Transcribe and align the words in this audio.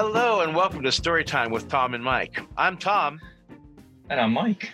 Hello 0.00 0.42
and 0.42 0.54
welcome 0.54 0.84
to 0.84 0.90
Storytime 0.90 1.50
with 1.50 1.68
Tom 1.68 1.92
and 1.92 2.04
Mike. 2.04 2.40
I'm 2.56 2.76
Tom, 2.76 3.18
And 4.08 4.20
I'm 4.20 4.32
Mike. 4.32 4.70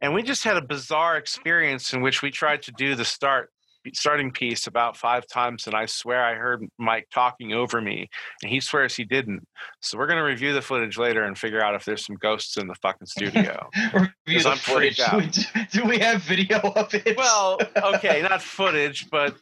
and 0.00 0.14
we 0.14 0.22
just 0.22 0.44
had 0.44 0.56
a 0.56 0.62
bizarre 0.62 1.16
experience 1.16 1.92
in 1.92 2.00
which 2.00 2.22
we 2.22 2.30
tried 2.30 2.62
to 2.62 2.72
do 2.78 2.94
the 2.94 3.04
start 3.04 3.50
starting 3.92 4.30
piece 4.30 4.68
about 4.68 4.96
five 4.96 5.26
times, 5.26 5.66
and 5.66 5.74
I 5.74 5.86
swear 5.86 6.24
I 6.24 6.34
heard 6.34 6.64
Mike 6.78 7.08
talking 7.12 7.52
over 7.52 7.80
me, 7.80 8.08
and 8.40 8.52
he 8.52 8.60
swears 8.60 8.94
he 8.94 9.02
didn't. 9.04 9.42
So 9.80 9.98
we're 9.98 10.06
gonna 10.06 10.22
review 10.22 10.52
the 10.52 10.62
footage 10.62 10.96
later 10.96 11.24
and 11.24 11.36
figure 11.36 11.60
out 11.60 11.74
if 11.74 11.84
there's 11.84 12.06
some 12.06 12.14
ghosts 12.14 12.56
in 12.56 12.68
the 12.68 12.76
fucking 12.76 13.08
studio. 13.08 13.68
Review 13.92 14.44
the 14.44 14.56
footage. 14.60 15.00
out. 15.00 15.22
Do 15.32 15.42
we, 15.56 15.66
do 15.72 15.84
we 15.86 15.98
have 15.98 16.22
video 16.22 16.60
of 16.60 16.94
it? 16.94 17.16
well, 17.16 17.58
okay, 17.96 18.22
not 18.22 18.40
footage, 18.40 19.10
but 19.10 19.34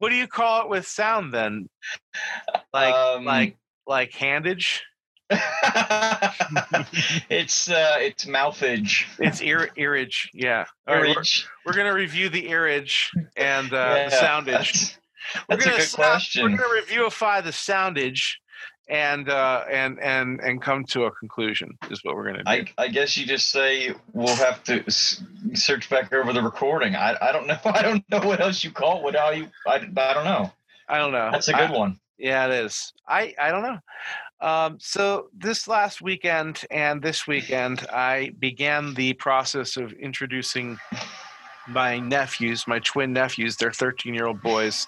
what 0.00 0.08
do 0.08 0.16
you 0.16 0.26
call 0.26 0.62
it 0.62 0.68
with 0.68 0.88
sound 0.88 1.32
then? 1.32 1.68
Like 2.74 2.92
Um, 2.92 3.24
like 3.24 3.56
like 3.86 4.12
handage? 4.12 4.80
it's 7.30 7.70
uh, 7.70 7.94
it's 7.98 8.26
mouthage. 8.26 9.06
It's 9.18 9.40
ear 9.40 9.70
earage, 9.76 10.28
yeah. 10.34 10.64
All 10.86 10.96
right, 10.96 11.14
we're, 11.16 11.22
we're 11.66 11.72
gonna 11.74 11.94
review 11.94 12.28
the 12.28 12.48
earage 12.48 13.08
and 13.36 13.72
uh, 13.72 13.94
Yeah, 13.96 14.08
the 14.08 14.16
soundage. 14.16 14.46
That's, 14.46 14.98
We're 15.48 15.56
that's 15.56 15.64
a 15.66 15.68
gonna 15.68 15.78
good 15.78 15.86
sound- 15.88 15.96
question. 16.10 16.52
We're 16.52 16.58
to 16.58 16.82
reviewify 16.86 17.44
the 17.44 17.50
soundage 17.50 18.32
and 18.88 19.28
uh, 19.28 19.64
and 19.70 20.00
and 20.00 20.40
and 20.40 20.60
come 20.60 20.84
to 20.86 21.04
a 21.04 21.10
conclusion. 21.12 21.78
Is 21.90 22.02
what 22.02 22.16
we're 22.16 22.24
going 22.24 22.36
to 22.36 22.42
do. 22.42 22.50
I, 22.50 22.64
I 22.84 22.88
guess 22.88 23.16
you 23.16 23.24
just 23.26 23.50
say 23.50 23.94
we'll 24.12 24.34
have 24.36 24.64
to 24.64 24.84
s- 24.86 25.22
search 25.54 25.88
back 25.88 26.12
over 26.12 26.32
the 26.32 26.42
recording. 26.42 26.96
I, 26.96 27.16
I 27.22 27.30
don't 27.32 27.46
know. 27.46 27.58
I 27.66 27.82
don't 27.82 28.02
know 28.10 28.20
what 28.26 28.40
else 28.40 28.64
you 28.64 28.72
call 28.72 28.98
it. 28.98 29.02
What 29.04 29.14
how 29.14 29.30
you? 29.30 29.46
I, 29.66 29.74
I 29.74 30.14
don't 30.14 30.24
know. 30.24 30.50
I 30.88 30.98
don't 30.98 31.12
know. 31.12 31.30
That's 31.30 31.46
a 31.48 31.52
good 31.52 31.70
one. 31.70 32.00
Yeah, 32.20 32.46
it 32.46 32.64
is. 32.64 32.92
I 33.08 33.34
I 33.40 33.50
don't 33.50 33.62
know. 33.62 33.78
Um, 34.40 34.78
so 34.80 35.28
this 35.36 35.68
last 35.68 36.00
weekend 36.00 36.62
and 36.70 37.02
this 37.02 37.26
weekend, 37.26 37.86
I 37.92 38.32
began 38.38 38.94
the 38.94 39.12
process 39.14 39.76
of 39.76 39.92
introducing 39.92 40.78
my 41.68 41.98
nephews, 41.98 42.66
my 42.66 42.78
twin 42.80 43.12
nephews, 43.12 43.56
they're 43.56 43.72
13 43.72 44.14
year 44.14 44.26
old 44.26 44.40
boys, 44.42 44.86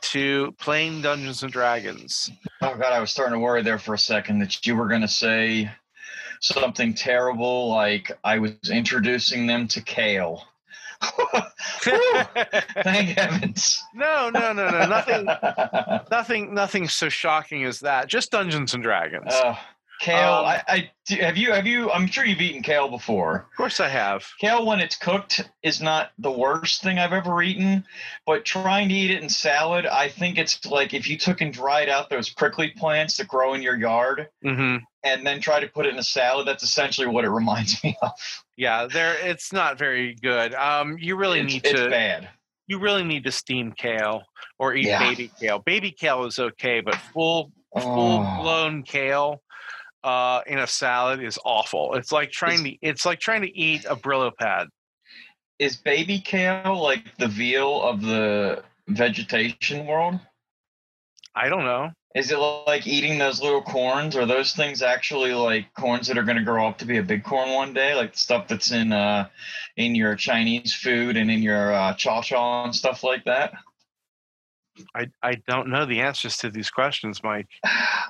to 0.00 0.52
playing 0.58 1.02
Dungeons 1.02 1.42
and 1.42 1.52
Dragons. 1.52 2.30
Oh 2.60 2.74
god, 2.74 2.92
I 2.92 3.00
was 3.00 3.10
starting 3.10 3.34
to 3.34 3.38
worry 3.38 3.62
there 3.62 3.78
for 3.78 3.94
a 3.94 3.98
second 3.98 4.40
that 4.40 4.66
you 4.66 4.76
were 4.76 4.88
going 4.88 5.00
to 5.00 5.08
say 5.08 5.70
something 6.40 6.92
terrible, 6.92 7.68
like 7.68 8.12
I 8.24 8.38
was 8.38 8.52
introducing 8.70 9.46
them 9.46 9.68
to 9.68 9.80
kale. 9.80 10.44
Thank 12.82 13.16
heavens. 13.18 13.82
no, 13.94 14.30
no, 14.30 14.52
no, 14.52 14.68
no, 14.70 14.86
nothing. 14.86 15.24
nothing 16.10 16.54
nothing 16.54 16.88
so 16.88 17.08
shocking 17.08 17.64
as 17.64 17.80
that 17.80 18.08
just 18.08 18.30
dungeons 18.30 18.74
and 18.74 18.82
dragons 18.82 19.32
Uh, 19.32 19.56
kale, 20.02 20.34
Um, 20.40 20.44
I, 20.46 20.62
I 20.68 20.90
do- 21.06 21.16
have 21.16 21.36
you 21.36 21.52
have 21.52 21.66
you? 21.66 21.90
I'm 21.90 22.06
sure 22.06 22.24
you've 22.24 22.40
eaten 22.40 22.62
kale 22.62 22.88
before. 22.88 23.46
of 23.50 23.56
course 23.56 23.80
i 23.80 23.88
have 23.88 24.26
Kale, 24.40 24.66
when 24.66 24.80
it's 24.80 24.96
cooked, 24.96 25.48
is 25.62 25.80
not 25.80 26.10
the 26.18 26.30
worst 26.30 26.82
thing 26.82 26.98
I've 26.98 27.12
ever 27.12 27.40
eaten. 27.42 27.84
But 28.26 28.44
trying 28.44 28.88
to 28.88 28.94
eat 28.94 29.10
it 29.12 29.22
in 29.22 29.28
salad, 29.28 29.86
I 29.86 30.08
think 30.08 30.36
it's 30.38 30.64
like 30.66 30.92
if 30.92 31.08
you 31.08 31.16
took 31.16 31.40
and 31.40 31.52
dried 31.52 31.88
out 31.88 32.10
those 32.10 32.28
prickly 32.30 32.68
plants 32.76 33.16
that 33.16 33.28
grow 33.28 33.54
in 33.54 33.62
your 33.62 33.76
yard, 33.76 34.28
hmm 34.42 34.76
and 35.04 35.26
then 35.26 35.40
try 35.40 35.58
to 35.58 35.66
put 35.66 35.84
it 35.86 35.92
in 35.94 35.98
a 35.98 36.02
salad. 36.04 36.46
That's 36.46 36.62
essentially 36.62 37.06
what 37.08 37.24
it 37.24 37.30
reminds 37.30 37.82
me 37.84 37.96
of. 38.02 38.10
yeah 38.56 38.86
there 38.86 39.14
it's 39.26 39.52
not 39.52 39.78
very 39.78 40.14
good 40.16 40.52
um 40.54 40.96
you 41.00 41.16
really 41.16 41.40
it's, 41.40 41.52
need 41.54 41.64
it's 41.66 41.80
to 41.80 41.88
bad. 41.88 42.28
you 42.66 42.78
really 42.78 43.02
need 43.04 43.24
to 43.24 43.32
steam 43.32 43.72
kale 43.72 44.22
or 44.58 44.74
eat 44.74 44.86
Yeah. 44.86 44.98
baby 45.08 45.30
kale 45.40 45.58
baby 45.60 45.90
kale 45.90 46.24
is 46.26 46.38
okay 46.38 46.80
but 46.80 46.96
full 47.14 47.50
full 47.80 48.20
Oh. 48.22 48.42
blown 48.42 48.82
kale 48.82 49.40
uh 50.04 50.40
in 50.46 50.58
a 50.58 50.66
salad 50.66 51.22
is 51.22 51.38
awful 51.44 51.94
it's 51.94 52.12
like 52.12 52.30
trying 52.30 52.62
to 52.64 52.70
it's 52.82 53.06
like 53.06 53.20
trying 53.20 53.42
to 53.42 53.56
eat 53.56 53.84
a 53.88 53.96
brillo 53.96 54.30
pad 54.38 54.68
Is 55.58 55.76
baby 55.76 56.18
kale 56.18 56.80
like 56.82 57.16
the 57.18 57.28
veal 57.28 57.82
of 57.82 58.02
the 58.02 58.62
vegetation 58.88 59.86
world? 59.86 60.18
i 61.34 61.48
don't 61.48 61.64
know 61.64 61.90
Is 62.14 62.30
it 62.30 62.36
like 62.36 62.86
eating 62.86 63.16
those 63.18 63.40
little 63.40 63.62
corns? 63.62 64.16
Are 64.16 64.26
those 64.26 64.52
things 64.52 64.82
actually 64.82 65.32
like 65.32 65.72
corns 65.72 66.06
that 66.08 66.18
are 66.18 66.24
going 66.24 66.36
to 66.36 66.44
grow 66.44 66.68
up 66.68 66.76
to 66.78 66.84
be 66.84 66.98
a 66.98 67.02
big 67.02 67.24
corn 67.24 67.50
one 67.52 67.72
day, 67.72 67.94
like 67.94 68.12
the 68.12 68.18
stuff 68.18 68.48
that's 68.48 68.70
in 68.70 68.92
uh, 68.92 69.28
in 69.76 69.94
your 69.94 70.14
Chinese 70.14 70.74
food 70.74 71.16
and 71.16 71.30
in 71.30 71.40
your 71.40 71.72
uh, 71.72 71.94
chow 71.94 72.20
chow 72.20 72.64
and 72.64 72.74
stuff 72.76 73.02
like 73.02 73.24
that? 73.24 73.54
I 74.94 75.06
i 75.22 75.34
don't 75.46 75.68
know 75.68 75.84
the 75.84 76.00
answers 76.00 76.36
to 76.36 76.50
these 76.50 76.70
questions 76.70 77.22
mike 77.22 77.48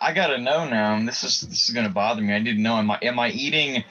I 0.04 0.12
gotta 0.12 0.38
know 0.38 0.68
now. 0.68 1.00
This 1.06 1.22
is 1.22 1.42
this 1.42 1.68
is 1.68 1.70
going 1.74 1.86
to 1.86 1.92
bother 1.92 2.22
me. 2.22 2.34
I 2.34 2.40
need 2.40 2.56
to 2.56 2.60
know. 2.60 2.74
Am 2.74 2.90
I 2.90 2.98
am 3.02 3.20
I 3.20 3.30
eating 3.30 3.84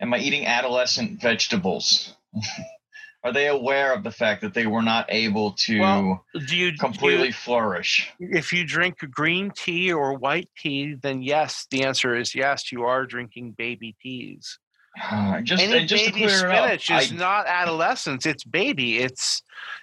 am 0.00 0.14
I 0.14 0.18
eating 0.18 0.46
adolescent 0.46 1.20
vegetables? 1.20 2.14
are 3.24 3.32
they 3.32 3.48
aware 3.48 3.92
of 3.92 4.04
the 4.04 4.12
fact 4.12 4.42
that 4.42 4.54
they 4.54 4.68
were 4.68 4.80
not 4.80 5.06
able 5.08 5.50
to 5.52 5.80
Well, 5.80 6.24
do 6.32 6.40
you 6.40 6.46
do 6.46 6.56
you- 6.56 6.78
completely 6.78 7.32
flourish? 7.32 8.12
if 8.20 8.52
you 8.52 8.64
drink 8.64 8.98
green 9.10 9.50
tea 9.50 9.92
or 9.92 10.14
white 10.16 10.48
tea, 10.56 10.94
then 10.94 11.20
yes, 11.20 11.66
the 11.72 11.82
answer 11.82 12.16
is 12.16 12.32
yes, 12.32 12.70
you 12.70 12.84
are 12.84 13.04
drinking 13.04 13.52
baby 13.58 13.96
teas. 14.00 14.60
Uh, 15.00 15.40
just 15.42 15.62
Any 15.62 15.78
and 15.78 15.88
just 15.88 16.04
to 16.06 16.10
baby 16.12 16.26
clear 16.26 16.48
it 16.50 16.54
up, 16.56 16.64
spinach 16.80 16.90
is 16.90 17.12
I- 17.12 17.16
not 17.16 17.46
adolescence; 17.46 18.26
it's 18.26 18.44
baby. 18.44 18.98
It's 18.98 19.42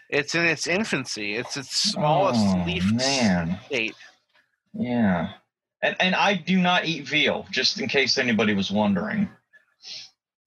it's 0.09 0.35
in 0.35 0.45
its 0.45 0.67
infancy. 0.67 1.35
It's 1.35 1.55
its 1.57 1.75
smallest 1.91 2.39
Oh, 2.45 2.63
leaf 2.65 2.91
man. 2.91 3.59
state. 3.67 3.95
Yeah. 4.73 5.29
And 5.81 5.95
and 5.99 6.13
I 6.15 6.33
do 6.35 6.57
not 6.59 6.85
eat 6.85 7.07
veal, 7.07 7.45
just 7.51 7.79
in 7.79 7.87
case 7.87 8.17
anybody 8.17 8.53
was 8.53 8.69
wondering. 8.71 9.29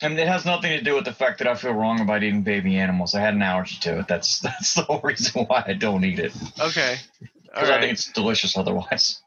And 0.03 0.19
it 0.19 0.27
has 0.29 0.45
nothing 0.47 0.71
to 0.77 0.83
do 0.83 0.95
with 0.95 1.05
the 1.05 1.13
fact 1.13 1.39
that 1.39 1.47
I 1.49 1.55
feel 1.55 1.73
wrong 1.73 2.01
about 2.01 2.23
eating 2.23 2.43
baby 2.43 2.77
animals. 2.79 3.15
I 3.15 3.21
had 3.21 3.35
an 3.35 3.43
allergy 3.43 3.77
to 3.81 3.99
it. 4.01 4.09
That's 4.09 4.41
that's 4.41 4.75
the 4.75 4.83
whole 4.83 5.01
reason 5.03 5.45
why 5.45 5.65
I 5.67 5.73
don't 5.73 6.05
eat 6.05 6.19
it. 6.19 6.33
Okay, 6.61 6.97
Because 7.45 7.71
I 7.71 7.81
think 7.81 7.93
it's 7.93 8.13
delicious 8.13 8.57
otherwise. 8.57 9.21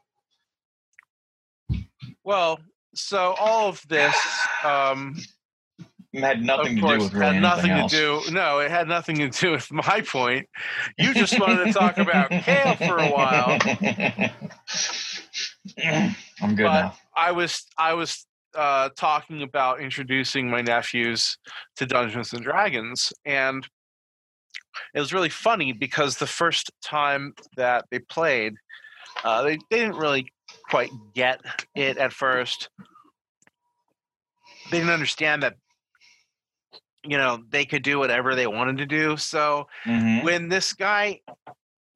Well, 2.24 2.60
so 2.94 3.34
all 3.38 3.68
of 3.68 3.86
this. 3.88 4.14
Um, 4.64 5.16
It 6.12 6.22
had 6.22 6.42
nothing 6.42 6.78
of 6.78 6.84
to 6.84 6.96
do 6.98 7.04
with 7.04 7.12
really 7.12 7.34
had 7.34 7.42
nothing 7.42 7.70
anything 7.72 7.88
to 7.88 8.22
do. 8.26 8.32
No, 8.32 8.60
it 8.60 8.70
had 8.70 8.86
nothing 8.88 9.16
to 9.16 9.28
do 9.30 9.50
with 9.52 9.70
my 9.72 10.00
point. 10.02 10.48
You 10.96 11.12
just 11.12 11.38
wanted 11.40 11.64
to 11.66 11.72
talk 11.72 11.98
about 11.98 12.30
kale 12.30 12.76
for 12.76 12.98
a 12.98 13.08
while. 13.10 13.58
I'm 16.42 16.54
good 16.54 16.64
But- 16.64 16.82
now. 16.82 16.94
I 17.16 17.32
was 17.32 17.64
I 17.78 17.94
was 17.94 18.26
uh, 18.56 18.88
talking 18.96 19.42
about 19.42 19.80
introducing 19.80 20.48
my 20.50 20.60
nephews 20.60 21.36
to 21.76 21.86
Dungeons 21.86 22.32
and 22.32 22.42
Dragons, 22.42 23.12
and 23.24 23.66
it 24.94 25.00
was 25.00 25.12
really 25.12 25.28
funny 25.28 25.72
because 25.72 26.16
the 26.16 26.26
first 26.26 26.70
time 26.82 27.34
that 27.56 27.84
they 27.90 27.98
played, 28.00 28.54
uh, 29.24 29.42
they, 29.42 29.56
they 29.70 29.78
didn't 29.78 29.96
really 29.96 30.32
quite 30.68 30.90
get 31.14 31.40
it 31.74 31.96
at 31.98 32.12
first. 32.12 32.68
They 34.70 34.78
didn't 34.78 34.92
understand 34.92 35.42
that 35.42 35.56
you 37.04 37.18
know 37.18 37.42
they 37.48 37.64
could 37.64 37.82
do 37.82 37.98
whatever 37.98 38.34
they 38.34 38.46
wanted 38.46 38.78
to 38.78 38.86
do. 38.86 39.16
So 39.16 39.68
Mhm. 39.86 40.24
when 40.24 40.48
this 40.48 40.72
guy, 40.72 41.20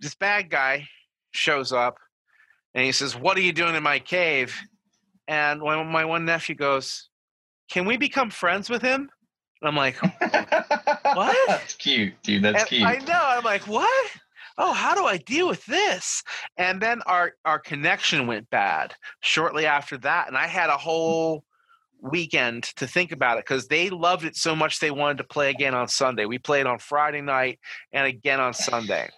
this 0.00 0.14
bad 0.14 0.50
guy, 0.50 0.88
shows 1.32 1.72
up 1.72 1.98
and 2.74 2.84
he 2.84 2.92
says, 2.92 3.16
"What 3.16 3.36
are 3.36 3.42
you 3.42 3.52
doing 3.52 3.74
in 3.74 3.82
my 3.82 3.98
cave?" 3.98 4.58
And 5.26 5.62
when 5.62 5.86
my 5.88 6.04
one 6.04 6.24
nephew 6.24 6.54
goes, 6.54 7.08
"Can 7.70 7.84
we 7.86 7.96
become 7.96 8.30
friends 8.30 8.70
with 8.70 8.82
him?" 8.82 9.10
And 9.60 9.68
I'm 9.68 9.76
like, 9.76 9.96
What? 11.14 11.36
That's 11.48 11.74
cute, 11.74 12.14
dude. 12.22 12.42
That's 12.42 12.60
and 12.60 12.68
cute. 12.68 12.88
I 12.88 12.98
know. 12.98 13.20
I'm 13.20 13.44
like, 13.44 13.66
what? 13.66 14.10
Oh, 14.56 14.72
how 14.72 14.94
do 14.94 15.04
I 15.04 15.16
deal 15.16 15.48
with 15.48 15.64
this? 15.66 16.22
And 16.56 16.80
then 16.80 17.02
our 17.02 17.32
our 17.44 17.58
connection 17.58 18.26
went 18.26 18.50
bad 18.50 18.94
shortly 19.20 19.66
after 19.66 19.96
that, 19.98 20.28
and 20.28 20.36
I 20.36 20.46
had 20.46 20.68
a 20.68 20.76
whole 20.76 21.44
weekend 22.00 22.64
to 22.76 22.86
think 22.86 23.12
about 23.12 23.38
it 23.38 23.44
because 23.46 23.66
they 23.68 23.90
loved 23.90 24.24
it 24.24 24.36
so 24.36 24.54
much 24.54 24.78
they 24.80 24.90
wanted 24.90 25.18
to 25.18 25.24
play 25.24 25.50
again 25.50 25.74
on 25.74 25.88
Sunday. 25.88 26.24
We 26.24 26.38
played 26.38 26.66
on 26.66 26.78
Friday 26.78 27.20
night 27.20 27.58
and 27.92 28.06
again 28.06 28.40
on 28.40 28.54
Sunday. 28.54 29.08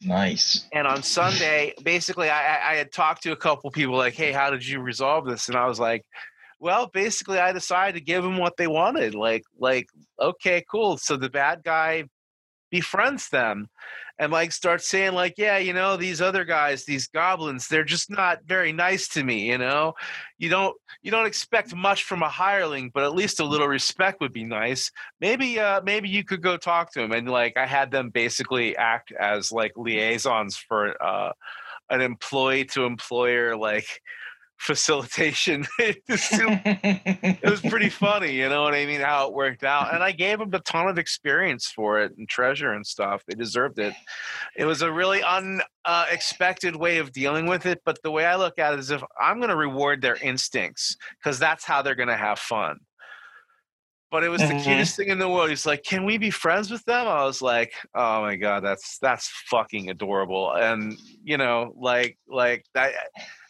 Nice. 0.00 0.66
And 0.72 0.86
on 0.86 1.02
Sunday, 1.02 1.74
basically, 1.82 2.30
I, 2.30 2.72
I- 2.72 2.76
had 2.76 2.92
talked 2.92 3.22
to 3.24 3.32
a 3.32 3.36
couple 3.36 3.70
people 3.70 3.96
like, 3.96 4.14
"Hey, 4.14 4.30
how 4.32 4.50
did 4.50 4.66
you 4.66 4.80
resolve 4.80 5.26
this?" 5.26 5.48
And 5.48 5.56
I 5.56 5.66
was 5.66 5.80
like, 5.80 6.04
"Well, 6.60 6.86
basically, 6.86 7.38
I 7.38 7.52
decided 7.52 7.98
to 7.98 8.04
give 8.04 8.22
them 8.22 8.38
what 8.38 8.56
they 8.56 8.68
wanted. 8.68 9.14
Like, 9.16 9.42
like, 9.58 9.88
okay, 10.20 10.64
cool. 10.70 10.98
So 10.98 11.16
the 11.16 11.28
bad 11.30 11.62
guy 11.64 12.04
befriends 12.70 13.28
them, 13.28 13.68
and 14.18 14.32
like 14.32 14.52
starts 14.52 14.88
saying 14.88 15.12
like, 15.12 15.34
yeah, 15.36 15.58
you 15.58 15.72
know, 15.72 15.96
these 15.96 16.20
other 16.20 16.44
guys, 16.44 16.84
these 16.84 17.06
goblins, 17.08 17.68
they're 17.68 17.84
just 17.84 18.10
not 18.10 18.38
very 18.44 18.72
nice 18.72 19.08
to 19.08 19.22
me. 19.22 19.48
You 19.48 19.58
know, 19.58 19.94
you 20.38 20.48
don't 20.48 20.76
you 21.02 21.10
don't 21.10 21.26
expect 21.26 21.74
much 21.74 22.04
from 22.04 22.22
a 22.22 22.28
hireling, 22.28 22.90
but 22.92 23.04
at 23.04 23.14
least 23.14 23.40
a 23.40 23.44
little 23.44 23.68
respect 23.68 24.20
would 24.20 24.32
be 24.32 24.44
nice. 24.44 24.90
Maybe, 25.20 25.58
uh, 25.60 25.80
maybe 25.82 26.08
you 26.08 26.24
could 26.24 26.42
go 26.42 26.56
talk 26.56 26.92
to 26.92 27.02
him." 27.02 27.12
And 27.12 27.28
like, 27.28 27.56
I 27.56 27.66
had 27.66 27.90
them 27.90 28.10
basically 28.10 28.76
act 28.76 29.12
as 29.12 29.52
like 29.52 29.72
liaisons 29.76 30.56
for 30.56 31.00
uh, 31.02 31.32
an 31.90 32.00
employee 32.00 32.64
to 32.66 32.84
employer 32.84 33.56
like 33.56 34.02
facilitation. 34.58 35.66
it 35.78 37.50
was 37.50 37.60
pretty 37.60 37.88
funny, 37.88 38.32
you 38.32 38.48
know 38.48 38.62
what 38.62 38.74
I 38.74 38.84
mean? 38.84 39.00
How 39.00 39.28
it 39.28 39.34
worked 39.34 39.64
out, 39.64 39.94
and 39.94 40.02
I 40.02 40.12
gave 40.12 40.38
them 40.38 40.52
a 40.52 40.60
ton 40.60 40.88
of 40.88 40.98
experience 40.98 41.70
for 41.70 42.00
it 42.00 42.16
and 42.18 42.28
treasure 42.28 42.72
and 42.72 42.86
stuff. 42.86 43.22
They 43.26 43.34
deserved 43.34 43.78
it. 43.78 43.94
It 44.56 44.64
was 44.64 44.82
a 44.82 44.92
really 44.92 45.22
unexpected 45.22 46.74
uh, 46.74 46.78
way 46.78 46.98
of 46.98 47.12
dealing 47.12 47.46
with 47.46 47.66
it, 47.66 47.80
but 47.84 48.02
the 48.02 48.10
way 48.10 48.26
I 48.26 48.36
look 48.36 48.58
at 48.58 48.74
it 48.74 48.80
is 48.80 48.90
if 48.90 49.02
I'm 49.20 49.38
going 49.38 49.50
to 49.50 49.56
reward 49.56 50.02
their 50.02 50.16
instincts 50.16 50.96
because 51.18 51.38
that's 51.38 51.64
how 51.64 51.82
they're 51.82 51.94
going 51.94 52.08
to 52.08 52.16
have 52.16 52.38
fun. 52.38 52.80
But 54.10 54.24
it 54.24 54.30
was 54.30 54.40
mm-hmm. 54.40 54.56
the 54.56 54.64
cutest 54.64 54.96
thing 54.96 55.08
in 55.08 55.18
the 55.18 55.28
world. 55.28 55.50
He's 55.50 55.66
like, 55.66 55.82
"Can 55.82 56.06
we 56.06 56.16
be 56.16 56.30
friends 56.30 56.70
with 56.70 56.82
them?" 56.86 57.06
I 57.06 57.24
was 57.24 57.42
like, 57.42 57.74
"Oh 57.94 58.22
my 58.22 58.36
god, 58.36 58.64
that's 58.64 58.98
that's 59.00 59.28
fucking 59.50 59.90
adorable." 59.90 60.50
And 60.54 60.96
you 61.22 61.36
know, 61.36 61.74
like 61.76 62.16
like 62.26 62.64
that 62.72 62.94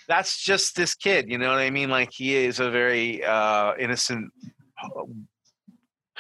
that's 0.09 0.43
just 0.43 0.75
this 0.75 0.95
kid. 0.95 1.31
You 1.31 1.39
know 1.39 1.49
what 1.51 1.59
I 1.59 1.71
mean? 1.71 1.91
Like 1.91 2.11
he 2.13 2.35
is 2.35 2.59
a 2.59 2.71
very 2.71 3.23
uh, 3.25 3.75
innocent, 3.79 4.33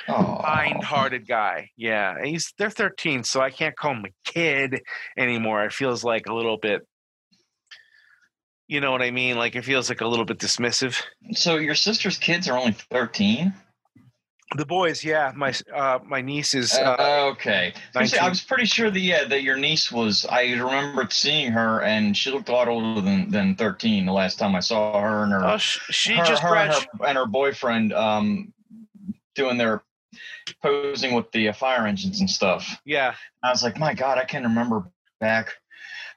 kind-hearted 0.06 1.26
guy. 1.26 1.70
Yeah, 1.76 2.23
he's 2.23 2.52
they're 2.58 2.70
13, 2.70 3.25
so 3.25 3.40
I 3.40 3.50
can't 3.50 3.76
call 3.76 3.93
him 3.93 4.05
a 4.05 4.31
kid 4.31 4.81
anymore. 5.17 5.64
It 5.64 5.73
feels 5.73 6.05
like 6.05 6.29
a 6.29 6.35
little 6.35 6.58
bit. 6.58 6.87
You 8.69 8.82
know 8.82 8.93
what 8.93 9.00
I 9.00 9.11
mean? 9.11 9.37
Like 9.38 9.56
it 9.56 9.64
feels 9.64 9.88
like 9.88 10.02
a 10.02 10.06
little 10.06 10.26
bit 10.26 10.38
dismissive. 10.38 11.02
So 11.32 11.56
your 11.56 11.75
sister's 11.75 12.19
kids 12.19 12.49
are 12.49 12.58
only 12.58 12.76
13. 12.90 13.55
The 14.56 14.65
boys, 14.65 15.05
yeah. 15.05 15.33
My 15.37 15.53
uh, 15.75 15.99
my 16.06 16.23
niece 16.23 16.55
is 16.55 16.75
uh, 16.75 16.97
uh, 16.99 17.31
okay. 17.33 17.75
I 17.95 18.29
was 18.29 18.41
pretty 18.41 18.65
sure 18.65 18.91
that 18.91 19.00
yeah 19.00 19.25
that 19.25 19.43
your 19.43 19.59
niece 19.59 19.93
was. 19.93 20.25
I 20.25 20.53
remember 20.53 21.06
seeing 21.11 21.53
her, 21.53 21.83
and 21.83 22.17
she 22.17 22.31
looked 22.31 22.49
a 22.49 22.53
lot 22.53 22.67
older 22.67 23.03
than, 23.03 23.31
than 23.31 23.56
thirteen. 23.56 24.06
The 24.06 24.12
last 24.12 24.39
time 24.39 24.55
I 24.55 24.61
saw 24.61 24.99
her 25.00 25.23
and 25.25 25.33
her, 25.33 25.45
oh, 25.45 25.59
she 25.59 26.15
her, 26.15 26.25
just 26.25 26.43
her, 26.43 26.56
and, 26.56 26.73
her, 26.73 27.06
and 27.06 27.19
her 27.19 27.27
boyfriend 27.27 27.93
um, 27.93 28.55
doing 29.35 29.59
their 29.59 29.83
posing 30.62 31.12
with 31.12 31.31
the 31.33 31.50
uh, 31.50 31.53
fire 31.53 31.87
engines 31.87 32.21
and 32.21 32.31
stuff. 32.31 32.81
Yeah, 32.87 33.15
I 33.43 33.50
was 33.50 33.62
like, 33.62 33.79
my 33.79 33.93
God, 33.93 34.17
I 34.17 34.25
can't 34.25 34.45
remember 34.45 34.91
back 35.21 35.53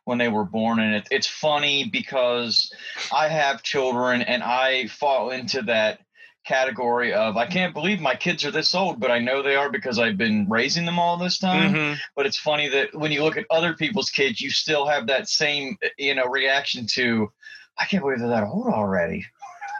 when 0.06 0.18
they 0.18 0.30
were 0.30 0.45
born, 0.45 0.80
and 0.80 0.95
it, 0.95 1.07
it's 1.12 1.28
funny 1.28 1.89
because 1.92 2.72
I 3.13 3.28
have 3.28 3.62
children, 3.62 4.22
and 4.22 4.42
I 4.42 4.88
fall 4.88 5.31
into 5.31 5.63
that 5.63 6.00
category 6.46 7.14
of 7.14 7.38
I 7.38 7.46
can't 7.46 7.74
believe 7.74 8.00
my 8.00 8.16
kids 8.16 8.44
are 8.46 8.52
this 8.52 8.74
old, 8.74 9.00
but 9.00 9.12
I 9.12 9.20
know 9.20 9.42
they 9.42 9.56
are 9.56 9.70
because 9.70 10.00
I've 10.00 10.18
been 10.18 10.48
raising 10.50 10.86
them 10.86 11.00
all 11.00 11.18
this 11.18 11.38
time. 11.38 11.74
Mm-hmm. 11.74 12.00
But 12.16 12.26
it's 12.26 12.38
funny 12.38 12.68
that 12.70 12.94
when 12.96 13.12
you 13.12 13.24
look 13.24 13.38
at 13.38 13.46
other 13.50 13.74
people's 13.74 14.10
kids, 14.10 14.42
you 14.42 14.50
still 14.50 14.86
have 14.86 15.08
that 15.08 15.30
same 15.30 15.78
you 15.98 16.16
know 16.16 16.26
reaction 16.26 16.86
to 16.94 17.32
I 17.78 17.86
can't 17.86 18.04
believe 18.04 18.20
they're 18.20 18.30
that 18.30 18.44
old 18.44 18.68
already. 18.68 19.26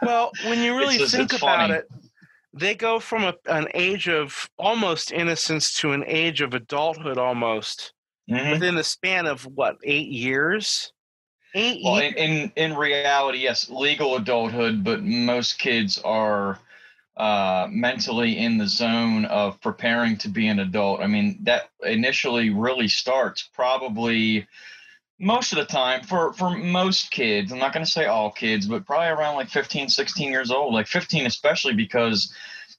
Well, 0.02 0.30
when 0.44 0.60
you 0.60 0.76
really 0.78 0.98
just, 0.98 1.14
think 1.14 1.32
about 1.32 1.68
funny. 1.68 1.74
it, 1.74 1.88
they 2.52 2.74
go 2.74 2.98
from 2.98 3.24
a, 3.24 3.34
an 3.46 3.68
age 3.74 4.08
of 4.08 4.50
almost 4.58 5.12
innocence 5.12 5.74
to 5.78 5.92
an 5.92 6.04
age 6.06 6.40
of 6.40 6.54
adulthood 6.54 7.18
almost 7.18 7.92
mm-hmm. 8.30 8.50
within 8.50 8.74
the 8.74 8.84
span 8.84 9.26
of 9.26 9.44
what 9.46 9.76
eight 9.84 10.08
years 10.08 10.92
Eight 11.54 11.82
well, 11.84 11.98
in, 11.98 12.14
in, 12.14 12.52
in 12.56 12.76
reality, 12.76 13.38
yes, 13.38 13.68
legal 13.68 14.16
adulthood, 14.16 14.82
but 14.82 15.02
most 15.02 15.58
kids 15.58 15.98
are 15.98 16.58
uh, 17.16 17.66
mentally 17.70 18.38
in 18.38 18.56
the 18.56 18.66
zone 18.66 19.26
of 19.26 19.60
preparing 19.60 20.16
to 20.18 20.28
be 20.28 20.48
an 20.48 20.60
adult. 20.60 21.00
I 21.00 21.06
mean, 21.06 21.38
that 21.42 21.68
initially 21.82 22.50
really 22.50 22.88
starts 22.88 23.42
probably 23.54 24.46
most 25.18 25.52
of 25.52 25.58
the 25.58 25.66
time 25.66 26.02
for 26.04 26.32
for 26.32 26.56
most 26.56 27.10
kids. 27.10 27.52
I'm 27.52 27.58
not 27.58 27.74
going 27.74 27.84
to 27.84 27.90
say 27.90 28.06
all 28.06 28.30
kids, 28.30 28.66
but 28.66 28.86
probably 28.86 29.08
around 29.08 29.36
like 29.36 29.50
15, 29.50 29.88
16 29.88 30.32
years 30.32 30.50
old, 30.50 30.72
like 30.72 30.86
15 30.86 31.26
especially 31.26 31.74
because 31.74 32.32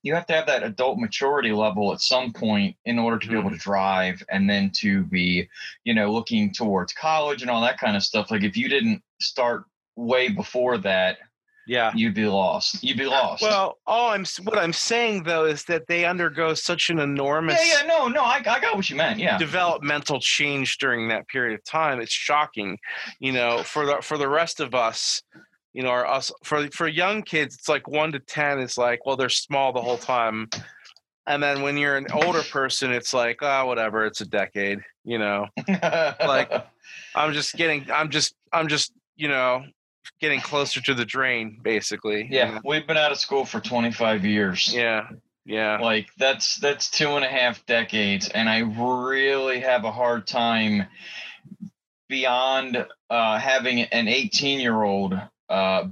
you 0.03 0.13
have 0.13 0.27
to 0.27 0.33
have 0.33 0.45
that 0.45 0.63
adult 0.63 0.99
maturity 0.99 1.51
level 1.51 1.93
at 1.93 2.01
some 2.01 2.31
point 2.31 2.75
in 2.85 2.99
order 2.99 3.17
to 3.17 3.27
be 3.27 3.33
able 3.33 3.49
to 3.49 3.55
mm-hmm. 3.55 3.69
drive 3.71 4.21
and 4.29 4.49
then 4.49 4.69
to 4.69 5.03
be 5.05 5.49
you 5.85 5.93
know 5.93 6.11
looking 6.11 6.53
towards 6.53 6.93
college 6.93 7.41
and 7.41 7.49
all 7.49 7.61
that 7.61 7.79
kind 7.79 7.95
of 7.95 8.03
stuff. 8.03 8.29
Like 8.29 8.43
if 8.43 8.55
you 8.55 8.69
didn't 8.69 9.01
start 9.19 9.63
way 9.95 10.29
before 10.29 10.77
that 10.79 11.17
yeah. 11.65 11.91
you'd 11.95 12.13
be 12.13 12.25
lost. 12.25 12.83
You'd 12.83 12.97
be 12.97 13.05
lost. 13.05 13.41
Well 13.41 13.77
all 13.87 14.11
i'm 14.11 14.25
what 14.43 14.57
i'm 14.57 14.73
saying 14.73 15.23
though 15.23 15.45
is 15.45 15.63
that 15.65 15.87
they 15.87 16.05
undergo 16.05 16.53
such 16.53 16.89
an 16.89 16.99
enormous 16.99 17.59
yeah 17.65 17.81
yeah 17.81 17.87
no 17.87 18.07
no 18.07 18.21
i, 18.21 18.41
I 18.45 18.59
got 18.59 18.75
what 18.75 18.89
you 18.89 18.95
meant 18.95 19.19
yeah. 19.19 19.37
developmental 19.37 20.19
change 20.19 20.77
during 20.77 21.07
that 21.09 21.27
period 21.27 21.57
of 21.57 21.63
time. 21.63 22.01
It's 22.01 22.11
shocking 22.11 22.77
you 23.19 23.31
know 23.31 23.63
for 23.63 23.85
the 23.85 23.97
for 24.01 24.17
the 24.17 24.27
rest 24.27 24.59
of 24.59 24.75
us 24.75 25.21
you 25.73 25.81
know, 25.81 25.89
are 25.89 26.05
us 26.05 26.31
for 26.43 26.67
for 26.71 26.87
young 26.87 27.23
kids, 27.23 27.55
it's 27.55 27.69
like 27.69 27.87
one 27.87 28.11
to 28.11 28.19
ten 28.19 28.59
is 28.59 28.77
like, 28.77 29.05
well, 29.05 29.15
they're 29.15 29.29
small 29.29 29.73
the 29.73 29.81
whole 29.81 29.97
time. 29.97 30.49
And 31.25 31.41
then 31.41 31.61
when 31.61 31.77
you're 31.77 31.97
an 31.97 32.07
older 32.13 32.43
person, 32.43 32.91
it's 32.91 33.13
like, 33.13 33.37
oh, 33.41 33.65
whatever, 33.65 34.05
it's 34.05 34.21
a 34.21 34.25
decade, 34.25 34.79
you 35.03 35.17
know. 35.17 35.47
like 35.67 36.51
I'm 37.15 37.33
just 37.33 37.55
getting 37.55 37.89
I'm 37.91 38.09
just 38.09 38.35
I'm 38.51 38.67
just, 38.67 38.93
you 39.15 39.27
know, 39.27 39.63
getting 40.19 40.41
closer 40.41 40.81
to 40.81 40.93
the 40.93 41.05
drain, 41.05 41.59
basically. 41.63 42.27
Yeah. 42.29 42.47
You 42.47 42.55
know? 42.55 42.61
We've 42.65 42.85
been 42.85 42.97
out 42.97 43.11
of 43.11 43.19
school 43.19 43.45
for 43.45 43.59
twenty 43.59 43.91
five 43.91 44.23
years. 44.25 44.73
Yeah. 44.73 45.07
Yeah. 45.45 45.79
Like 45.79 46.07
that's 46.17 46.57
that's 46.57 46.89
two 46.89 47.09
and 47.09 47.25
a 47.25 47.29
half 47.29 47.65
decades. 47.65 48.29
And 48.29 48.47
I 48.47 48.59
really 48.59 49.59
have 49.59 49.85
a 49.85 49.91
hard 49.91 50.27
time 50.27 50.85
beyond 52.09 52.85
uh, 53.09 53.39
having 53.39 53.81
an 53.81 54.07
18 54.07 54.59
year 54.59 54.83
old 54.83 55.19
uh, 55.49 55.85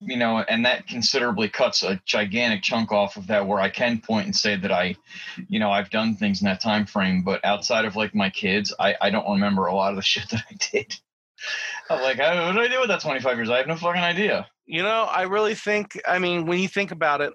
you 0.00 0.16
know, 0.16 0.38
and 0.38 0.64
that 0.64 0.86
considerably 0.86 1.48
cuts 1.48 1.82
a 1.82 2.00
gigantic 2.06 2.62
chunk 2.62 2.90
off 2.90 3.16
of 3.16 3.26
that 3.26 3.46
where 3.46 3.60
I 3.60 3.68
can 3.68 4.00
point 4.00 4.26
and 4.26 4.34
say 4.34 4.56
that 4.56 4.72
I, 4.72 4.96
you 5.48 5.60
know, 5.60 5.70
I've 5.70 5.90
done 5.90 6.16
things 6.16 6.40
in 6.40 6.46
that 6.46 6.62
time 6.62 6.86
frame. 6.86 7.22
But 7.22 7.44
outside 7.44 7.84
of 7.84 7.96
like 7.96 8.14
my 8.14 8.30
kids, 8.30 8.74
I, 8.78 8.94
I 9.00 9.10
don't 9.10 9.30
remember 9.30 9.66
a 9.66 9.74
lot 9.74 9.90
of 9.90 9.96
the 9.96 10.02
shit 10.06 10.28
that 10.30 10.42
I 10.50 10.54
did. 10.72 10.96
I'm 11.90 12.02
like, 12.02 12.18
what 12.18 12.52
did 12.52 12.62
I 12.62 12.68
do 12.68 12.80
with 12.80 12.88
that 12.88 13.00
25 13.00 13.36
years? 13.36 13.50
I 13.50 13.58
have 13.58 13.66
no 13.66 13.76
fucking 13.76 14.02
idea. 14.02 14.46
You 14.66 14.82
know, 14.82 15.02
I 15.02 15.22
really 15.22 15.54
think, 15.54 16.00
I 16.06 16.18
mean, 16.18 16.46
when 16.46 16.60
you 16.60 16.68
think 16.68 16.92
about 16.92 17.20
it, 17.20 17.32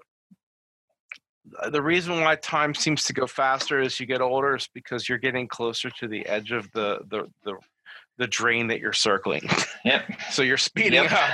uh, 1.60 1.70
the 1.70 1.82
reason 1.82 2.20
why 2.20 2.34
time 2.36 2.74
seems 2.74 3.04
to 3.04 3.12
go 3.12 3.26
faster 3.26 3.80
as 3.80 4.00
you 4.00 4.06
get 4.06 4.20
older 4.20 4.56
is 4.56 4.68
because 4.72 5.08
you're 5.08 5.18
getting 5.18 5.46
closer 5.46 5.90
to 5.90 6.08
the 6.08 6.26
edge 6.26 6.50
of 6.50 6.70
the 6.72 7.00
the 7.08 7.30
the 7.44 7.54
the 8.18 8.26
drain 8.26 8.68
that 8.68 8.80
you're 8.80 8.92
circling. 8.92 9.48
Yep. 9.84 10.04
so 10.30 10.42
you're 10.42 10.56
speeding 10.56 11.04
yep. 11.04 11.12
up. 11.12 11.30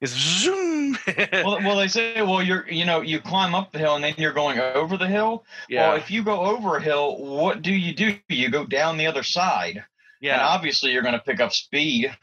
Is 0.00 0.10
zoom. 0.10 0.98
well, 1.32 1.58
well, 1.62 1.76
they 1.76 1.88
say, 1.88 2.20
well, 2.20 2.42
you're, 2.42 2.68
you 2.68 2.84
know, 2.84 3.00
you 3.00 3.20
climb 3.20 3.54
up 3.54 3.72
the 3.72 3.78
hill 3.78 3.94
and 3.94 4.04
then 4.04 4.14
you're 4.18 4.32
going 4.32 4.58
over 4.58 4.96
the 4.96 5.06
hill. 5.06 5.44
Yeah. 5.68 5.88
Well, 5.88 5.96
if 5.96 6.10
you 6.10 6.22
go 6.22 6.40
over 6.40 6.76
a 6.76 6.82
hill, 6.82 7.16
what 7.18 7.62
do 7.62 7.72
you 7.72 7.94
do? 7.94 8.16
You 8.28 8.50
go 8.50 8.66
down 8.66 8.96
the 8.96 9.06
other 9.06 9.22
side. 9.22 9.84
Yeah. 10.20 10.34
And 10.34 10.42
obviously, 10.42 10.92
you're 10.92 11.02
going 11.02 11.14
to 11.14 11.20
pick 11.20 11.40
up 11.40 11.52
speed. 11.52 12.14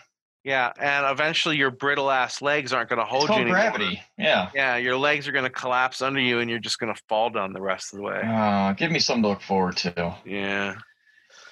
Yeah, 0.43 0.73
and 0.77 1.09
eventually 1.09 1.55
your 1.55 1.71
brittle 1.71 2.11
ass 2.11 2.41
legs 2.41 2.73
aren't 2.73 2.89
going 2.89 2.99
to 2.99 3.05
hold 3.05 3.23
it's 3.23 3.29
you 3.29 3.35
anymore. 3.35 3.55
gravity. 3.55 4.01
Yeah. 4.17 4.49
Yeah, 4.53 4.75
your 4.75 4.97
legs 4.97 5.25
are 5.27 5.31
going 5.31 5.45
to 5.45 5.49
collapse 5.49 6.01
under 6.01 6.19
you, 6.19 6.39
and 6.39 6.49
you're 6.49 6.59
just 6.59 6.79
going 6.79 6.93
to 6.93 7.01
fall 7.07 7.29
down 7.29 7.53
the 7.53 7.61
rest 7.61 7.93
of 7.93 7.97
the 7.97 8.03
way. 8.03 8.21
Uh, 8.21 8.73
give 8.73 8.91
me 8.91 8.99
something 8.99 9.23
to 9.23 9.29
look 9.29 9.41
forward 9.41 9.77
to. 9.77 10.17
Yeah 10.25 10.75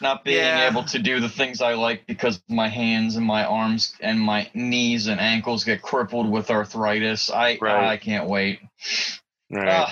not 0.02 0.24
being 0.24 0.38
yeah. 0.38 0.70
able 0.70 0.84
to 0.84 1.00
do 1.00 1.20
the 1.20 1.30
things 1.30 1.62
I 1.62 1.74
like 1.74 2.06
because 2.08 2.42
my 2.48 2.68
hands 2.68 3.16
and 3.16 3.26
my 3.26 3.46
arms 3.46 3.96
and 4.02 4.20
my 4.20 4.50
knees 4.54 5.08
and 5.08 5.20
ankles 5.20 5.64
get 5.64 5.82
crippled 5.82 6.30
with 6.30 6.50
arthritis. 6.50 7.30
I 7.30 7.58
right. 7.62 7.90
I 7.90 7.98
can't 7.98 8.28
wait. 8.28 8.60
Right. 9.50 9.68
Uh, 9.68 9.90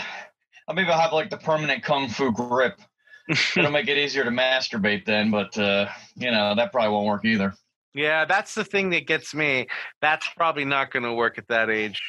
I'll 0.68 0.75
maybe 0.75 0.89
I'll 0.89 1.00
have 1.00 1.13
like 1.13 1.30
the 1.30 1.38
permanent 1.38 1.84
kung 1.84 2.10
fu 2.10 2.32
grip. 2.32 2.80
It'll 3.56 3.72
make 3.72 3.88
it 3.88 3.98
easier 3.98 4.24
to 4.24 4.32
masturbate 4.32 5.06
then, 5.06 5.30
but 5.30 5.58
uh, 5.58 5.88
you 6.16 6.32
know 6.32 6.56
that 6.56 6.72
probably 6.72 6.92
won't 6.92 7.08
work 7.08 7.25
either. 7.25 7.54
Yeah, 7.94 8.25
that's 8.25 8.56
the 8.56 8.63
thing 8.63 8.92
that 8.92 9.08
gets 9.08 9.34
me. 9.34 9.68
That's 10.01 10.28
probably 10.36 10.66
not 10.66 10.92
going 10.92 11.04
to 11.04 11.13
work 11.13 11.38
at 11.38 11.48
that 11.48 11.70
age. 11.70 12.01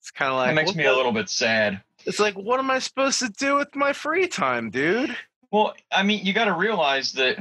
It's 0.00 0.10
kind 0.10 0.32
of 0.32 0.38
like 0.38 0.50
it 0.50 0.54
makes 0.54 0.74
me 0.74 0.82
the, 0.84 0.92
a 0.92 0.96
little 0.96 1.12
bit 1.12 1.28
sad. 1.28 1.82
It's 2.06 2.18
like, 2.18 2.34
what 2.34 2.58
am 2.58 2.70
I 2.70 2.78
supposed 2.78 3.18
to 3.20 3.28
do 3.28 3.56
with 3.56 3.74
my 3.76 3.92
free 3.92 4.26
time, 4.26 4.70
dude? 4.70 5.14
Well, 5.50 5.74
I 5.90 6.02
mean, 6.02 6.24
you 6.24 6.32
got 6.32 6.44
to 6.46 6.52
realize 6.52 7.12
that, 7.12 7.36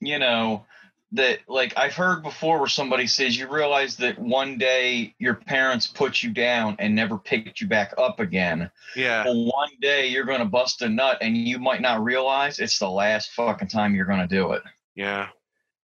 you 0.00 0.18
know, 0.18 0.64
that 1.12 1.38
like 1.48 1.72
I've 1.76 1.94
heard 1.94 2.22
before 2.22 2.58
where 2.58 2.68
somebody 2.68 3.06
says 3.06 3.38
you 3.38 3.48
realize 3.48 3.96
that 3.98 4.18
one 4.18 4.58
day 4.58 5.14
your 5.18 5.34
parents 5.34 5.86
put 5.86 6.22
you 6.22 6.30
down 6.30 6.76
and 6.78 6.94
never 6.94 7.16
picked 7.16 7.60
you 7.60 7.68
back 7.68 7.94
up 7.96 8.18
again. 8.18 8.70
Yeah. 8.96 9.24
Well, 9.24 9.46
one 9.46 9.70
day 9.80 10.08
you're 10.08 10.24
going 10.24 10.40
to 10.40 10.46
bust 10.46 10.82
a 10.82 10.88
nut 10.88 11.18
and 11.20 11.36
you 11.36 11.58
might 11.58 11.80
not 11.80 12.02
realize 12.02 12.58
it's 12.58 12.78
the 12.78 12.90
last 12.90 13.32
fucking 13.32 13.68
time 13.68 13.94
you're 13.94 14.06
going 14.06 14.26
to 14.26 14.26
do 14.26 14.52
it. 14.52 14.62
Yeah. 14.94 15.28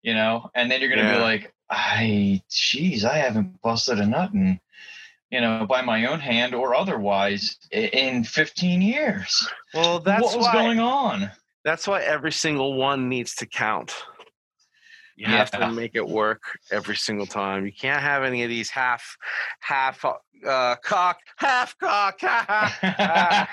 You 0.02 0.14
know, 0.14 0.50
and 0.56 0.72
then 0.72 0.80
you're 0.80 0.90
going 0.90 1.06
to 1.06 1.12
yeah. 1.12 1.18
be 1.18 1.22
like, 1.22 1.54
I, 1.70 2.42
geez, 2.50 3.04
I 3.04 3.18
haven't 3.18 3.62
busted 3.62 4.00
a 4.00 4.06
nut 4.06 4.34
in, 4.34 4.60
you 5.30 5.42
know, 5.42 5.66
by 5.68 5.82
my 5.82 6.06
own 6.06 6.20
hand 6.20 6.56
or 6.56 6.74
otherwise 6.74 7.58
in 7.72 8.24
15 8.24 8.82
years. 8.82 9.48
Well, 9.74 10.00
that's 10.00 10.24
what 10.24 10.38
was 10.38 10.46
why, 10.46 10.54
going 10.54 10.80
on. 10.80 11.30
That's 11.70 11.88
why 11.88 12.02
every 12.02 12.32
single 12.32 12.74
one 12.74 13.10
needs 13.10 13.36
to 13.36 13.46
count. 13.46 13.94
You 15.16 15.28
have 15.28 15.52
to 15.52 15.72
make 15.72 15.92
it 15.94 16.08
work 16.08 16.42
every 16.72 16.96
single 16.96 17.28
time. 17.28 17.64
You 17.68 17.72
can't 17.72 18.02
have 18.02 18.24
any 18.24 18.42
of 18.42 18.50
these 18.50 18.72
half, 18.72 19.16
half 19.60 20.04
uh, 20.04 20.76
cock, 20.84 21.20
half 21.38 21.78
cock. 21.78 22.18
I 22.24 23.48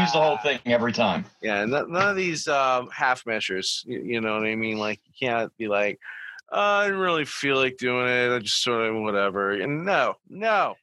use 0.00 0.12
the 0.12 0.18
whole 0.18 0.38
thing 0.38 0.60
every 0.64 0.92
time. 0.94 1.26
yeah, 1.42 1.66
no- 1.66 1.84
none 1.84 2.08
of 2.08 2.16
these 2.16 2.48
um, 2.48 2.88
half 2.88 3.26
measures. 3.26 3.84
You, 3.86 4.00
you 4.02 4.22
know 4.22 4.32
what 4.32 4.46
I 4.46 4.54
mean? 4.54 4.78
Like 4.78 4.98
you 5.04 5.12
can't 5.28 5.54
be 5.58 5.68
like, 5.68 6.00
oh, 6.52 6.58
I 6.58 6.86
didn't 6.86 7.00
really 7.00 7.26
feel 7.26 7.56
like 7.56 7.76
doing 7.76 8.08
it. 8.08 8.34
I 8.34 8.38
just 8.38 8.62
sort 8.62 8.88
of 8.88 8.96
whatever. 9.02 9.52
And 9.52 9.84
no, 9.84 10.14
no, 10.30 10.76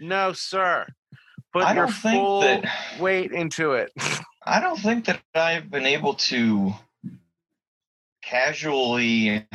no, 0.00 0.32
sir. 0.32 0.86
Put 1.52 1.64
I 1.64 1.74
your 1.74 1.88
full 1.88 2.40
that- 2.40 2.64
weight 2.98 3.32
into 3.32 3.72
it. 3.72 3.92
I 4.46 4.60
don't 4.60 4.78
think 4.78 5.06
that 5.06 5.22
I've 5.34 5.70
been 5.70 5.86
able 5.86 6.14
to 6.14 6.74
casually, 8.22 9.46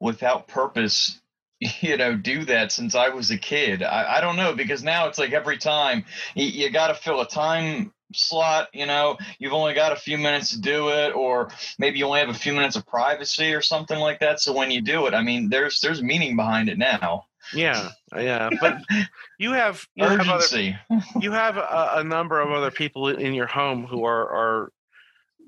without 0.00 0.48
purpose, 0.48 1.20
you 1.80 1.96
know, 1.96 2.16
do 2.16 2.44
that 2.46 2.72
since 2.72 2.94
I 2.94 3.10
was 3.10 3.30
a 3.30 3.38
kid. 3.38 3.82
I, 3.82 4.18
I 4.18 4.20
don't 4.20 4.36
know 4.36 4.54
because 4.54 4.82
now 4.82 5.08
it's 5.08 5.18
like 5.18 5.32
every 5.32 5.58
time 5.58 6.04
you, 6.34 6.46
you 6.46 6.70
got 6.70 6.88
to 6.88 6.94
fill 6.94 7.20
a 7.20 7.28
time 7.28 7.92
slot. 8.14 8.68
You 8.72 8.86
know, 8.86 9.18
you've 9.38 9.52
only 9.52 9.74
got 9.74 9.92
a 9.92 9.96
few 9.96 10.18
minutes 10.18 10.50
to 10.50 10.60
do 10.60 10.88
it, 10.90 11.14
or 11.14 11.50
maybe 11.78 11.98
you 11.98 12.06
only 12.06 12.20
have 12.20 12.28
a 12.30 12.34
few 12.34 12.52
minutes 12.52 12.76
of 12.76 12.86
privacy 12.86 13.54
or 13.54 13.62
something 13.62 13.98
like 13.98 14.20
that. 14.20 14.40
So 14.40 14.52
when 14.52 14.70
you 14.70 14.80
do 14.80 15.06
it, 15.06 15.14
I 15.14 15.22
mean, 15.22 15.50
there's 15.50 15.80
there's 15.80 16.02
meaning 16.02 16.36
behind 16.36 16.68
it 16.68 16.78
now. 16.78 17.27
Yeah, 17.54 17.88
uh, 18.14 18.20
yeah. 18.20 18.50
But 18.60 18.78
you 19.38 19.52
have 19.52 19.86
you 19.94 20.04
have 20.04 20.20
other 20.20 20.30
Urgency. 20.30 20.76
you 21.20 21.32
have 21.32 21.56
a, 21.56 21.92
a 21.96 22.04
number 22.04 22.40
of 22.40 22.50
other 22.50 22.70
people 22.70 23.08
in 23.08 23.34
your 23.34 23.46
home 23.46 23.86
who 23.86 24.04
are 24.04 24.28
are 24.28 24.72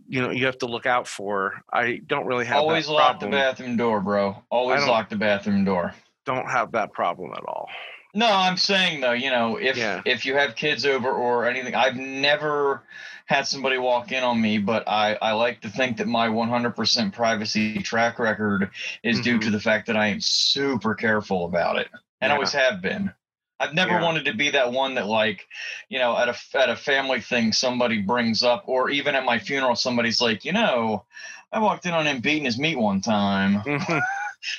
you 0.08 0.20
know 0.20 0.30
you 0.30 0.46
have 0.46 0.58
to 0.58 0.66
look 0.66 0.86
out 0.86 1.06
for. 1.06 1.62
I 1.72 2.00
don't 2.06 2.26
really 2.26 2.46
have 2.46 2.58
Always 2.58 2.88
lock 2.88 3.20
the 3.20 3.28
bathroom 3.28 3.76
door, 3.76 4.00
bro. 4.00 4.36
Always 4.50 4.84
lock 4.86 5.08
the 5.08 5.16
bathroom 5.16 5.64
door. 5.64 5.94
Don't 6.26 6.48
have 6.50 6.72
that 6.72 6.92
problem 6.92 7.32
at 7.32 7.44
all. 7.46 7.68
No, 8.14 8.26
I'm 8.26 8.56
saying 8.56 9.00
though, 9.00 9.12
you 9.12 9.30
know, 9.30 9.56
if 9.56 9.76
Yeah. 9.76 10.02
if 10.04 10.26
you 10.26 10.34
have 10.34 10.56
kids 10.56 10.84
over 10.84 11.10
or 11.10 11.46
anything, 11.48 11.74
I've 11.74 11.96
never 11.96 12.82
had 13.26 13.46
somebody 13.46 13.78
walk 13.78 14.10
in 14.10 14.24
on 14.24 14.40
me, 14.40 14.58
but 14.58 14.88
I 14.88 15.16
I 15.22 15.32
like 15.32 15.60
to 15.60 15.68
think 15.68 15.96
that 15.98 16.08
my 16.08 16.28
100% 16.28 17.12
privacy 17.14 17.78
track 17.82 18.18
record 18.18 18.70
is 19.04 19.20
due 19.20 19.38
Mhm. 19.38 19.42
to 19.42 19.50
the 19.50 19.60
fact 19.60 19.86
that 19.86 19.96
I 19.96 20.08
am 20.08 20.20
super 20.20 20.94
careful 20.94 21.44
about 21.44 21.78
it, 21.78 21.88
and 22.20 22.30
Yeah. 22.30 22.34
always 22.34 22.52
have 22.52 22.80
been. 22.82 23.12
I've 23.60 23.74
never 23.74 23.92
Yeah. 23.92 24.02
wanted 24.02 24.24
to 24.24 24.34
be 24.34 24.50
that 24.50 24.72
one 24.72 24.94
that 24.94 25.06
like, 25.06 25.46
you 25.88 25.98
know, 25.98 26.16
at 26.16 26.28
a 26.28 26.36
at 26.58 26.68
a 26.70 26.76
family 26.76 27.20
thing 27.20 27.52
somebody 27.52 28.00
brings 28.02 28.42
up, 28.42 28.64
or 28.66 28.90
even 28.90 29.14
at 29.14 29.24
my 29.24 29.38
funeral 29.38 29.76
somebody's 29.76 30.20
like, 30.20 30.44
you 30.44 30.52
know, 30.52 31.04
I 31.52 31.60
walked 31.60 31.86
in 31.86 31.92
on 31.92 32.06
him 32.06 32.20
beating 32.20 32.46
his 32.46 32.58
meat 32.58 32.76
one 32.76 33.00
time 33.02 33.62
Mhm. 33.64 34.02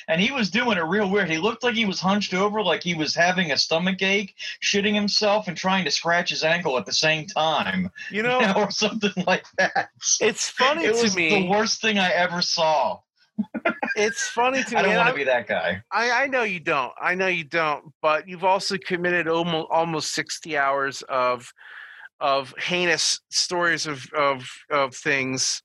And 0.08 0.22
he 0.22 0.32
was 0.32 0.50
doing 0.50 0.78
it 0.78 0.84
real 0.84 1.10
weird. 1.10 1.30
He 1.30 1.38
looked 1.38 1.64
like 1.64 1.76
he 1.76 1.86
was 1.86 2.00
hunched 2.00 2.34
over, 2.34 2.62
like 2.62 2.84
he 2.84 2.94
was 2.94 3.16
having 3.16 3.52
a 3.52 3.58
stomach 3.58 4.02
ache, 4.02 4.36
shitting 4.64 4.94
himself, 4.94 5.48
and 5.48 5.58
trying 5.58 5.86
to 5.86 5.92
scratch 5.92 6.30
his 6.30 6.44
ankle 6.44 6.78
at 6.78 6.86
the 6.86 6.94
same 6.94 7.26
time, 7.28 7.92
you 8.10 8.18
you 8.18 8.24
know, 8.24 8.40
know, 8.40 8.54
or 8.58 8.72
something 8.72 9.12
like 9.26 9.46
that. 9.58 9.90
it's 10.20 10.50
funny 10.50 10.86
it 10.86 10.96
to 10.96 11.04
was 11.04 11.16
me. 11.16 11.30
the 11.30 11.50
worst 11.50 11.82
thing 11.82 12.00
I 12.00 12.10
ever 12.12 12.42
saw. 12.42 13.00
It's 13.96 14.28
funny 14.28 14.64
to 14.64 14.72
me. 14.72 14.78
I 14.78 14.82
don't 14.84 14.96
want 14.96 15.10
to 15.10 15.16
be 15.16 15.24
that 15.24 15.48
guy. 15.48 15.82
I, 15.92 16.24
I 16.24 16.28
know 16.28 16.44
you 16.44 16.60
don't. 16.60 16.94
I 17.02 17.16
know 17.16 17.28
you 17.28 17.44
don't. 17.44 17.92
But 18.02 18.28
you've 18.28 18.44
also 18.44 18.78
committed 18.78 19.28
almost 19.28 19.68
almost 19.72 20.12
sixty 20.12 20.58
hours 20.58 21.02
of 21.04 21.52
of 22.20 22.54
heinous 22.60 23.20
stories 23.30 23.88
of 23.88 24.06
of 24.14 24.48
of 24.70 24.94
things 24.96 25.64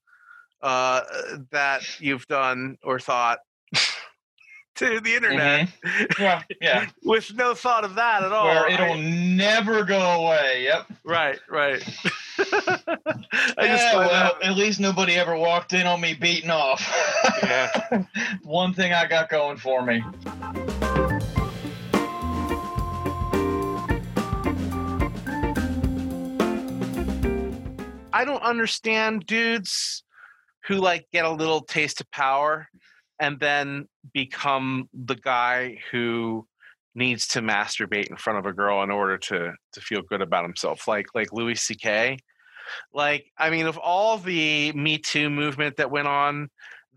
uh, 0.62 1.02
that 1.50 1.82
you've 2.00 2.26
done 2.26 2.76
or 2.82 2.98
thought 2.98 3.40
to 4.76 5.00
the 5.00 5.14
internet 5.14 5.68
Mhm. 5.68 6.18
Yeah, 6.18 6.42
yeah. 6.60 6.86
with 7.02 7.34
no 7.34 7.54
thought 7.54 7.84
of 7.84 7.94
that 7.94 8.22
at 8.22 8.32
all. 8.32 8.44
Where 8.46 8.68
it'll 8.68 8.96
never 8.96 9.84
go 9.84 9.98
away. 10.00 10.64
Yep. 10.64 10.86
right, 11.04 11.38
right. 11.50 11.82
I 12.38 13.54
yeah, 13.58 13.96
well, 13.96 14.36
at 14.42 14.56
least 14.56 14.78
nobody 14.80 15.14
ever 15.14 15.36
walked 15.36 15.72
in 15.72 15.86
on 15.86 16.00
me 16.00 16.14
beating 16.14 16.50
off. 16.50 16.82
Yeah. 17.42 18.04
One 18.42 18.74
thing 18.74 18.92
I 18.92 19.06
got 19.06 19.28
going 19.30 19.56
for 19.56 19.82
me. 19.82 20.02
I 28.12 28.24
don't 28.24 28.42
understand 28.42 29.26
dudes 29.26 30.02
who 30.66 30.76
like 30.76 31.06
get 31.12 31.24
a 31.24 31.30
little 31.30 31.60
taste 31.60 32.00
of 32.00 32.10
power 32.10 32.68
and 33.18 33.40
then 33.40 33.88
become 34.12 34.88
the 34.92 35.14
guy 35.16 35.78
who 35.90 36.46
needs 36.94 37.26
to 37.28 37.40
masturbate 37.40 38.08
in 38.08 38.16
front 38.16 38.38
of 38.38 38.46
a 38.46 38.52
girl 38.52 38.82
in 38.82 38.90
order 38.90 39.18
to 39.18 39.52
to 39.72 39.80
feel 39.80 40.02
good 40.02 40.22
about 40.22 40.44
himself 40.44 40.88
like 40.88 41.06
like 41.14 41.32
Louis 41.32 41.54
CK 41.54 42.18
like 42.92 43.26
I 43.38 43.50
mean 43.50 43.66
of 43.66 43.78
all 43.78 44.18
the 44.18 44.72
me 44.72 44.98
too 44.98 45.28
movement 45.30 45.76
that 45.76 45.90
went 45.90 46.08
on 46.08 46.48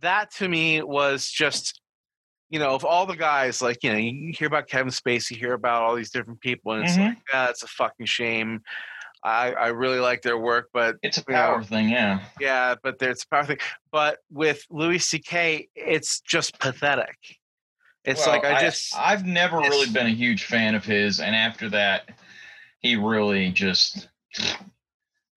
that 0.02 0.32
to 0.36 0.48
me 0.48 0.82
was 0.82 1.30
just 1.30 1.82
you 2.50 2.60
know 2.60 2.70
of 2.74 2.86
all 2.86 3.06
the 3.06 3.16
guys 3.16 3.62
like 3.62 3.84
you 3.84 3.92
know 3.92 3.98
you 3.98 4.32
hear 4.34 4.48
about 4.48 4.68
Kevin 4.68 4.92
Spacey 4.92 5.32
you 5.32 5.38
hear 5.38 5.54
about 5.54 5.84
all 5.84 5.96
these 5.96 6.12
different 6.12 6.40
people 6.40 6.72
and 6.72 6.84
it's 6.84 6.96
Mhm. 6.98 7.08
like 7.10 7.18
yeah 7.34 7.50
it's 7.50 7.64
a 7.64 7.68
fucking 7.68 8.06
shame 8.06 8.62
I 9.24 9.52
I 9.52 9.68
really 9.68 10.00
like 10.00 10.22
their 10.22 10.38
work 10.38 10.70
but 10.74 10.96
It's 11.04 11.18
a 11.18 11.24
You 11.28 11.34
know, 11.34 11.40
power 11.40 11.64
thing, 11.64 11.90
yeah. 11.90 12.22
yeah, 12.40 12.76
but 12.82 13.00
there's 13.00 13.24
a 13.24 13.28
power 13.36 13.46
thing. 13.46 13.58
But 13.92 14.20
with 14.30 14.66
Louis 14.70 15.00
C.K., 15.00 15.68
it's 15.76 16.22
just 16.22 16.58
pathetic. 16.60 17.18
It's 18.06 18.26
Well, 18.26 18.36
like 18.36 18.46
I 18.46 18.62
just 18.62 18.96
I've 18.98 19.26
never 19.26 19.58
really 19.58 19.92
been 19.92 20.08
a 20.08 20.12
huge 20.12 20.46
fan 20.46 20.74
of 20.74 20.86
his, 20.86 21.20
and 21.20 21.36
after 21.36 21.70
that, 21.70 22.10
he 22.80 22.96
really 22.96 23.52
just, 23.52 24.08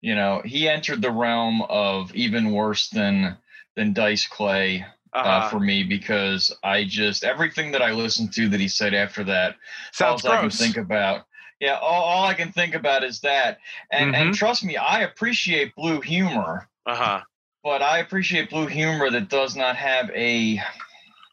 you 0.01 0.15
know, 0.15 0.41
he 0.45 0.69
entered 0.69 1.01
the 1.01 1.11
realm 1.11 1.61
of 1.63 2.15
even 2.15 2.51
worse 2.51 2.89
than 2.89 3.37
than 3.75 3.93
Dice 3.93 4.27
Clay 4.27 4.85
uh, 5.13 5.17
uh, 5.17 5.49
for 5.49 5.59
me 5.59 5.83
because 5.83 6.55
I 6.63 6.85
just 6.85 7.23
everything 7.23 7.71
that 7.73 7.81
I 7.81 7.91
listened 7.91 8.33
to 8.33 8.47
that 8.49 8.59
he 8.59 8.67
said 8.67 8.93
after 8.93 9.23
that, 9.25 9.55
sounds 9.91 10.23
all 10.23 10.31
I 10.31 10.41
can 10.41 10.49
think 10.49 10.77
about. 10.77 11.25
Yeah, 11.63 11.77
all, 11.77 12.03
all 12.03 12.25
I 12.25 12.33
can 12.33 12.51
think 12.51 12.75
about 12.75 13.05
is 13.05 13.21
that, 13.21 13.59
and 13.89 14.13
and 14.13 14.31
Mhm. 14.31 14.37
trust 14.37 14.65
me, 14.65 14.75
I 14.75 15.03
appreciate 15.03 15.73
blue 15.75 16.01
humor, 16.01 16.67
Uh 16.85 16.95
huh. 16.95 17.21
but 17.63 17.81
I 17.81 17.99
appreciate 17.99 18.49
blue 18.49 18.67
humor 18.67 19.09
that 19.09 19.29
does 19.29 19.55
not 19.55 19.77
have 19.77 20.09
a 20.13 20.55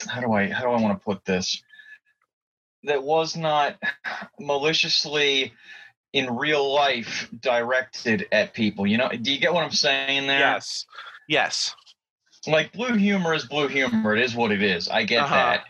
how 0.08 0.20
do 0.20 0.32
I 0.32 0.48
how 0.48 0.62
do 0.62 0.70
I 0.70 0.80
want 0.80 0.96
to 0.96 1.04
put 1.04 1.24
this 1.24 1.64
that 2.84 3.02
was 3.02 3.36
not 3.36 3.76
maliciously 4.38 5.52
in 6.12 6.36
real 6.36 6.72
life 6.72 7.28
directed 7.40 8.28
at 8.30 8.54
people. 8.54 8.86
You 8.86 8.98
know, 8.98 9.08
do 9.08 9.32
you 9.32 9.40
get 9.40 9.52
what 9.52 9.64
I'm 9.64 9.72
saying 9.72 10.28
there? 10.28 10.38
Yes. 10.38 10.86
Yes. 11.26 11.74
Like 12.46 12.72
blue 12.72 12.94
humor 12.94 13.34
is 13.34 13.46
blue 13.46 13.66
humor. 13.66 14.14
It 14.14 14.22
is 14.22 14.36
what 14.36 14.52
it 14.52 14.62
is. 14.62 14.88
I 14.88 15.02
get 15.02 15.24
Uh-huh. 15.24 15.34
that. 15.34 15.66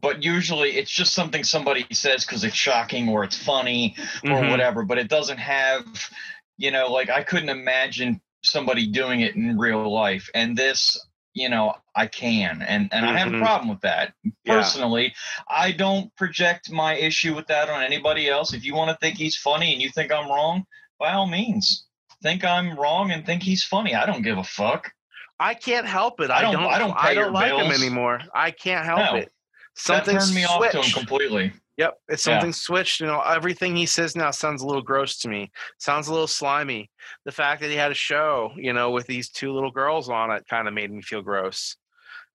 But 0.00 0.22
usually 0.22 0.72
it's 0.76 0.90
just 0.90 1.12
something 1.14 1.44
somebody 1.44 1.86
says 1.92 2.24
because 2.24 2.44
it's 2.44 2.54
shocking 2.56 3.08
or 3.08 3.24
it's 3.24 3.36
funny 3.36 3.94
or 4.24 4.30
Mhm. 4.42 4.50
whatever, 4.50 4.84
but 4.84 4.98
it 4.98 5.08
doesn't 5.08 5.38
have, 5.38 5.84
you 6.56 6.70
know, 6.70 6.88
like 6.92 7.10
I 7.10 7.22
couldn't 7.22 7.48
imagine 7.48 8.20
somebody 8.44 8.86
doing 8.86 9.20
it 9.20 9.34
in 9.36 9.58
real 9.58 9.92
life. 9.92 10.28
And 10.34 10.56
this, 10.56 10.96
you 11.34 11.48
know, 11.48 11.74
I 11.94 12.06
can. 12.06 12.62
And 12.62 12.88
and 12.92 13.06
I 13.06 13.16
have 13.18 13.28
a 13.28 13.36
Mhm. 13.36 13.40
problem 13.42 13.68
with 13.68 13.80
that. 13.82 14.12
Yeah. 14.44 14.54
Personally, 14.54 15.14
I 15.48 15.72
don't 15.72 16.14
project 16.16 16.70
my 16.70 16.94
issue 16.94 17.34
with 17.34 17.46
that 17.48 17.68
on 17.70 17.82
anybody 17.82 18.28
else. 18.28 18.52
If 18.52 18.64
you 18.64 18.74
want 18.74 18.90
to 18.90 18.96
think 18.96 19.16
he's 19.16 19.36
funny 19.36 19.72
and 19.72 19.80
you 19.82 19.90
think 19.90 20.12
I'm 20.12 20.28
wrong, 20.28 20.66
by 20.98 21.12
all 21.12 21.26
means. 21.26 21.86
Think 22.22 22.44
I'm 22.44 22.76
wrong 22.78 23.10
and 23.10 23.26
think 23.26 23.42
he's 23.42 23.64
funny. 23.64 23.94
I 23.96 24.06
don't 24.06 24.22
give 24.22 24.38
a 24.38 24.44
fuck. 24.44 24.92
I 25.40 25.54
can't 25.54 25.86
help 25.88 26.20
it. 26.20 26.30
I 26.30 26.36
I 26.38 26.42
don't- 26.42 26.54
i 26.56 26.60
don't. 26.60 26.72
I 26.74 26.78
don't 26.78 26.98
pay 26.98 27.14
your 27.14 27.30
like 27.32 27.50
him 27.50 27.68
bills. 27.68 27.82
anymore. 27.82 28.20
I 28.32 28.52
can't 28.52 28.84
help 28.84 28.98
No. 29.00 29.14
it. 29.16 29.32
Something 29.74 30.14
that 30.16 30.24
turned 30.24 30.34
me 30.34 30.44
off 30.44 30.60
to 30.70 30.76
him 30.78 30.82
switched. 30.84 30.96
completely. 30.96 31.52
Yep, 31.78 31.94
it's 32.08 32.26
Yeah. 32.26 32.34
something 32.34 32.52
switched. 32.52 33.00
You 33.00 33.06
know, 33.06 33.20
everything 33.20 33.74
he 33.74 33.86
says 33.86 34.14
now 34.14 34.30
sounds 34.30 34.62
a 34.62 34.66
little 34.66 34.82
gross 34.82 35.18
to 35.20 35.28
me. 35.28 35.50
Sounds 35.78 36.08
a 36.08 36.12
little 36.12 36.26
slimy. 36.26 36.90
The 37.24 37.32
fact 37.32 37.62
that 37.62 37.70
he 37.70 37.76
had 37.76 37.90
a 37.90 37.94
show, 37.94 38.52
you 38.56 38.72
know, 38.74 38.90
with 38.90 39.06
these 39.06 39.30
two 39.30 39.52
little 39.52 39.70
girls 39.70 40.08
on 40.10 40.30
it, 40.30 40.44
kind 40.48 40.68
of 40.68 40.74
made 40.74 40.90
me 40.90 41.00
feel 41.02 41.22
gross. 41.22 41.76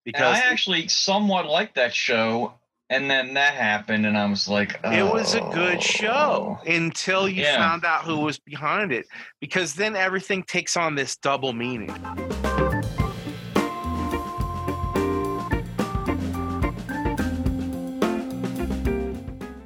And 0.05 0.13
Because 0.13 0.37
I 0.37 0.39
actually 0.41 0.87
somewhat 0.87 1.45
liked 1.45 1.75
that 1.75 1.93
show, 1.93 2.53
and 2.89 3.11
then 3.11 3.33
that 3.35 3.53
happened, 3.53 4.05
and 4.07 4.17
I 4.17 4.25
was 4.25 4.47
like, 4.47 4.79
it 4.85 5.03
was 5.03 5.35
a 5.35 5.41
good 5.41 5.83
show 5.83 6.57
"Oh." 6.59 6.69
until 6.71 7.29
you 7.29 7.43
Yeah. 7.43 7.57
found 7.57 7.85
out 7.85 8.05
who 8.05 8.17
was 8.19 8.39
behind 8.39 8.91
it. 8.91 9.05
Because 9.39 9.75
then 9.75 9.95
everything 9.95 10.43
takes 10.43 10.75
on 10.75 10.95
this 10.95 11.15
double 11.17 11.53
meaning. 11.53 11.89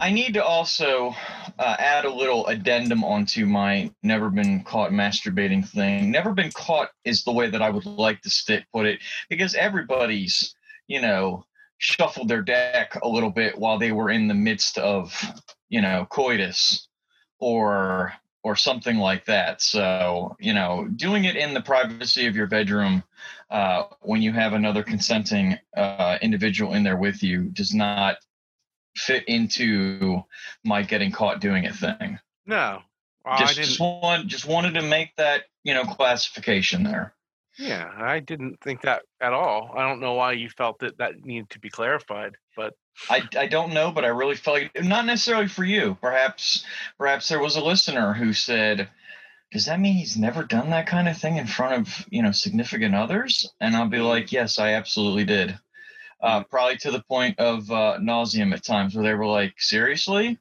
I 0.02 0.12
need 0.12 0.34
to 0.34 0.44
also 0.44 1.16
uh, 1.60 1.76
add 1.80 2.06
a 2.06 2.14
little 2.14 2.48
addendum 2.48 3.04
onto 3.04 3.46
my 3.46 3.92
never 4.04 4.30
been 4.30 4.64
caught 4.64 4.92
masturbating 4.92 5.66
thing. 5.66 6.12
Never 6.12 6.34
been 6.34 6.52
caught 6.52 6.90
is 7.06 7.24
the 7.24 7.32
way 7.32 7.50
that 7.50 7.62
I 7.62 7.70
would 7.70 7.86
like 7.86 8.22
to 8.24 8.30
stick 8.30 8.66
put 8.74 8.86
it 8.88 9.00
because 9.30 9.56
everybody's 9.56 10.56
you 10.92 11.02
know, 11.02 11.46
shuffled 11.78 12.28
their 12.28 12.42
deck 12.42 12.98
a 13.02 13.08
little 13.08 13.30
bit 13.30 13.58
while 13.58 13.80
they 13.80 13.94
were 13.94 14.10
in 14.10 14.28
the 14.28 14.34
midst 14.34 14.78
of, 14.78 15.18
you 15.70 15.82
know, 15.82 16.06
coitus 16.10 16.88
or 17.40 18.14
or 18.44 18.56
something 18.56 18.98
like 18.98 19.26
that. 19.26 19.62
So, 19.62 20.36
you 20.40 20.54
know, 20.54 20.88
doing 20.96 21.26
it 21.26 21.38
in 21.38 21.54
the 21.54 21.62
privacy 21.62 22.26
of 22.26 22.36
your 22.36 22.48
bedroom 22.48 23.04
uh, 23.52 23.84
when 24.02 24.22
you 24.22 24.34
have 24.34 24.54
another 24.54 24.84
consenting 24.84 25.58
uh, 25.78 26.18
individual 26.22 26.74
in 26.74 26.84
there 26.84 26.98
with 26.98 27.24
you 27.24 27.44
does 27.44 27.74
not 27.74 28.18
fit 28.96 29.28
into 29.28 30.24
my 30.64 30.84
getting 30.84 31.12
caught 31.12 31.42
doing 31.42 31.64
it 31.64 31.76
thing. 31.76 32.20
No, 32.46 32.82
well, 33.26 33.38
just, 33.38 33.56
just 33.56 33.80
want, 33.80 34.28
just 34.28 34.46
wanted 34.46 34.74
to 34.74 34.82
make 34.82 35.16
that 35.18 35.44
you 35.64 35.74
know 35.74 35.84
classification 35.84 36.84
there. 36.84 37.14
Yeah, 37.58 37.92
I 37.98 38.20
didn't 38.20 38.60
think 38.62 38.82
that 38.82 39.04
at 39.20 39.34
all. 39.34 39.74
I 39.76 39.88
don't 39.88 40.00
know 40.00 40.14
why 40.14 40.34
you 40.34 40.50
felt 40.50 40.80
that 40.80 40.98
that 40.98 41.24
needed 41.24 41.50
to 41.52 41.60
be 41.60 41.70
clarified, 41.70 42.38
but 42.56 42.74
I, 43.10 43.24
I 43.38 43.48
don't 43.48 43.74
know, 43.74 43.92
but 43.92 44.06
I 44.06 44.10
really 44.10 44.36
felt 44.36 44.58
like 44.62 44.84
not 44.84 45.06
necessarily 45.06 45.48
for 45.48 45.64
you. 45.64 45.98
Perhaps 46.02 46.66
perhaps 46.98 47.28
there 47.28 47.42
was 47.42 47.56
a 47.58 47.64
listener 47.64 48.14
who 48.14 48.34
said, 48.34 48.90
"Does 49.52 49.66
that 49.66 49.80
mean 49.80 49.96
he's 49.96 50.18
never 50.18 50.44
done 50.44 50.70
that 50.70 50.88
kind 50.88 51.08
of 51.08 51.18
thing 51.18 51.38
in 51.38 51.48
front 51.48 51.74
of 51.74 52.06
you 52.10 52.24
know 52.24 52.32
significant 52.32 52.96
others?" 52.96 53.52
And 53.60 53.76
I'll 53.76 53.88
be 53.88 53.98
hmm. 53.98 54.06
like, 54.06 54.32
"Yes, 54.32 54.58
I 54.58 54.74
absolutely 54.74 55.26
did." 55.26 55.58
Uh, 56.22 56.44
probably 56.44 56.78
to 56.78 56.92
the 56.92 57.02
point 57.04 57.40
of 57.40 57.70
uh, 57.72 57.98
nauseum 58.00 58.54
at 58.54 58.64
times, 58.64 58.96
where 58.96 59.04
they 59.04 59.14
were 59.14 59.26
like, 59.26 59.60
"Seriously?" 59.60 60.28
And 60.28 60.38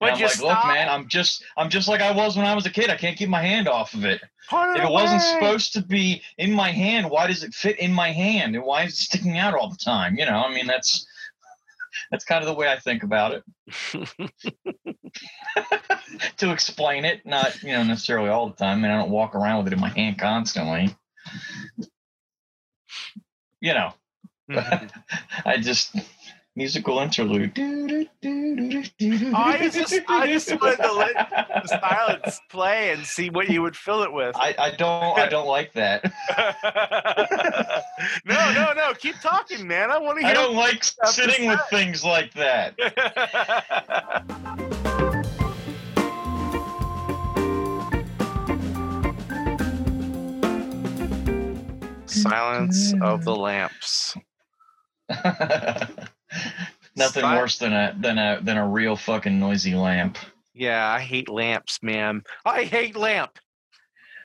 Would 0.00 0.12
I'm 0.12 0.20
like, 0.20 0.30
stop? 0.30 0.64
"Look, 0.64 0.74
man, 0.74 0.88
I'm 0.88 1.08
just 1.08 1.44
I'm 1.56 1.68
just 1.68 1.88
like 1.88 2.00
I 2.00 2.12
was 2.12 2.36
when 2.36 2.46
I 2.46 2.54
was 2.54 2.66
a 2.66 2.70
kid. 2.70 2.88
I 2.88 2.96
can't 2.96 3.16
keep 3.16 3.28
my 3.28 3.42
hand 3.42 3.68
off 3.68 3.94
of 3.94 4.04
it." 4.04 4.20
Put 4.48 4.76
If 4.76 4.84
it 4.84 4.90
wasn't 4.90 5.20
supposed 5.20 5.74
to 5.74 5.82
be 5.82 6.22
in 6.38 6.52
my 6.52 6.70
hand, 6.70 7.10
why 7.10 7.26
does 7.26 7.42
it 7.42 7.52
fit 7.52 7.78
in 7.78 7.92
my 7.92 8.10
hand? 8.10 8.54
And 8.54 8.64
why 8.64 8.84
is 8.84 8.94
it 8.94 8.96
sticking 8.96 9.36
out 9.36 9.54
all 9.54 9.68
the 9.68 9.76
time? 9.76 10.16
You 10.16 10.24
know, 10.24 10.42
I 10.42 10.54
mean, 10.54 10.66
that's 10.66 11.06
that's 12.10 12.24
kind 12.24 12.42
of 12.42 12.46
the 12.46 12.54
way 12.54 12.72
I 12.72 12.78
think 12.78 13.02
about 13.02 13.34
it. 13.34 13.44
to 16.38 16.52
explain 16.52 17.04
it, 17.04 17.26
not 17.26 17.62
you 17.62 17.72
know 17.72 17.82
necessarily 17.82 18.30
all 18.30 18.48
the 18.48 18.56
time. 18.56 18.78
I 18.78 18.80
mean, 18.80 18.90
I 18.90 18.96
don't 18.96 19.10
walk 19.10 19.34
around 19.34 19.58
with 19.58 19.72
it 19.72 19.76
in 19.76 19.80
my 19.80 19.90
hand 19.90 20.18
constantly. 20.18 20.96
You 23.60 23.74
know. 23.74 23.92
Mm-hmm. 24.50 24.86
I 25.48 25.56
just 25.58 25.94
musical 26.56 26.98
interlude. 26.98 27.52
Oh, 27.58 28.06
I 29.34 29.68
just- 29.70 30.00
I 30.08 30.26
just 30.26 30.50
wanted 30.60 30.82
to 30.82 30.92
let 30.92 31.14
the 31.30 31.68
silence 31.80 32.40
play 32.50 32.90
and 32.90 33.04
see 33.06 33.30
what 33.30 33.48
you 33.48 33.62
would 33.62 33.76
fill 33.76 34.02
it 34.02 34.12
with. 34.12 34.34
I, 34.36 34.54
I 34.58 34.70
don't 34.72 35.18
I 35.18 35.28
don't 35.28 35.46
like 35.46 35.72
that. 35.74 36.02
no, 38.24 38.52
no, 38.52 38.72
no. 38.72 38.92
Keep 38.94 39.20
talking, 39.20 39.66
man. 39.68 39.90
I 39.90 39.98
want 39.98 40.18
to 40.18 40.22
hear. 40.26 40.30
I 40.30 40.34
don't 40.34 40.56
like 40.56 40.82
sitting 40.82 41.48
with 41.48 41.60
things 41.70 42.04
like 42.04 42.32
that. 42.34 42.74
Silence 52.06 52.94
of 53.02 53.24
the 53.24 53.34
lamps. 53.36 54.16
Nothing 56.96 57.22
Si- 57.22 57.36
worse 57.36 57.58
than 57.58 57.72
a 57.72 57.94
than 57.98 58.18
a 58.18 58.40
than 58.42 58.56
a 58.56 58.66
real 58.68 58.96
fucking 58.96 59.38
noisy 59.38 59.74
lamp. 59.74 60.18
Yeah, 60.54 60.86
I 60.88 61.00
hate 61.00 61.28
lamps, 61.28 61.78
man. 61.82 62.22
I 62.44 62.64
hate 62.64 62.96
lamp. 62.96 63.38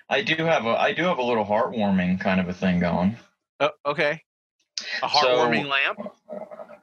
I 0.10 0.22
do 0.22 0.36
have 0.46 0.66
a 0.66 0.70
I 0.80 0.94
do 0.94 1.04
have 1.04 1.20
a 1.20 1.24
little 1.24 1.46
heartwarming 1.46 2.20
kind 2.20 2.40
of 2.40 2.50
a 2.50 2.54
thing 2.54 2.80
going. 2.80 3.18
Oh, 3.60 3.70
okay. 3.86 4.22
A 5.02 5.08
So- 5.08 5.08
heartwarming 5.08 5.67
lamp. 5.69 6.00
Uh, 6.30 6.39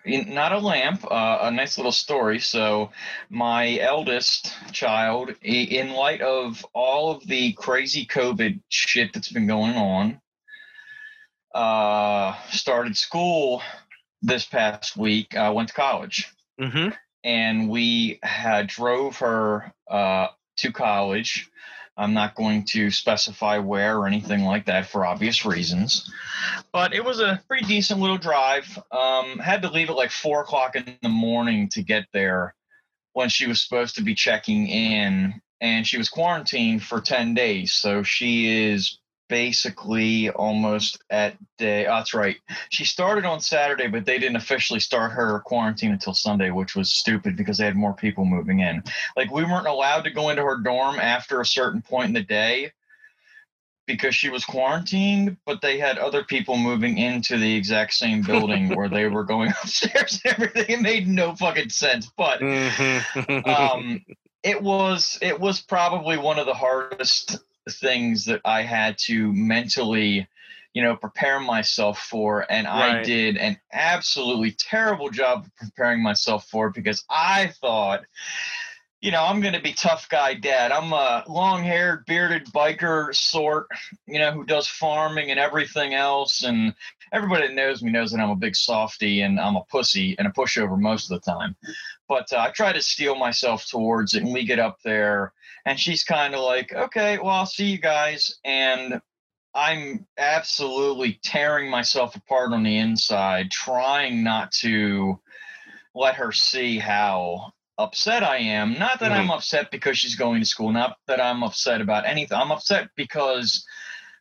not 0.06 0.52
a 0.52 0.58
lamp, 0.58 1.04
uh, 1.10 1.38
a 1.42 1.50
nice 1.50 1.76
little 1.76 1.92
story. 1.92 2.38
So, 2.38 2.90
my 3.28 3.76
eldest 3.78 4.54
child, 4.72 5.34
in 5.42 5.90
light 5.92 6.22
of 6.22 6.64
all 6.72 7.10
of 7.10 7.26
the 7.26 7.52
crazy 7.52 8.06
COVID 8.06 8.60
shit 8.70 9.12
that's 9.12 9.28
been 9.30 9.46
going 9.46 9.74
on, 9.76 10.20
uh, 11.54 12.34
started 12.50 12.96
school 12.96 13.62
this 14.22 14.44
past 14.44 14.96
week. 14.96 15.36
Uh, 15.36 15.52
went 15.54 15.68
to 15.68 15.74
college. 15.74 16.28
Mm-hmm. 16.60 16.90
and 17.24 17.70
we 17.70 18.18
had 18.22 18.66
drove 18.66 19.16
her 19.18 19.72
uh, 19.90 20.28
to 20.58 20.72
college. 20.72 21.48
I'm 21.96 22.12
not 22.12 22.34
going 22.34 22.64
to 22.66 22.90
specify 22.90 23.58
where 23.58 23.96
or 23.98 24.06
anything 24.06 24.44
like 24.44 24.66
that 24.66 24.86
for 24.86 25.06
obvious 25.06 25.46
reasons, 25.46 26.12
but 26.70 26.94
it 26.94 27.02
was 27.02 27.18
a 27.20 27.42
pretty 27.48 27.64
decent 27.66 28.00
little 28.00 28.18
drive. 28.18 28.78
Um, 28.92 29.38
had 29.38 29.62
to 29.62 29.70
leave 29.70 29.88
at 29.88 29.96
like 29.96 30.10
four 30.10 30.42
o'clock 30.42 30.76
in 30.76 30.98
the 31.02 31.08
morning 31.08 31.70
to 31.70 31.82
get 31.82 32.06
there 32.12 32.54
when 33.14 33.30
she 33.30 33.46
was 33.46 33.62
supposed 33.62 33.96
to 33.96 34.02
be 34.02 34.14
checking 34.14 34.68
in, 34.68 35.40
and 35.62 35.86
she 35.86 35.96
was 35.96 36.10
quarantined 36.10 36.82
for 36.82 37.00
ten 37.00 37.32
days. 37.32 37.72
So 37.72 38.02
she 38.02 38.68
is 38.68 38.98
basically 39.30 40.28
almost 40.28 41.02
at 41.08 41.36
day. 41.56 41.86
Oh, 41.86 41.96
that's 41.96 42.12
right. 42.12 42.36
She 42.68 42.84
started 42.84 43.24
on 43.24 43.40
Saturday, 43.40 43.86
but 43.86 44.04
they 44.04 44.18
didn't 44.18 44.36
officially 44.36 44.80
start 44.80 45.12
her 45.12 45.40
quarantine 45.40 45.92
until 45.92 46.12
Sunday, 46.12 46.50
which 46.50 46.76
was 46.76 46.92
stupid 46.92 47.36
because 47.36 47.56
they 47.56 47.64
had 47.64 47.76
more 47.76 47.94
people 47.94 48.26
moving 48.26 48.60
in. 48.60 48.82
Like 49.16 49.30
we 49.30 49.44
weren't 49.44 49.68
allowed 49.68 50.02
to 50.02 50.10
go 50.10 50.28
into 50.28 50.42
her 50.42 50.58
dorm 50.58 50.98
after 50.98 51.40
a 51.40 51.46
certain 51.46 51.80
point 51.80 52.08
in 52.08 52.14
the 52.14 52.22
day 52.22 52.72
because 53.86 54.14
she 54.14 54.28
was 54.30 54.44
quarantined, 54.44 55.36
but 55.46 55.62
they 55.62 55.78
had 55.78 55.98
other 55.98 56.22
people 56.24 56.56
moving 56.56 56.98
into 56.98 57.38
the 57.38 57.56
exact 57.56 57.94
same 57.94 58.22
building 58.22 58.74
where 58.74 58.88
they 58.88 59.06
were 59.06 59.24
going 59.34 59.50
upstairs 59.62 60.20
and 60.24 60.34
everything. 60.34 60.66
It 60.68 60.80
made 60.82 61.08
no 61.08 61.34
fucking 61.36 61.70
sense. 61.70 62.10
But 62.16 62.40
Mm-hmm. 62.40 63.48
um, 63.48 64.04
it 64.42 64.60
was 64.62 65.18
it 65.22 65.38
was 65.38 65.60
probably 65.60 66.18
one 66.18 66.38
of 66.38 66.46
the 66.46 66.54
hardest 66.54 67.38
things 67.68 68.24
that 68.26 68.40
I 68.44 68.62
had 68.62 68.98
to 69.06 69.32
mentally, 69.32 70.28
you 70.74 70.82
know, 70.82 70.96
prepare 70.96 71.40
myself 71.40 71.98
for, 71.98 72.50
and 72.50 72.66
I 72.66 73.02
did 73.02 73.36
an 73.36 73.58
absolutely 73.72 74.52
terrible 74.52 75.10
job 75.10 75.44
of 75.44 75.56
preparing 75.56 76.02
myself 76.02 76.46
for 76.48 76.68
it 76.68 76.74
because 76.74 77.04
I 77.10 77.52
thought. 77.60 78.02
You 79.02 79.10
know, 79.10 79.24
I'm 79.24 79.40
going 79.40 79.54
to 79.54 79.62
be 79.62 79.72
tough 79.72 80.10
guy 80.10 80.34
dad. 80.34 80.72
I'm 80.72 80.92
a 80.92 81.24
long 81.26 81.64
haired, 81.64 82.04
bearded 82.04 82.44
biker 82.52 83.14
sort, 83.14 83.66
you 84.06 84.18
know, 84.18 84.30
who 84.30 84.44
does 84.44 84.68
farming 84.68 85.30
and 85.30 85.40
everything 85.40 85.94
else. 85.94 86.44
And 86.44 86.74
everybody 87.10 87.46
that 87.46 87.54
knows 87.54 87.82
me 87.82 87.90
knows 87.90 88.10
that 88.10 88.20
I'm 88.20 88.28
a 88.28 88.36
big 88.36 88.54
softy 88.54 89.22
and 89.22 89.40
I'm 89.40 89.56
a 89.56 89.64
pussy 89.70 90.16
and 90.18 90.28
a 90.28 90.30
pushover 90.30 90.78
most 90.78 91.10
of 91.10 91.18
the 91.18 91.30
time 91.32 91.56
but 92.10 92.30
uh, 92.32 92.38
I 92.40 92.50
try 92.50 92.72
to 92.72 92.82
steel 92.82 93.14
myself 93.14 93.66
towards 93.66 94.14
it. 94.14 94.24
And 94.24 94.34
we 94.34 94.44
get 94.44 94.58
up 94.58 94.78
there, 94.84 95.32
and 95.64 95.78
she's 95.78 96.04
kind 96.04 96.34
of 96.34 96.40
like, 96.40 96.72
"Okay, 96.72 97.18
well, 97.18 97.34
I'll 97.34 97.46
see 97.46 97.66
you 97.66 97.78
guys." 97.78 98.38
And 98.44 99.00
I'm 99.54 100.06
absolutely 100.16 101.18
tearing 101.22 101.70
myself 101.70 102.14
apart 102.16 102.52
on 102.52 102.62
the 102.62 102.78
inside, 102.78 103.50
trying 103.50 104.22
not 104.22 104.52
to 104.60 105.20
let 105.94 106.16
her 106.16 106.32
see 106.32 106.78
how 106.78 107.52
upset 107.78 108.22
I 108.22 108.38
am. 108.38 108.78
Not 108.78 109.00
that 109.00 109.10
I'm 109.10 109.22
mm-hmm. 109.22 109.32
upset 109.32 109.70
because 109.70 109.98
she's 109.98 110.14
going 110.14 110.40
to 110.40 110.46
school. 110.46 110.70
Not 110.72 110.96
that 111.06 111.20
I'm 111.20 111.42
upset 111.42 111.80
about 111.80 112.06
anything. 112.06 112.38
I'm 112.38 112.52
upset 112.52 112.90
because 112.94 113.66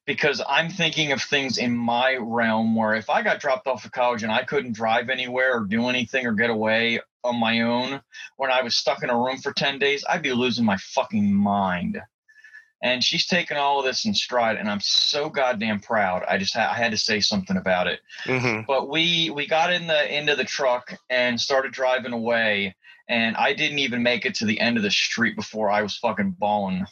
because 0.05 0.41
I'm 0.49 0.71
thinking 0.71 1.11
of 1.11 1.21
things 1.21 1.59
in 1.59 1.77
my 1.77 2.17
realm 2.19 2.75
where 2.75 2.95
if 2.95 3.11
I 3.11 3.21
got 3.21 3.39
dropped 3.39 3.67
off 3.67 3.85
of 3.85 3.91
college 3.91 4.23
and 4.23 4.31
I 4.31 4.43
couldn't 4.43 4.71
drive 4.71 5.09
anywhere 5.09 5.57
or 5.57 5.65
do 5.65 5.87
anything 5.87 6.25
or 6.25 6.31
get 6.31 6.49
away 6.49 6.99
on 7.23 7.39
my 7.39 7.61
own 7.61 8.01
when 8.37 8.51
I 8.51 8.61
was 8.61 8.75
stuck 8.75 9.03
in 9.03 9.09
a 9.09 9.17
room 9.17 9.37
for 9.37 9.51
10 9.51 9.79
days, 9.79 10.03
I'd 10.09 10.21
be 10.21 10.33
losing 10.33 10.65
my 10.65 10.77
fucking 10.77 11.33
mind. 11.33 12.01
And 12.81 13.03
she's 13.03 13.27
taken 13.27 13.57
all 13.57 13.79
of 13.79 13.85
this 13.85 14.05
in 14.05 14.13
stride, 14.13 14.55
and 14.55 14.71
I'm 14.71 14.79
so 14.79 15.29
goddamn 15.29 15.81
proud. 15.81 16.23
I 16.29 16.37
just 16.37 16.55
ha- 16.55 16.71
I 16.73 16.77
had 16.77 16.91
to 16.91 16.97
say 16.97 17.19
something 17.19 17.57
about 17.57 17.87
it 17.87 17.99
mm-hmm. 18.23 18.61
but 18.67 18.89
we 18.89 19.29
we 19.29 19.47
got 19.47 19.73
in 19.73 19.87
the 19.87 20.17
into 20.17 20.35
the 20.35 20.43
truck 20.43 20.93
and 21.09 21.39
started 21.39 21.71
driving 21.71 22.13
away 22.13 22.75
and 23.09 23.35
i 23.35 23.51
didn't 23.53 23.79
even 23.79 24.01
make 24.01 24.25
it 24.25 24.35
to 24.35 24.45
the 24.45 24.59
end 24.59 24.77
of 24.77 24.83
the 24.83 24.91
street 24.91 25.35
before 25.35 25.69
i 25.69 25.81
was 25.81 25.97
fucking 25.97 26.35
bawling 26.39 26.85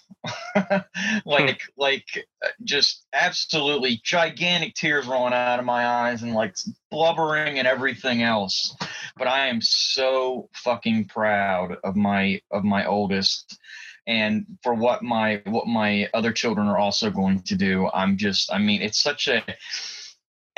like 1.26 1.62
like 1.78 2.28
uh, 2.44 2.50
just 2.64 3.06
absolutely 3.14 4.02
gigantic 4.04 4.74
tears 4.76 5.06
rolling 5.06 5.34
out 5.34 5.60
of 5.60 5.66
my 5.66 5.86
eyes 5.86 6.24
and 6.24 6.34
like 6.34 6.56
blubbering 6.90 7.60
and 7.60 7.68
everything 7.68 8.24
else. 8.24 8.76
But 9.18 9.28
i 9.28 9.48
am 9.48 9.62
so 9.62 10.50
fucking 10.54 11.06
proud 11.06 11.78
of 11.84 11.96
my 11.96 12.42
of 12.52 12.64
my 12.64 12.86
oldest. 12.86 13.60
And 14.06 14.46
for 14.64 14.74
what 14.74 15.04
my 15.04 15.42
what 15.46 15.68
my 15.68 16.10
other 16.14 16.32
children 16.32 16.68
are 16.68 16.78
also 16.78 17.10
going 17.10 17.42
to 17.42 17.56
do 17.56 17.90
i'm 17.94 18.16
just 18.16 18.54
i 18.54 18.58
mean 18.58 18.82
it's 18.82 19.00
such 19.00 19.28
a 19.28 19.44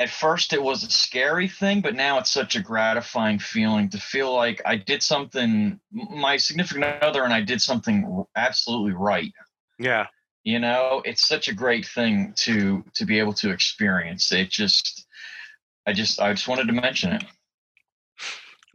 at 0.00 0.10
first 0.10 0.52
it 0.52 0.62
was 0.62 0.82
a 0.82 0.90
scary 0.90 1.46
thing 1.46 1.80
but 1.80 1.94
now 1.94 2.18
it's 2.18 2.30
such 2.30 2.56
a 2.56 2.60
gratifying 2.60 3.38
feeling 3.38 3.88
to 3.88 3.98
feel 3.98 4.34
like 4.34 4.60
i 4.64 4.74
did 4.74 5.02
something 5.02 5.78
my 5.92 6.36
significant 6.36 6.84
other 7.02 7.22
and 7.22 7.32
i 7.32 7.40
did 7.40 7.60
something 7.60 8.24
absolutely 8.34 8.92
right 8.92 9.32
Yeah. 9.78 10.06
you 10.42 10.58
know 10.58 11.02
it's 11.04 11.28
such 11.28 11.46
a 11.48 11.54
great 11.54 11.86
thing 11.86 12.32
to 12.38 12.82
to 12.94 13.04
be 13.04 13.18
able 13.18 13.34
to 13.34 13.50
experience 13.50 14.32
it 14.32 14.50
just 14.50 15.06
I 15.86 15.92
just 15.92 16.20
I 16.20 16.32
just 16.32 16.46
wanted 16.46 16.66
to 16.66 16.72
mention 16.72 17.12
it. 17.12 17.24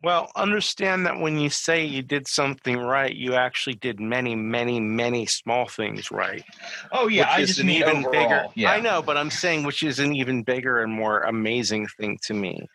Well, 0.04 0.32
understand 0.36 1.06
that 1.06 1.20
when 1.20 1.40
you 1.40 1.50
say 1.50 1.84
you 1.84 2.02
did 2.02 2.28
something 2.28 2.78
right, 2.78 3.14
you 3.16 3.34
actually 3.36 3.76
did 3.76 4.00
many, 4.00 4.36
many, 4.36 4.80
many 4.80 5.26
small 5.26 5.68
things 5.68 6.12
right. 6.12 6.44
Oh 6.92 7.08
yeah, 7.08 7.30
I 7.30 7.44
just 7.46 7.60
an 7.60 7.68
mean 7.68 7.82
even 7.82 7.98
overall. 7.98 8.12
bigger. 8.12 8.46
Yeah. 8.56 8.72
I 8.72 8.80
know, 8.80 9.02
but 9.02 9.18
I'm 9.18 9.32
saying 9.32 9.64
which 9.64 9.84
is 9.84 10.00
an 10.00 10.16
even 10.16 10.44
bigger 10.44 10.84
and 10.84 10.92
more 10.92 11.22
amazing 11.22 11.88
thing 11.88 12.20
to 12.24 12.34
me. 12.34 12.68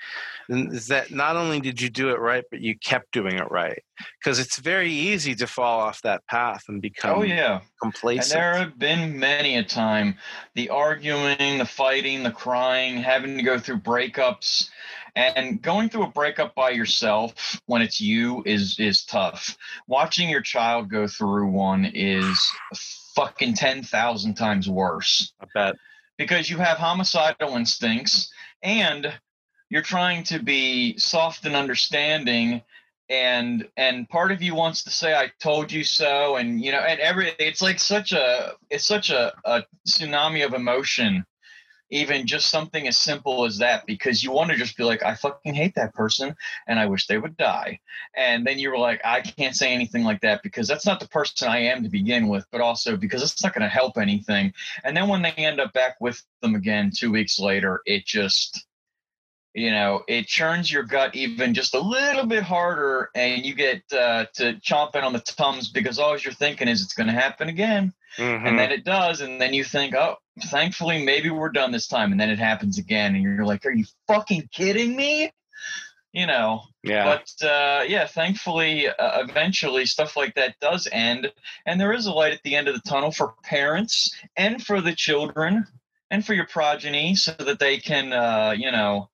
Is 0.48 0.88
that 0.88 1.12
not 1.12 1.36
only 1.36 1.60
did 1.60 1.80
you 1.80 1.88
do 1.90 2.08
it 2.08 2.18
right, 2.18 2.44
but 2.50 2.60
you 2.60 2.76
kept 2.76 3.12
doing 3.12 3.38
it 3.38 3.50
right? 3.50 3.82
Because 4.18 4.40
it's 4.40 4.58
very 4.58 4.90
easy 4.90 5.34
to 5.36 5.46
fall 5.46 5.80
off 5.80 6.02
that 6.02 6.26
path 6.26 6.64
and 6.68 6.78
oh, 6.78 6.80
become 6.80 7.18
Oh 7.18 7.22
yeah. 7.22 7.60
And 7.60 7.62
complacent. 7.80 8.32
there 8.32 8.54
have 8.56 8.78
been 8.78 9.18
many 9.18 9.56
a 9.56 9.62
time 9.62 10.16
the 10.54 10.68
arguing, 10.70 11.58
the 11.58 11.64
fighting, 11.66 12.22
the 12.22 12.32
crying, 12.32 12.96
having 12.96 13.36
to 13.36 13.42
go 13.42 13.58
through 13.58 13.78
breakups. 13.78 14.70
And 15.16 15.60
going 15.60 15.88
through 15.88 16.04
a 16.04 16.10
breakup 16.10 16.54
by 16.54 16.70
yourself 16.70 17.60
when 17.66 17.82
it's 17.82 18.00
you 18.00 18.42
is 18.46 18.78
is 18.78 19.04
tough. 19.04 19.56
Watching 19.86 20.28
your 20.28 20.40
child 20.40 20.88
go 20.90 21.06
through 21.06 21.48
one 21.50 21.90
is 21.94 22.50
fucking 23.14 23.54
10,000 23.54 24.34
times 24.34 24.68
worse 24.68 25.32
I 25.40 25.46
bet. 25.52 25.74
because 26.16 26.48
you 26.48 26.58
have 26.58 26.78
homicidal 26.78 27.56
instincts 27.56 28.32
and 28.62 29.12
you're 29.68 29.82
trying 29.82 30.24
to 30.24 30.38
be 30.38 30.96
soft 30.98 31.44
and 31.44 31.56
understanding 31.56 32.62
and 33.08 33.68
and 33.76 34.08
part 34.08 34.30
of 34.30 34.40
you 34.40 34.54
wants 34.54 34.84
to 34.84 34.90
say 34.90 35.14
i 35.14 35.30
told 35.40 35.72
you 35.72 35.82
so 35.82 36.36
and 36.36 36.64
you 36.64 36.70
know 36.70 36.78
and 36.78 37.00
every 37.00 37.32
it's 37.38 37.60
like 37.60 37.80
such 37.80 38.12
a 38.12 38.52
it's 38.70 38.86
such 38.86 39.10
a, 39.10 39.32
a 39.44 39.64
tsunami 39.88 40.46
of 40.46 40.54
emotion 40.54 41.24
even 41.90 42.26
just 42.26 42.50
something 42.50 42.86
as 42.86 42.96
simple 42.96 43.44
as 43.44 43.58
that 43.58 43.84
because 43.86 44.22
you 44.22 44.30
want 44.30 44.50
to 44.50 44.56
just 44.56 44.76
be 44.76 44.84
like 44.84 45.02
i 45.02 45.14
fucking 45.14 45.54
hate 45.54 45.74
that 45.74 45.92
person 45.94 46.34
and 46.66 46.78
i 46.78 46.86
wish 46.86 47.06
they 47.06 47.18
would 47.18 47.36
die. 47.36 47.78
And 48.16 48.46
then 48.46 48.58
you 48.58 48.70
were 48.70 48.78
like 48.78 49.00
i 49.04 49.20
can't 49.20 49.56
say 49.56 49.72
anything 49.72 50.04
like 50.04 50.20
that 50.20 50.42
because 50.42 50.68
that's 50.68 50.86
not 50.86 51.00
the 51.00 51.08
person 51.08 51.48
i 51.48 51.58
am 51.58 51.82
to 51.82 51.88
begin 51.88 52.28
with 52.28 52.46
but 52.52 52.60
also 52.60 52.96
because 52.96 53.22
it's 53.22 53.42
not 53.42 53.54
going 53.54 53.62
to 53.62 53.68
help 53.68 53.98
anything. 53.98 54.52
And 54.84 54.96
then 54.96 55.08
when 55.08 55.22
they 55.22 55.32
end 55.32 55.60
up 55.60 55.72
back 55.72 55.96
with 56.00 56.22
them 56.42 56.54
again 56.54 56.90
two 56.96 57.10
weeks 57.10 57.38
later 57.38 57.80
it 57.86 58.06
just 58.06 58.66
you 59.52 59.70
know 59.72 60.04
it 60.06 60.26
churns 60.26 60.70
your 60.70 60.84
gut 60.84 61.14
even 61.16 61.54
just 61.54 61.74
a 61.74 61.80
little 61.80 62.24
bit 62.26 62.42
harder 62.44 63.10
and 63.16 63.44
you 63.44 63.54
get 63.54 63.82
uh, 63.92 64.24
to 64.34 64.54
chomping 64.60 65.02
on 65.02 65.12
the 65.12 65.18
tums 65.18 65.68
because 65.70 65.98
all 65.98 66.16
you're 66.16 66.32
thinking 66.32 66.68
is 66.68 66.82
it's 66.82 66.94
going 66.94 67.08
to 67.08 67.12
happen 67.12 67.48
again. 67.48 67.92
Mhm. 68.18 68.46
and 68.48 68.58
then 68.58 68.72
it 68.72 68.84
does 68.84 69.20
and 69.20 69.40
then 69.40 69.54
you 69.54 69.62
think 69.62 69.94
oh 69.94 70.16
thankfully 70.44 71.04
maybe 71.04 71.30
we're 71.30 71.50
done 71.50 71.72
this 71.72 71.86
time 71.86 72.12
and 72.12 72.20
then 72.20 72.30
it 72.30 72.38
happens 72.38 72.78
again 72.78 73.14
and 73.14 73.22
you're 73.22 73.44
like 73.44 73.64
are 73.66 73.72
you 73.72 73.84
fucking 74.06 74.48
kidding 74.52 74.96
me? 74.96 75.30
You 76.12 76.26
know? 76.26 76.62
Yeah. 76.82 77.04
but 77.04 77.46
uh, 77.46 77.84
yeah 77.86 78.06
thankfully 78.06 78.88
uh, 78.88 79.22
eventually 79.22 79.86
stuff 79.86 80.16
like 80.16 80.34
that 80.34 80.58
does 80.60 80.88
end 80.90 81.30
and 81.66 81.80
there 81.80 81.92
is 81.92 82.06
a 82.06 82.12
light 82.12 82.32
at 82.32 82.42
the 82.42 82.56
end 82.56 82.68
of 82.68 82.74
the 82.74 82.88
tunnel 82.88 83.12
for 83.12 83.34
parents 83.44 84.14
and 84.36 84.64
for 84.64 84.80
the 84.80 84.94
children 84.94 85.66
and 86.10 86.24
for 86.24 86.34
your 86.34 86.46
progeny 86.46 87.14
so 87.14 87.32
that 87.32 87.58
they 87.58 87.78
can 87.78 88.12
uh, 88.12 88.54
you 88.56 88.72
know 88.72 89.08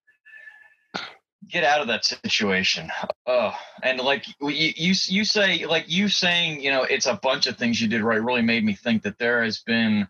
get 1.48 1.62
out 1.64 1.80
of 1.80 1.86
that 1.88 2.04
situation. 2.04 2.90
Oh 3.26 3.54
and 3.82 4.00
like 4.00 4.26
you, 4.40 4.48
you 4.48 4.94
you 5.06 5.24
say 5.24 5.66
like 5.66 5.84
you 5.88 6.08
saying 6.08 6.60
you 6.60 6.70
know 6.70 6.82
it's 6.82 7.06
a 7.06 7.18
bunch 7.22 7.46
of 7.46 7.56
things 7.56 7.80
you 7.80 7.88
did 7.88 8.02
right 8.02 8.22
really 8.22 8.42
made 8.42 8.64
me 8.64 8.74
think 8.74 9.02
that 9.02 9.18
there 9.18 9.42
has 9.44 9.58
been 9.58 10.08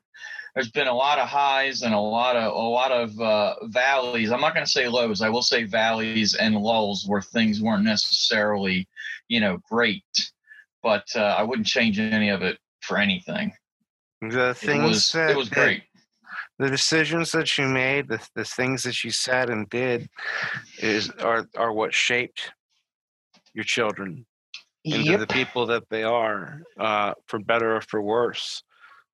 there's 0.57 0.71
been 0.71 0.89
a 0.89 0.95
lot 0.95 1.19
of 1.19 1.29
highs 1.29 1.83
and 1.83 1.93
a 1.95 1.99
lot 2.01 2.35
of 2.35 2.51
a 2.51 2.57
lot 2.57 2.91
of 2.91 3.21
uh, 3.21 3.55
valleys. 3.65 4.33
I'm 4.33 4.41
not 4.41 4.55
going 4.55 4.65
to 4.65 4.71
say 4.73 4.89
lows. 4.89 5.21
I 5.21 5.29
will 5.29 5.43
say 5.43 5.65
valleys 5.65 6.35
and 6.35 6.57
lulls 6.57 7.05
where 7.07 7.21
things 7.21 7.61
weren't 7.61 7.85
necessarily, 7.85 8.89
you 9.29 9.39
know, 9.41 9.59
great. 9.71 10.03
But 10.83 11.05
uh, 11.15 11.21
I 11.39 11.43
wouldn't 11.43 11.67
change 11.69 11.99
any 11.99 12.31
of 12.31 12.41
it 12.43 12.59
for 12.81 12.97
anything. 12.97 13.53
the 14.23 14.51
It 14.51 14.57
things 14.57 14.83
was 14.83 15.13
that, 15.13 15.31
it 15.31 15.37
was 15.37 15.51
that- 15.51 15.55
great. 15.57 15.83
the 16.59 16.71
decisions 16.71 17.33
that 17.33 17.59
you 17.59 17.67
made, 17.69 18.09
the, 18.09 18.27
the 18.35 18.45
things 18.45 18.83
that 18.85 19.05
you 19.05 19.11
said 19.11 19.51
and 19.51 19.69
did, 19.69 20.09
is 20.79 21.11
are 21.21 21.47
are 21.55 21.73
what 21.75 21.93
shaped 21.93 22.51
your 23.53 23.65
children 23.65 24.25
into 24.85 25.19
the 25.19 25.27
people 25.27 25.67
that 25.67 25.83
they 25.91 26.03
are, 26.05 26.63
uh, 26.81 27.13
for 27.27 27.41
better 27.41 27.77
or 27.77 27.81
for 27.83 28.01
worse. 28.01 28.63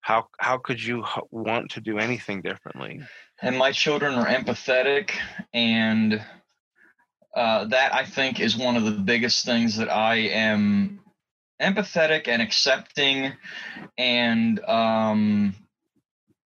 How 0.03 0.29
how 0.39 0.59
could 0.59 0.83
you 0.83 1.05
h- 1.05 1.23
want 1.31 1.71
to 1.73 1.81
do 1.81 1.99
anything 1.99 2.43
differently? 2.43 3.01
and 3.41 3.59
my 3.59 3.73
children 3.73 4.15
are 4.15 4.27
empathetic 4.27 5.11
and 5.53 6.23
uh, 7.35 7.65
that 7.65 7.95
i 7.95 8.05
think 8.05 8.39
is 8.41 8.57
one 8.57 8.77
of 8.77 8.85
the 8.85 8.91
biggest 8.93 9.45
things 9.45 9.77
that 9.77 9.91
i 9.91 10.17
am 10.17 11.01
empathetic 11.61 12.29
and 12.29 12.43
accepting 12.43 13.33
and 13.99 14.61
um, 14.65 15.55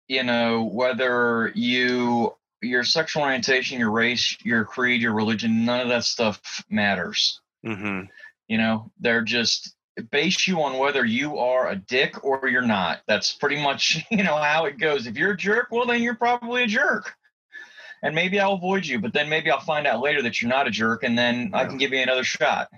you 0.09 0.23
know 0.23 0.65
whether 0.65 1.53
you 1.55 2.35
your 2.63 2.85
sexual 2.85 3.23
orientation 3.23 3.79
your 3.79 3.91
race 3.91 4.37
your 4.43 4.65
creed 4.65 5.01
your 5.03 5.13
religion 5.15 5.65
none 5.65 5.81
of 5.81 5.89
that 5.89 6.05
stuff 6.05 6.65
matters 6.71 7.41
hmm 7.65 8.03
you 8.49 8.57
know 8.59 8.91
they're 9.01 9.23
just 9.23 9.75
base 10.03 10.47
you 10.47 10.61
on 10.63 10.79
whether 10.79 11.05
you 11.05 11.39
are 11.39 11.69
a 11.69 11.77
dick 11.77 12.25
or 12.25 12.49
you're 12.49 12.63
not 12.63 13.01
that's 13.07 13.33
pretty 13.33 13.61
much 13.61 14.05
you 14.11 14.23
know 14.23 14.37
how 14.37 14.65
it 14.65 14.79
goes 14.79 15.07
if 15.07 15.17
you're 15.17 15.33
a 15.33 15.37
jerk 15.37 15.69
well 15.71 15.87
then 15.87 16.03
you're 16.03 16.15
probably 16.15 16.65
a 16.65 16.67
jerk 16.67 17.15
and 18.03 18.15
maybe 18.15 18.39
i'll 18.39 18.55
avoid 18.55 18.87
you 18.87 18.99
but 19.01 19.13
then 19.13 19.29
maybe 19.29 19.51
i'll 19.51 19.61
find 19.61 19.87
out 19.87 20.01
later 20.01 20.23
that 20.23 20.41
you're 20.41 20.49
not 20.49 20.67
a 20.67 20.71
jerk 20.71 21.03
and 21.03 21.19
then 21.19 21.51
i 21.55 21.65
can 21.65 21.77
give 21.77 21.93
you 21.93 22.01
another 22.01 22.25
shot 22.25 22.69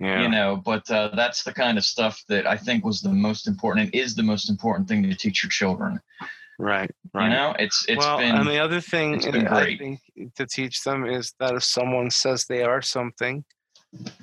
Yeah. 0.00 0.22
you 0.22 0.28
know 0.28 0.56
but 0.56 0.88
uh, 0.90 1.10
that's 1.14 1.42
the 1.42 1.52
kind 1.52 1.78
of 1.78 1.84
stuff 1.84 2.22
that 2.28 2.46
i 2.46 2.56
think 2.56 2.84
was 2.84 3.00
the 3.00 3.12
most 3.12 3.48
important 3.48 3.86
and 3.86 3.94
is 3.94 4.14
the 4.14 4.22
most 4.22 4.50
important 4.50 4.88
thing 4.88 5.02
to 5.02 5.14
teach 5.14 5.42
your 5.42 5.50
children 5.50 6.00
right. 6.58 6.90
Right. 7.14 7.24
you 7.24 7.30
know 7.30 7.54
it's 7.58 7.84
it's 7.88 8.04
well, 8.04 8.18
been 8.18 8.34
and 8.34 8.48
the 8.48 8.58
other 8.58 8.80
thing 8.80 9.14
I 9.48 9.76
think 9.76 10.00
to 10.36 10.46
teach 10.46 10.82
them 10.82 11.06
is 11.06 11.32
that 11.40 11.54
if 11.54 11.64
someone 11.64 12.10
says 12.10 12.44
they 12.44 12.62
are 12.62 12.82
something, 12.82 13.44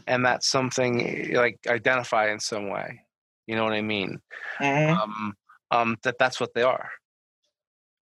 and 0.07 0.25
that 0.25 0.43
something 0.43 1.33
like 1.33 1.59
identify 1.67 2.29
in 2.31 2.39
some 2.39 2.69
way, 2.69 3.01
you 3.47 3.55
know 3.55 3.63
what 3.63 3.73
I 3.73 3.81
mean? 3.81 4.19
Mhm. 4.59 4.97
um, 4.97 5.33
um, 5.71 5.97
that 6.03 6.17
that's 6.19 6.39
what 6.39 6.53
they 6.53 6.61
are. 6.63 6.89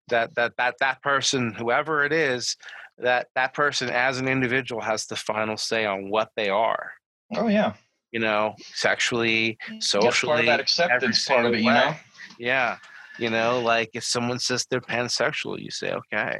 That 0.08 0.34
that 0.34 0.52
that 0.58 0.74
that 0.80 1.02
person, 1.02 1.54
whoever 1.54 2.04
it 2.04 2.12
is, 2.12 2.56
that 2.98 3.28
that 3.34 3.54
person 3.54 3.88
as 3.88 4.18
an 4.20 4.28
individual 4.28 4.82
has 4.82 5.06
the 5.06 5.16
final 5.16 5.56
say 5.56 5.86
on 5.86 6.10
what 6.10 6.28
they 6.36 6.50
are. 6.50 6.92
oh 7.36 7.48
yeah 7.48 7.72
You 8.12 8.20
know, 8.20 8.54
sexually, 8.74 9.56
that's 9.68 9.90
part 9.90 10.02
socially. 10.12 10.40
of 10.40 10.46
that 10.46 10.60
acceptance 10.60 11.26
part 11.26 11.46
of 11.46 11.54
it 11.54 11.60
you 11.60 11.70
know 11.72 11.94
Yeah, 12.38 12.76
you 13.18 13.30
know, 13.30 13.60
like 13.60 13.90
if 13.94 14.04
someone 14.04 14.38
says 14.38 14.66
they're 14.68 14.80
pansexual, 14.80 15.58
you 15.60 15.70
say, 15.70 15.92
okay. 15.92 16.38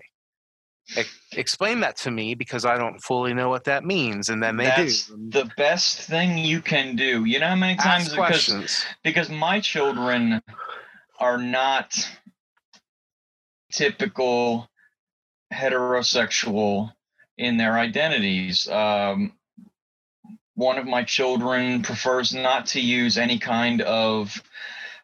Ex- 0.96 1.18
explain 1.32 1.80
that 1.80 1.96
to 1.96 2.10
me 2.10 2.34
because 2.34 2.64
I 2.64 2.76
don't 2.76 3.00
fully 3.02 3.32
know 3.32 3.48
what 3.48 3.64
that 3.64 3.84
means, 3.84 4.28
and 4.28 4.42
then 4.42 4.56
they 4.56 4.66
that's 4.66 5.06
do. 5.06 5.16
the 5.30 5.50
best 5.56 6.00
thing 6.00 6.36
you 6.36 6.60
can 6.60 6.94
do 6.94 7.24
you 7.24 7.38
know 7.40 7.48
how 7.48 7.54
many 7.54 7.76
times 7.76 8.04
Ask 8.04 8.10
because 8.10 8.26
questions. 8.26 8.84
because 9.02 9.30
my 9.30 9.60
children 9.60 10.42
are 11.18 11.38
not 11.38 12.06
typical 13.72 14.68
heterosexual 15.52 16.92
in 17.38 17.56
their 17.56 17.78
identities. 17.78 18.68
Um, 18.68 19.32
one 20.54 20.78
of 20.78 20.86
my 20.86 21.02
children 21.02 21.82
prefers 21.82 22.34
not 22.34 22.66
to 22.66 22.80
use 22.80 23.16
any 23.16 23.38
kind 23.38 23.80
of 23.80 24.40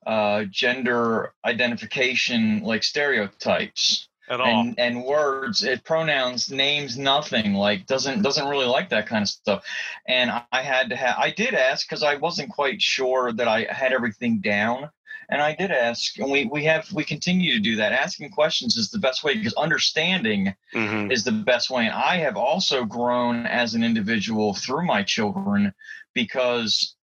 uh, 0.07 0.45
gender 0.51 1.33
identification 1.45 2.63
like 2.63 2.83
stereotypes 2.83 4.10
At 4.31 4.41
all. 4.41 4.47
and 4.47 4.79
and 4.79 5.03
words 5.05 5.65
it 5.65 5.83
pronouns 5.83 6.51
names 6.53 6.97
nothing 6.97 7.53
like 7.55 7.87
doesn't 7.87 8.23
doesn't 8.23 8.47
really 8.49 8.67
like 8.67 8.89
that 8.91 9.09
kind 9.09 9.23
of 9.23 9.29
stuff 9.29 9.65
and 10.07 10.31
i, 10.53 10.63
had 10.63 10.89
to 10.91 10.97
have 10.97 11.17
i 11.19 11.31
did 11.31 11.53
ask 11.53 11.89
because 11.89 12.05
i 12.05 12.15
wasn't 12.15 12.49
quite 12.51 12.81
sure 12.81 13.33
that 13.33 13.49
i 13.49 13.67
had 13.69 13.93
everything 13.93 14.39
down 14.39 14.89
and 15.31 15.43
i 15.43 15.53
did 15.57 15.73
ask 15.73 16.17
and 16.21 16.31
we 16.31 16.45
we 16.45 16.63
have 16.65 16.91
we 16.93 17.03
continue 17.03 17.53
to 17.55 17.59
do 17.61 17.75
that 17.75 17.91
asking 17.93 18.31
questions 18.31 18.77
is 18.77 18.89
the 18.91 19.01
best 19.01 19.25
way 19.25 19.35
because 19.35 19.55
understanding 19.55 20.55
Mhm. 20.75 21.11
is 21.11 21.25
the 21.25 21.33
best 21.33 21.69
way 21.69 21.87
and 21.87 21.95
i 21.95 22.17
have 22.19 22.37
also 22.37 22.85
grown 22.85 23.47
as 23.47 23.75
an 23.75 23.83
individual 23.83 24.55
through 24.55 24.87
my 24.87 25.03
children 25.03 25.75
because 26.15 26.95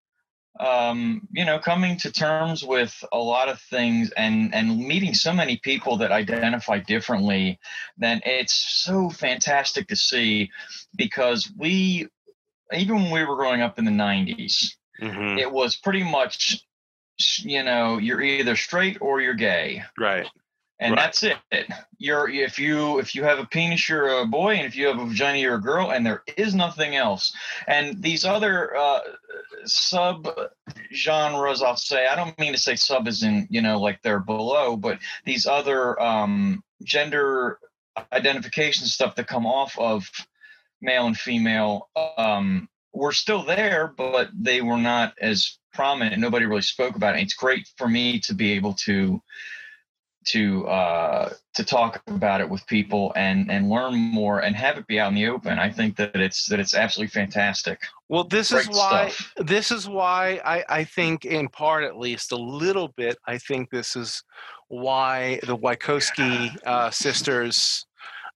um, 0.60 1.28
you 1.32 1.46
know, 1.46 1.60
coming 1.60 1.98
to 2.00 2.12
terms 2.12 2.64
with 2.64 3.04
a 3.12 3.18
lot 3.18 3.50
of 3.50 3.60
things 3.62 4.12
and 4.12 4.54
and 4.54 4.80
meeting 4.80 5.14
so 5.14 5.34
many 5.34 5.58
people 5.58 5.98
that 5.98 6.12
identify 6.12 6.80
differently, 6.80 7.60
then 7.98 8.22
it's 8.26 8.54
so 8.54 9.10
fantastic 9.10 9.88
to 9.88 9.96
see 9.96 10.52
because 10.96 11.52
we 11.58 12.08
even 12.74 12.96
when 12.96 13.12
we 13.12 13.24
were 13.24 13.36
growing 13.36 13.62
up 13.62 13.80
in 13.80 13.86
the 13.86 13.92
90s, 13.92 14.76
Mhm. 15.02 15.40
it 15.40 15.52
was 15.52 15.78
pretty 15.78 16.04
much 16.04 16.64
you 17.40 17.64
know, 17.64 17.98
you're 17.98 18.22
either 18.22 18.56
straight 18.56 18.98
or 19.02 19.22
you're 19.22 19.34
gay. 19.34 19.84
Right. 19.98 20.28
And 20.80 20.94
Right. 20.94 21.02
that's 21.02 21.24
it. 21.24 21.38
You're 21.98 22.30
if 22.30 22.60
you 22.60 23.00
if 23.00 23.16
you 23.16 23.24
have 23.24 23.40
a 23.40 23.46
penis, 23.46 23.90
you're 23.90 24.20
a 24.22 24.26
boy, 24.26 24.56
and 24.56 24.66
if 24.68 24.76
you 24.76 24.88
have 24.88 25.00
a 25.00 25.06
vagina, 25.06 25.40
you're 25.40 25.56
a 25.56 25.62
girl, 25.62 25.92
and 25.92 26.06
there 26.06 26.24
is 26.38 26.54
nothing 26.54 26.96
else. 26.96 27.34
And 27.68 28.02
these 28.02 28.26
other 28.26 28.76
uh, 28.76 29.00
sub 29.66 30.28
genres, 30.94 31.62
I'll 31.64 31.76
say, 31.78 32.08
I 32.08 32.16
don't 32.16 32.38
mean 32.40 32.54
to 32.54 32.60
say 32.60 32.76
sub 32.76 33.08
is 33.08 33.24
in 33.24 33.48
you 33.50 33.62
know 33.62 33.80
like 33.80 34.02
they're 34.02 34.20
below, 34.20 34.78
but 34.78 35.00
these 35.26 35.46
other 35.48 36.00
um, 36.02 36.64
gender 36.84 37.60
identification 38.14 38.86
stuff 38.86 39.16
that 39.16 39.28
come 39.28 39.48
off 39.48 39.78
of 39.80 40.08
male 40.82 41.08
and 41.08 41.18
female 41.18 41.90
um, 42.18 42.70
were 42.94 43.12
still 43.12 43.44
there, 43.44 43.94
but 43.98 44.30
they 44.40 44.62
were 44.62 44.78
not 44.78 45.14
as 45.20 45.58
prominent. 45.74 46.20
Nobody 46.20 46.46
really 46.46 46.62
spoke 46.62 46.96
about 46.96 47.16
it. 47.16 47.22
It's 47.22 47.34
great 47.34 47.68
for 47.78 47.88
me 47.88 48.20
to 48.22 48.34
be 48.36 48.54
able 48.54 48.74
to 48.86 49.22
to 50.32 50.68
uh, 50.68 51.34
to 51.56 51.64
talk 51.64 52.02
about 52.08 52.42
it 52.42 52.50
with 52.50 52.66
people 52.68 53.14
and 53.16 53.52
and 53.52 53.70
learn 53.70 53.96
more 53.96 54.40
and 54.40 54.56
have 54.56 54.78
it 54.78 54.88
be 54.88 55.00
out 55.00 55.10
in 55.10 55.16
the 55.16 55.28
open. 55.28 55.60
I 55.60 55.70
think 55.70 55.96
that 55.98 56.16
it's 56.16 56.46
that 56.48 56.60
it's 56.60 56.74
absolutely 56.74 57.12
fantastic. 57.12 57.80
Well, 58.10 58.24
this 58.24 58.52
Great 58.52 58.70
is 58.70 58.78
why 58.78 59.10
stuff. 59.10 59.34
this 59.38 59.72
is 59.72 59.88
why 59.88 60.42
I, 60.46 60.64
I 60.70 60.84
think 60.84 61.26
in 61.26 61.50
part 61.50 61.84
at 61.84 61.98
least 61.98 62.32
a 62.32 62.38
little 62.38 62.90
bit 62.96 63.18
i 63.28 63.38
think 63.38 63.70
this 63.70 63.96
is 63.96 64.24
why 64.70 65.40
the 65.44 65.58
Wachowski 65.58 66.56
uh, 66.66 66.90
sisters 66.92 67.86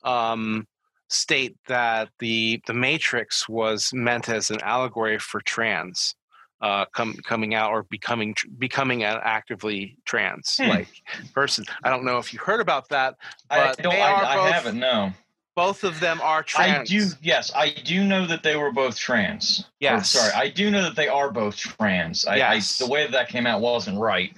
um, 0.03 0.67
state 1.09 1.55
that 1.67 2.09
the 2.19 2.61
the 2.67 2.73
matrix 2.73 3.49
was 3.49 3.91
meant 3.93 4.29
as 4.29 4.49
an 4.49 4.61
allegory 4.61 5.19
for 5.19 5.41
trans 5.41 6.15
uh, 6.61 6.85
com- 6.93 7.15
coming 7.25 7.53
out 7.55 7.71
or 7.71 7.83
becoming 7.83 8.33
tr- 8.33 8.47
becoming 8.59 9.03
an 9.03 9.19
actively 9.23 9.97
trans 10.05 10.57
Hmm. 10.57 10.69
like 10.69 10.87
person 11.33 11.65
i 11.83 11.89
don't 11.89 12.05
know 12.05 12.17
if 12.17 12.33
you 12.33 12.39
heard 12.39 12.59
about 12.61 12.89
that 12.89 13.15
I 13.49 13.57
But 13.67 13.77
don't. 13.79 13.93
I, 13.95 13.99
are 14.11 14.23
I 14.23 14.35
both 14.35 14.51
haven't. 14.53 14.79
No. 14.79 15.11
both 15.55 15.83
of 15.83 15.99
them 15.99 16.21
are 16.21 16.43
trans 16.43 16.89
I 16.89 16.93
do. 16.93 17.05
Yes, 17.21 17.51
I 17.55 17.71
do 17.71 18.03
know 18.03 18.25
that 18.27 18.41
they 18.43 18.55
were 18.55 18.71
both 18.71 18.97
trans. 18.97 19.65
Yes 19.79 20.11
sorry, 20.11 20.31
I 20.33 20.49
do 20.49 20.69
know 20.71 20.83
that 20.83 20.95
they 20.95 21.07
are 21.07 21.31
both 21.31 21.55
trans. 21.57 22.25
I, 22.25 22.35
Yes. 22.37 22.79
I, 22.81 22.85
the 22.85 22.91
way 22.91 23.07
that, 23.07 23.27
came 23.27 23.45
out 23.47 23.59
wasn't 23.61 23.97
right, 23.99 24.31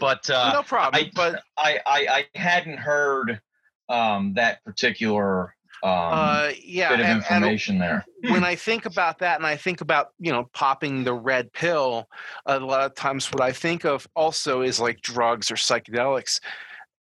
but 0.00 0.28
uh, 0.28 0.52
no 0.52 0.62
problem 0.62 1.02
I- 1.04 1.10
but 1.14 1.42
I, 1.56 1.78
I 1.86 2.06
I 2.34 2.38
hadn't 2.38 2.78
heard 2.78 3.40
um, 3.88 4.34
that 4.34 4.62
particular 4.64 5.54
um, 5.82 5.90
uh, 5.92 6.50
yeah 6.62 6.90
bit 6.90 7.00
of 7.00 7.06
and- 7.06 7.24
and 7.30 7.44
information 7.44 7.78
there. 7.78 8.04
when 8.30 8.44
I 8.44 8.54
think 8.66 8.86
about 8.86 9.18
that 9.20 9.36
and 9.38 9.46
I 9.46 9.56
think 9.56 9.80
about, 9.80 10.08
you 10.18 10.32
know, 10.32 10.48
popping 10.52 11.04
the 11.04 11.14
red 11.14 11.52
pill, 11.52 12.08
a 12.46 12.58
lot 12.58 12.82
of 12.82 12.94
times 12.94 13.30
what 13.32 13.40
I 13.42 13.52
think 13.52 13.84
of 13.84 14.06
also 14.16 14.62
is 14.62 14.80
like 14.80 15.00
drugs 15.02 15.50
or 15.50 15.54
psychedelics 15.54 16.40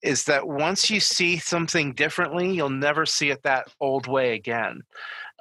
is 0.03 0.25
that 0.25 0.47
once 0.47 0.91
you 0.91 0.99
see 0.99 1.37
something 1.37 1.93
differently, 1.93 2.51
you'll 2.51 2.69
never 2.69 3.05
see 3.05 3.31
it 3.31 3.41
that 3.43 3.67
old 3.81 4.07
way 4.07 4.35
again. 4.35 4.81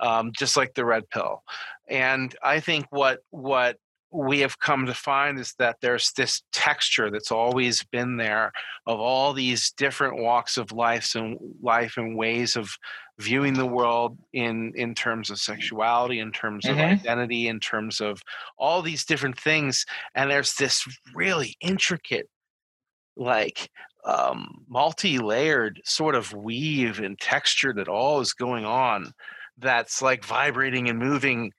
Um, 0.01 0.33
just 0.37 0.57
like 0.57 0.75
the 0.75 0.85
red 0.85 1.09
pill. 1.11 1.43
And 1.89 2.35
I 2.43 2.61
think 2.61 2.87
what 2.91 3.21
what 3.31 3.77
we 4.13 4.41
have 4.41 4.59
come 4.61 4.87
to 4.87 4.95
find 4.95 5.39
is 5.39 5.55
that 5.59 5.77
there's 5.81 6.13
this 6.13 6.43
texture 6.53 7.11
that's 7.11 7.33
always 7.33 7.83
been 7.85 8.17
there 8.17 8.53
of 8.87 9.01
all 9.01 9.33
these 9.33 9.73
different 9.73 10.19
walks 10.19 10.57
of 10.57 10.73
life 10.73 11.15
and 11.15 11.39
life 11.61 11.97
and 11.97 12.17
ways 12.17 12.57
of 12.57 12.71
viewing 13.19 13.55
the 13.55 13.67
world 13.67 14.19
in 14.33 14.73
in 14.77 14.95
terms 14.95 15.31
of 15.31 15.39
sexuality 15.41 16.19
in 16.21 16.31
terms 16.33 16.69
of 16.69 16.77
Mhm. 16.77 16.83
identity 16.83 17.49
in 17.49 17.59
terms 17.61 18.01
of 18.01 18.23
all 18.59 18.83
these 18.83 19.05
different 19.05 19.39
things 19.41 19.85
and 20.15 20.31
there's 20.31 20.55
this 20.55 20.87
really 21.15 21.57
intricate 21.61 22.29
like 23.17 23.71
um, 24.05 24.65
multi-layered 24.69 25.81
sort 25.85 26.15
of 26.15 26.33
weave 26.33 27.01
and 27.01 27.19
texture 27.19 27.73
that 27.75 27.89
all 27.89 28.21
is 28.21 28.33
going 28.33 28.65
on 28.65 29.13
that's 29.59 30.01
like 30.03 30.25
vibrating 30.25 30.89
and 30.89 30.99
moving 30.99 31.53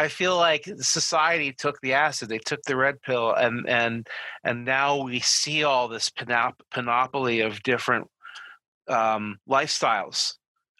i 0.00 0.08
feel 0.08 0.36
like 0.36 0.64
society 0.78 1.52
took 1.52 1.80
the 1.80 1.92
acid 1.92 2.28
they 2.28 2.38
took 2.38 2.62
the 2.62 2.76
red 2.76 3.00
pill 3.02 3.32
and 3.34 3.68
and 3.68 4.06
and 4.44 4.64
now 4.64 5.02
we 5.02 5.20
see 5.20 5.62
all 5.62 5.88
this 5.88 6.08
panop- 6.10 6.60
panoply 6.70 7.40
of 7.40 7.62
different 7.62 8.08
um, 8.88 9.38
lifestyles. 9.48 10.34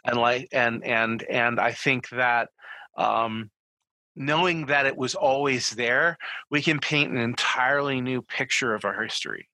And 0.04 0.16
like 0.16 0.48
and 0.52 0.82
and 0.82 1.22
and 1.24 1.60
i 1.60 1.72
think 1.72 2.08
that 2.08 2.48
um, 2.96 3.50
knowing 4.16 4.66
that 4.66 4.86
it 4.86 4.96
was 4.96 5.14
always 5.14 5.70
there 5.70 6.16
we 6.50 6.62
can 6.62 6.78
paint 6.78 7.12
an 7.12 7.18
entirely 7.18 8.00
new 8.00 8.22
picture 8.22 8.74
of 8.74 8.86
our 8.86 9.02
history 9.02 9.46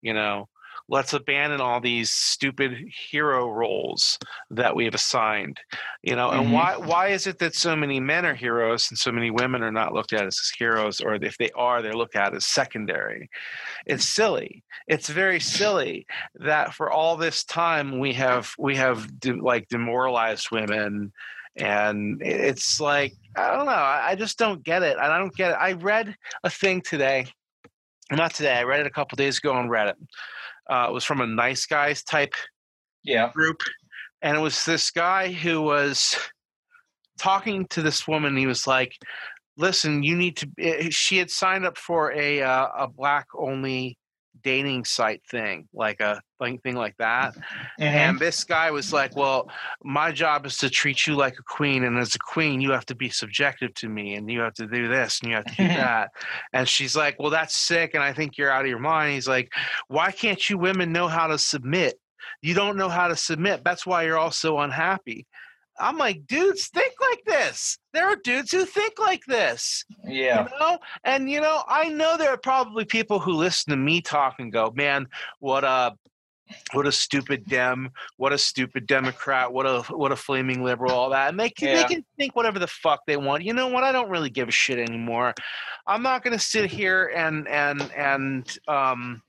you 0.00 0.14
know 0.14 0.48
let's 0.88 1.12
abandon 1.14 1.60
all 1.60 1.80
these 1.80 2.10
stupid 2.10 2.76
hero 3.10 3.48
roles 3.50 4.18
that 4.50 4.76
we 4.76 4.84
have 4.84 4.94
assigned 4.94 5.58
you 6.02 6.14
know 6.14 6.30
and 6.30 6.48
Mhm. 6.48 6.52
why 6.52 6.76
why 6.76 7.08
is 7.08 7.26
it 7.26 7.38
that 7.38 7.54
so 7.54 7.74
many 7.74 8.00
men 8.00 8.26
are 8.26 8.34
heroes 8.34 8.90
and 8.90 8.98
so 8.98 9.10
many 9.10 9.30
women 9.30 9.62
are 9.62 9.72
not 9.72 9.94
looked 9.94 10.12
at 10.12 10.26
as 10.26 10.38
heroes 10.58 11.00
or 11.00 11.14
if 11.14 11.38
they 11.38 11.50
are 11.54 11.80
they're 11.80 11.94
looked 11.94 12.16
at 12.16 12.34
as 12.34 12.46
secondary? 12.46 13.30
It's 13.86 14.04
silly. 14.04 14.62
It's 14.86 15.08
very 15.08 15.40
silly 15.40 16.06
that 16.34 16.74
for 16.74 16.90
all 16.90 17.16
this 17.16 17.44
time 17.44 17.98
we 17.98 18.12
have 18.14 18.52
we 18.58 18.76
have 18.76 19.18
de- 19.18 19.32
like 19.40 19.68
demoralized 19.68 20.50
women 20.50 21.12
and 21.56 22.20
it's 22.20 22.80
like 22.80 23.14
i 23.36 23.48
don't 23.54 23.66
know 23.66 23.72
i 23.72 24.10
I 24.10 24.14
just 24.16 24.38
don't 24.38 24.62
get 24.64 24.82
it 24.82 24.96
and 24.98 25.06
i 25.06 25.18
don't 25.18 25.34
get 25.34 25.52
it. 25.52 25.54
I 25.54 25.72
read 25.72 26.14
a 26.42 26.50
thing 26.50 26.80
today 26.82 27.26
not 28.10 28.34
today 28.34 28.54
i 28.56 28.64
read 28.64 28.80
it 28.80 28.86
a 28.86 28.90
couple 28.90 29.16
days 29.16 29.38
ago 29.38 29.52
on 29.52 29.68
reddit 29.68 29.94
uh, 30.70 30.86
it 30.88 30.92
was 30.92 31.04
from 31.04 31.20
a 31.20 31.26
nice 31.26 31.66
guys 31.66 32.02
type 32.02 32.34
Yeah. 33.02 33.30
group 33.32 33.60
and 34.22 34.36
it 34.36 34.40
was 34.40 34.64
this 34.64 34.90
guy 34.90 35.32
who 35.32 35.60
was 35.62 36.16
talking 37.18 37.66
to 37.68 37.82
this 37.82 38.08
woman 38.08 38.36
he 38.36 38.46
was 38.46 38.66
like 38.66 38.96
listen 39.56 40.02
you 40.02 40.16
need 40.16 40.36
to 40.36 40.48
eh, 40.58 40.88
she 40.90 41.18
had 41.18 41.30
signed 41.30 41.64
up 41.64 41.78
for 41.78 42.12
a 42.12 42.42
uh, 42.42 42.68
a 42.78 42.88
black 42.88 43.26
only 43.38 43.96
dating 44.44 44.84
site 44.84 45.22
thing 45.30 45.66
like 45.72 46.00
a 46.00 46.20
thing, 46.40 46.58
thing 46.58 46.76
like 46.76 46.94
that. 46.98 47.34
Mhm. 47.34 47.40
and 47.80 48.18
this 48.20 48.44
guy 48.44 48.70
was 48.70 48.92
like 48.92 49.16
well 49.16 49.50
my 49.82 50.12
job 50.12 50.46
is 50.46 50.56
to 50.58 50.70
treat 50.70 51.06
you 51.06 51.14
like 51.16 51.34
a 51.38 51.42
queen 51.42 51.84
and 51.84 51.98
as 51.98 52.14
a 52.14 52.18
queen 52.18 52.60
you 52.60 52.70
have 52.70 52.86
to 52.86 52.94
be 52.94 53.08
subjective 53.08 53.72
to 53.74 53.88
me 53.88 54.14
and 54.14 54.30
you 54.30 54.40
have 54.40 54.54
to 54.54 54.66
do 54.66 54.86
this 54.88 55.20
and 55.20 55.30
you 55.30 55.36
have 55.36 55.46
to 55.46 55.56
do 55.56 55.66
that. 55.84 56.10
And 56.52 56.68
she's 56.68 56.94
like 56.94 57.18
well 57.18 57.30
that's 57.30 57.56
sick 57.56 57.92
and 57.94 58.02
i 58.04 58.12
think 58.12 58.36
you're 58.38 58.50
out 58.50 58.62
of 58.62 58.68
your 58.68 58.78
mind. 58.78 59.14
He's 59.14 59.26
like 59.28 59.50
why 59.88 60.12
can't 60.12 60.48
you 60.48 60.58
women 60.58 60.92
know 60.92 61.08
how 61.08 61.26
to 61.26 61.38
submit? 61.38 61.94
You 62.42 62.54
don't 62.54 62.76
know 62.76 62.88
how 62.88 63.08
to 63.08 63.16
submit. 63.16 63.64
That's 63.64 63.86
why 63.86 64.04
you're 64.04 64.18
all 64.18 64.30
so 64.30 64.58
unhappy 64.60 65.26
i'm 65.78 65.98
like 65.98 66.26
dudes 66.26 66.68
think 66.68 66.92
like 67.00 67.22
this. 67.26 67.78
There 67.92 68.06
are 68.06 68.16
dudes 68.16 68.50
who 68.52 68.64
think 68.64 68.98
like 68.98 69.24
this 69.26 69.84
Yeah. 70.04 70.44
you 70.50 70.58
know? 70.58 70.78
And 71.04 71.30
you 71.30 71.40
know 71.40 71.62
i 71.68 71.88
know 71.88 72.16
there 72.16 72.30
are 72.30 72.36
probably 72.38 72.84
people 72.84 73.18
who 73.18 73.32
listen 73.32 73.70
to 73.70 73.76
me 73.76 74.00
talk 74.00 74.36
and 74.38 74.52
go 74.52 74.72
man 74.74 75.08
what 75.40 75.64
a 75.64 75.94
what 76.74 76.86
a 76.86 76.92
stupid 76.92 77.46
dem 77.46 77.90
what 78.18 78.32
a 78.32 78.38
stupid 78.38 78.86
democrat 78.86 79.50
what 79.52 79.64
a 79.66 79.80
what 79.94 80.12
a 80.12 80.16
flaming 80.16 80.62
liberal 80.62 80.92
all 80.92 81.08
that 81.10 81.30
and 81.30 81.40
they 81.40 81.48
can, 81.48 81.74
they 81.74 81.84
can 81.84 82.04
think 82.18 82.36
whatever 82.36 82.58
the 82.58 82.66
fuck 82.66 83.00
they 83.06 83.16
want. 83.16 83.42
You 83.42 83.54
know 83.54 83.68
what? 83.68 83.82
I 83.82 83.92
don't 83.92 84.10
really 84.10 84.28
give 84.30 84.48
a 84.48 84.52
shit 84.52 84.78
anymore. 84.78 85.34
I'm 85.86 86.02
not 86.02 86.22
going 86.22 86.36
to 86.36 86.44
sit 86.44 86.70
here 86.70 87.10
and 87.16 87.48
and 87.48 87.80
and 87.96 88.58
um 88.68 89.22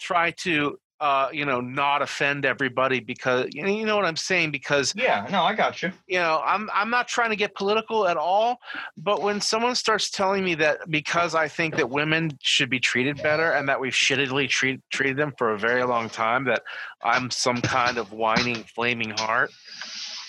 try 0.00 0.32
to 0.32 0.76
uh 1.00 1.28
you 1.32 1.44
know 1.44 1.60
not 1.60 2.02
offend 2.02 2.44
everybody 2.44 3.00
because 3.00 3.46
you 3.52 3.84
know, 3.86 3.96
what 3.96 4.04
i'm 4.04 4.16
saying 4.16 4.50
because 4.50 4.92
Yeah. 4.94 5.26
No, 5.30 5.42
I 5.42 5.54
got 5.54 5.82
you. 5.82 5.92
you 6.06 6.18
know 6.18 6.42
i'm 6.44 6.68
i'm 6.74 6.90
not 6.90 7.08
trying 7.08 7.30
to 7.30 7.36
get 7.36 7.54
political 7.54 8.06
at 8.06 8.16
all 8.16 8.60
but 8.96 9.22
when 9.22 9.40
someone 9.40 9.74
starts 9.74 10.10
telling 10.10 10.44
me 10.44 10.54
that 10.56 10.78
because 10.90 11.34
i 11.34 11.48
think 11.48 11.76
that 11.76 11.88
women 11.88 12.38
should 12.42 12.68
be 12.68 12.78
treated 12.80 13.22
better 13.22 13.52
and 13.52 13.68
that 13.68 13.80
we've 13.80 13.92
shittily 13.94 14.48
treat, 14.48 14.80
treated 14.90 15.16
them 15.16 15.32
for 15.38 15.52
a 15.54 15.58
very 15.58 15.84
long 15.84 16.08
time 16.10 16.44
that 16.44 16.62
i'm 17.02 17.30
some 17.30 17.60
kind 17.62 17.96
of 17.96 18.12
whining 18.12 18.62
flaming 18.74 19.10
heart 19.10 19.50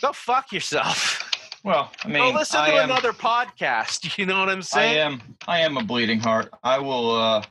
go 0.02 0.12
fuck 0.14 0.52
yourself 0.52 1.28
Well, 1.64 1.92
I 2.04 2.08
mean, 2.08 2.34
go 2.34 2.40
listen 2.40 2.60
I 2.60 2.72
to 2.72 2.76
am, 2.78 2.90
another 2.90 3.14
podcast 3.14 4.18
you 4.18 4.26
know 4.26 4.40
what 4.40 4.50
i'm 4.50 4.64
saying? 4.64 4.98
I 4.98 5.02
am, 5.02 5.22
I 5.48 5.60
am 5.60 5.78
a 5.78 5.84
bleeding 5.84 6.20
heart. 6.20 6.50
I 6.64 6.80
will, 6.80 7.12
uh, 7.12 7.44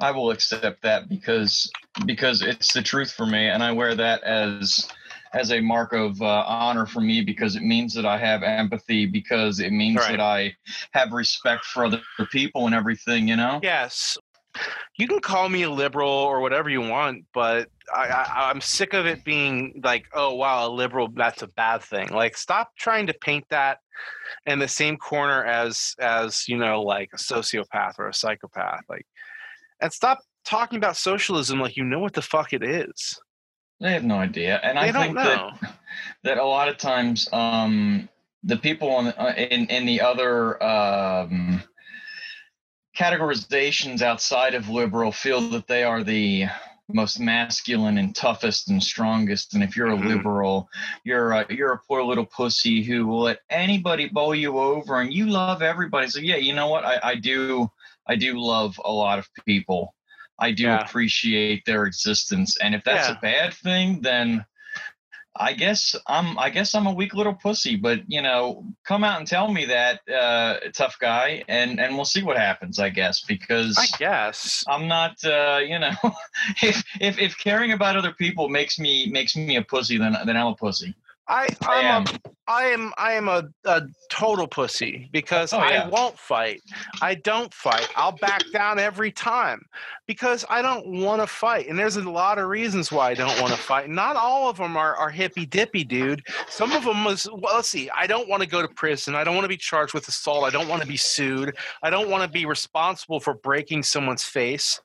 I 0.00 0.10
will 0.10 0.30
accept 0.30 0.82
that 0.82 1.08
because 1.08 1.70
because 2.06 2.42
it's 2.42 2.72
the 2.72 2.82
truth 2.82 3.12
for 3.12 3.26
me, 3.26 3.48
and 3.48 3.62
I 3.62 3.72
wear 3.72 3.94
that 3.94 4.22
as 4.22 4.88
as 5.34 5.52
a 5.52 5.60
mark 5.60 5.92
of 5.92 6.20
uh, 6.22 6.44
honor 6.46 6.86
for 6.86 7.00
me 7.00 7.20
because 7.20 7.54
it 7.56 7.62
means 7.62 7.92
that 7.94 8.06
I 8.06 8.16
have 8.16 8.42
empathy 8.42 9.04
because 9.06 9.60
it 9.60 9.72
means 9.72 9.96
Right. 9.98 10.12
that 10.12 10.20
I 10.20 10.56
have 10.92 11.12
respect 11.12 11.64
for 11.66 11.84
other 11.84 12.00
people 12.30 12.66
and 12.66 12.74
everything. 12.74 13.28
You 13.28 13.36
know. 13.36 13.60
yes 13.62 14.16
you 14.98 15.06
can 15.06 15.20
call 15.20 15.48
me 15.48 15.62
a 15.62 15.70
liberal 15.70 16.08
or 16.10 16.40
whatever 16.40 16.68
you 16.70 16.80
want 16.80 17.24
but 17.34 17.68
I, 17.94 18.06
I 18.08 18.50
i'm 18.50 18.60
sick 18.60 18.94
of 18.94 19.06
it 19.06 19.22
being 19.22 19.80
like 19.84 20.06
oh 20.14 20.34
wow 20.34 20.66
a 20.66 20.70
liberal 20.70 21.08
that's 21.14 21.42
a 21.42 21.46
bad 21.48 21.82
thing 21.82 22.08
like 22.08 22.36
stop 22.36 22.70
trying 22.76 23.06
to 23.08 23.14
paint 23.14 23.44
that 23.50 23.78
in 24.46 24.58
the 24.58 24.66
same 24.66 24.96
corner 24.96 25.44
as 25.44 25.94
as 26.00 26.48
you 26.48 26.56
know 26.56 26.82
like 26.82 27.10
a 27.12 27.18
sociopath 27.18 27.98
or 27.98 28.08
a 28.08 28.14
psychopath 28.14 28.82
like 28.88 29.06
and 29.80 29.92
stop 29.92 30.18
talking 30.44 30.76
about 30.76 30.96
socialism 30.96 31.60
like 31.60 31.76
you 31.76 31.84
know 31.84 31.98
what 31.98 32.14
the 32.14 32.22
fuck 32.22 32.52
it 32.52 32.62
is 32.62 33.18
They 33.80 33.92
have 33.92 34.04
no 34.04 34.16
idea, 34.18 34.58
and 34.62 34.76
They 34.76 34.88
I 34.88 34.92
don't 34.92 35.02
think 35.02 35.14
know. 35.14 35.50
that 35.60 35.74
that 36.24 36.38
a 36.38 36.44
lot 36.44 36.68
of 36.68 36.78
times 36.78 37.28
um, 37.32 38.08
the 38.42 38.56
people 38.56 38.90
on 38.90 39.06
uh, 39.08 39.34
in 39.36 39.66
in 39.66 39.86
the 39.86 40.00
other 40.00 40.60
um, 40.62 41.62
categorizations 42.96 44.02
outside 44.02 44.54
of 44.54 44.68
liberal 44.68 45.12
feel 45.12 45.40
that 45.50 45.66
they 45.68 45.84
are 45.84 46.02
the 46.02 46.46
most 46.90 47.20
masculine 47.20 47.98
and 47.98 48.16
toughest 48.16 48.70
and 48.70 48.82
strongest. 48.82 49.54
And 49.54 49.62
if 49.62 49.76
you're 49.76 49.88
a 49.88 49.94
liberal, 49.94 50.68
you're 51.04 51.32
a, 51.32 51.46
you're 51.52 51.74
a 51.74 51.78
poor 51.86 52.02
little 52.02 52.24
pussy 52.24 52.82
who 52.82 53.06
will 53.06 53.20
let 53.20 53.40
anybody 53.50 54.08
bowl 54.08 54.34
you 54.34 54.58
over, 54.58 55.00
and 55.00 55.12
you 55.12 55.26
love 55.26 55.62
everybody. 55.62 56.08
So 56.08 56.18
yeah, 56.18 56.36
you 56.36 56.54
know 56.54 56.68
what? 56.68 56.84
I, 56.84 56.98
I 57.02 57.14
do 57.14 57.70
I 58.08 58.16
do 58.16 58.38
love 58.38 58.80
a 58.84 58.92
lot 58.92 59.18
of 59.18 59.28
people. 59.46 59.94
I 60.38 60.52
do 60.52 60.64
Yeah. 60.64 60.82
appreciate 60.82 61.64
their 61.64 61.84
existence, 61.84 62.56
and 62.58 62.74
if 62.74 62.84
that's 62.84 63.08
Yeah. 63.08 63.16
a 63.16 63.20
bad 63.20 63.54
thing, 63.54 64.00
then 64.02 64.44
I 65.36 65.52
guess 65.52 65.94
I'm 66.06 66.38
I 66.38 66.50
guess 66.50 66.74
I'm 66.74 66.86
a 66.86 66.92
weak 66.92 67.14
little 67.14 67.34
pussy, 67.34 67.76
but 67.76 68.00
you 68.08 68.22
know, 68.22 68.64
come 68.84 69.04
out 69.04 69.18
and 69.18 69.26
tell 69.26 69.52
me 69.52 69.66
that, 69.66 70.00
uh, 70.08 70.58
tough 70.74 70.96
guy, 71.00 71.44
and 71.48 71.80
and 71.80 71.94
we'll 71.94 72.04
see 72.04 72.22
what 72.22 72.36
happens. 72.36 72.78
I 72.78 72.88
guess 72.88 73.20
because 73.20 73.76
I 73.78 73.86
guess. 73.98 74.64
I'm 74.68 74.88
not, 74.88 75.22
uh, 75.24 75.60
you 75.64 75.78
know, 75.78 75.92
if 76.62 76.82
if 77.00 77.18
if 77.18 77.38
caring 77.38 77.72
about 77.72 77.96
other 77.96 78.12
people 78.12 78.48
makes 78.48 78.78
me 78.78 79.10
makes 79.10 79.36
me 79.36 79.56
a 79.56 79.62
pussy, 79.62 79.98
then 79.98 80.16
then 80.24 80.36
I'm 80.36 80.48
a 80.48 80.54
pussy. 80.56 80.94
I 81.28 81.48
I'm 81.62 81.84
am. 81.84 82.02
a, 82.04 82.30
I 82.50 82.64
am 82.66 82.92
I 82.96 83.12
am 83.12 83.28
a, 83.28 83.44
a 83.66 83.82
total 84.10 84.46
pussy 84.48 85.08
because 85.12 85.52
Oh, 85.52 85.58
yeah. 85.58 85.84
I 85.84 85.88
won't 85.88 86.18
fight. 86.18 86.62
I 87.02 87.14
don't 87.16 87.52
fight. 87.52 87.86
I'll 87.96 88.12
back 88.12 88.42
down 88.52 88.78
every 88.78 89.12
time 89.12 89.60
because 90.06 90.44
I 90.48 90.62
don't 90.62 91.02
want 91.02 91.20
to 91.20 91.26
fight. 91.26 91.68
And 91.68 91.78
there's 91.78 91.96
a 91.96 92.08
lot 92.10 92.38
of 92.38 92.48
reasons 92.48 92.90
why 92.90 93.10
I 93.10 93.14
don't 93.14 93.38
want 93.40 93.52
to 93.52 93.58
fight. 93.58 93.90
Not 93.90 94.16
all 94.16 94.48
of 94.48 94.56
them 94.56 94.76
are, 94.76 94.96
are 94.96 95.10
hippy 95.10 95.44
dippy, 95.44 95.84
dude. 95.84 96.22
Some 96.48 96.72
of 96.72 96.84
them 96.84 97.04
was 97.04 97.28
well, 97.30 97.56
let's 97.56 97.68
see. 97.68 97.90
I 97.90 98.06
don't 98.06 98.28
want 98.28 98.42
to 98.42 98.48
go 98.48 98.62
to 98.62 98.68
prison. 98.68 99.14
I 99.14 99.24
don't 99.24 99.34
want 99.34 99.44
to 99.44 99.48
be 99.48 99.56
charged 99.58 99.92
with 99.92 100.08
assault. 100.08 100.44
I 100.44 100.50
don't 100.50 100.68
want 100.68 100.80
to 100.82 100.88
be 100.88 100.96
sued. 100.96 101.54
I 101.82 101.90
don't 101.90 102.08
want 102.08 102.22
to 102.22 102.28
be 102.28 102.46
responsible 102.46 103.20
for 103.20 103.34
breaking 103.34 103.82
someone's 103.82 104.24
face. 104.24 104.80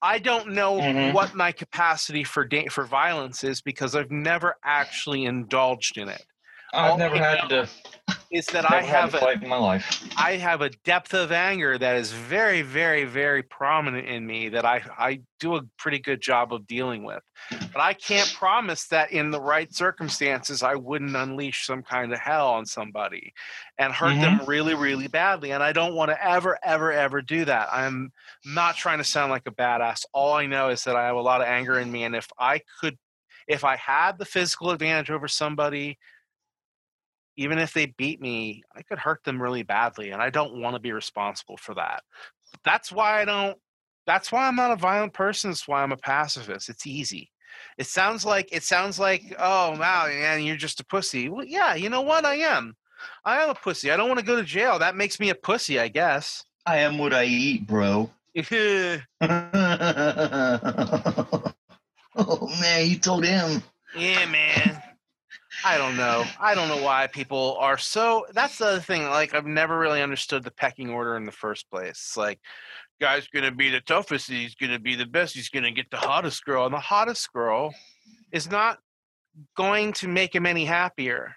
I 0.00 0.18
don't 0.18 0.48
know 0.48 0.78
Mhm. 0.80 1.12
what 1.12 1.34
my 1.34 1.52
capacity 1.52 2.24
for 2.24 2.44
da- 2.44 2.68
for 2.68 2.84
violence 2.84 3.44
is 3.44 3.60
because 3.60 3.94
I've 3.94 4.10
never 4.10 4.56
actually 4.64 5.24
indulged 5.24 5.96
in 5.96 6.08
it. 6.08 6.24
I've 6.72 6.92
oh, 6.92 6.96
never 6.96 7.16
had 7.16 7.48
to, 7.48 7.68
Is 8.32 8.46
that 8.46 8.70
I 8.70 8.80
have 8.80 9.14
a, 9.14 9.18
fight 9.18 9.42
in 9.42 9.48
my 9.48 9.58
life. 9.58 10.08
I 10.16 10.36
have 10.36 10.62
a 10.62 10.70
depth 10.84 11.12
of 11.12 11.32
anger 11.32 11.76
that 11.76 11.96
is 11.96 12.12
very, 12.12 12.62
very, 12.62 13.04
very 13.04 13.42
prominent 13.42 14.08
in 14.08 14.26
me 14.26 14.48
that 14.48 14.64
I, 14.64 14.82
I 14.98 15.20
do 15.38 15.56
a 15.56 15.62
pretty 15.76 15.98
good 15.98 16.22
job 16.22 16.52
of 16.54 16.66
dealing 16.66 17.04
with. 17.04 17.22
But 17.50 17.80
I 17.82 17.92
can't 17.92 18.32
promise 18.38 18.86
that 18.88 19.12
in 19.12 19.30
the 19.30 19.40
right 19.40 19.72
circumstances, 19.72 20.62
I 20.62 20.76
wouldn't 20.76 21.14
unleash 21.14 21.66
some 21.66 21.82
kind 21.82 22.10
of 22.10 22.18
hell 22.20 22.48
on 22.48 22.64
somebody 22.64 23.34
and 23.76 23.92
hurt 23.92 24.14
them 24.14 24.38
mm-hmm. 24.38 24.46
really, 24.46 24.74
really 24.74 25.08
badly. 25.08 25.52
And 25.52 25.62
I 25.62 25.72
don't 25.72 25.94
want 25.94 26.10
to 26.10 26.26
ever, 26.26 26.58
ever, 26.64 26.90
ever 26.90 27.20
do 27.20 27.44
that. 27.44 27.68
I'm 27.70 28.12
not 28.46 28.76
trying 28.76 28.98
to 28.98 29.04
sound 29.04 29.30
like 29.30 29.46
a 29.46 29.52
badass. 29.52 30.04
All 30.14 30.32
I 30.32 30.46
know 30.46 30.70
is 30.70 30.84
that 30.84 30.96
I 30.96 31.04
have 31.04 31.16
a 31.16 31.20
lot 31.20 31.42
of 31.42 31.48
anger 31.48 31.78
in 31.78 31.92
me. 31.92 32.04
And 32.04 32.16
if 32.16 32.28
I 32.38 32.62
could, 32.80 32.96
if 33.46 33.62
I 33.62 33.76
had 33.76 34.18
the 34.18 34.24
physical 34.24 34.70
advantage 34.70 35.10
over 35.10 35.28
somebody, 35.28 35.98
even 37.36 37.58
if 37.58 37.72
they 37.72 37.86
beat 37.86 38.20
me, 38.20 38.62
I 38.76 38.82
could 38.82 38.98
hurt 38.98 39.24
them 39.24 39.40
really 39.40 39.62
badly, 39.62 40.10
and 40.10 40.20
I 40.20 40.30
don't 40.30 40.60
want 40.60 40.74
to 40.74 40.80
be 40.80 40.92
responsible 40.92 41.56
for 41.56 41.74
that. 41.74 42.02
That's 42.64 42.92
why 42.92 43.22
I 43.22 43.24
don't. 43.24 43.56
That's 44.06 44.32
why 44.32 44.46
I'm 44.46 44.56
not 44.56 44.72
a 44.72 44.76
violent 44.76 45.14
person. 45.14 45.50
That's 45.50 45.68
why 45.68 45.82
I'm 45.82 45.92
a 45.92 45.96
pacifist. 45.96 46.68
It's 46.68 46.86
easy. 46.86 47.30
It 47.78 47.86
sounds 47.86 48.24
like 48.24 48.48
it 48.52 48.62
sounds 48.62 48.98
like 48.98 49.34
oh 49.38 49.70
wow, 49.78 50.06
man, 50.06 50.42
you're 50.42 50.56
just 50.56 50.80
a 50.80 50.84
pussy. 50.84 51.28
Well, 51.28 51.44
yeah, 51.44 51.74
you 51.74 51.88
know 51.88 52.02
what? 52.02 52.24
I 52.24 52.36
am. 52.36 52.76
I 53.24 53.42
am 53.42 53.50
a 53.50 53.54
pussy. 53.54 53.90
I 53.90 53.96
don't 53.96 54.08
want 54.08 54.20
to 54.20 54.26
go 54.26 54.36
to 54.36 54.42
jail. 54.42 54.78
That 54.78 54.96
makes 54.96 55.18
me 55.18 55.30
a 55.30 55.34
pussy, 55.34 55.78
I 55.78 55.88
guess. 55.88 56.44
I 56.66 56.78
am 56.78 56.98
what 56.98 57.12
I 57.12 57.24
eat, 57.24 57.66
bro. 57.66 58.10
Oh, 62.14 62.22
oh 62.28 62.46
man, 62.60 62.88
you 62.88 62.98
told 62.98 63.24
him. 63.24 63.62
Yeah, 63.96 64.26
man. 64.26 64.82
I 65.64 65.78
don't 65.78 65.96
know. 65.96 66.24
I 66.40 66.54
don't 66.54 66.68
know 66.68 66.82
why 66.82 67.06
people 67.06 67.56
are 67.60 67.78
so. 67.78 68.26
That's 68.32 68.58
the 68.58 68.66
other 68.66 68.80
thing. 68.80 69.04
Like 69.04 69.34
I've 69.34 69.46
never 69.46 69.78
really 69.78 70.02
understood 70.02 70.42
the 70.44 70.50
pecking 70.50 70.90
order 70.90 71.16
in 71.16 71.24
the 71.24 71.32
first 71.32 71.70
place. 71.70 72.14
Like, 72.16 72.38
guy's 73.00 73.28
gonna 73.28 73.52
be 73.52 73.70
the 73.70 73.80
toughest. 73.80 74.28
He's 74.28 74.54
gonna 74.54 74.78
be 74.78 74.94
the 74.96 75.06
best. 75.06 75.34
He's 75.34 75.48
gonna 75.48 75.70
get 75.72 75.90
the 75.90 75.96
hottest 75.98 76.44
girl, 76.44 76.64
and 76.64 76.74
the 76.74 76.80
hottest 76.80 77.32
girl 77.32 77.74
is 78.32 78.50
not 78.50 78.78
going 79.56 79.92
to 79.94 80.08
make 80.08 80.34
him 80.34 80.46
any 80.46 80.64
happier 80.64 81.34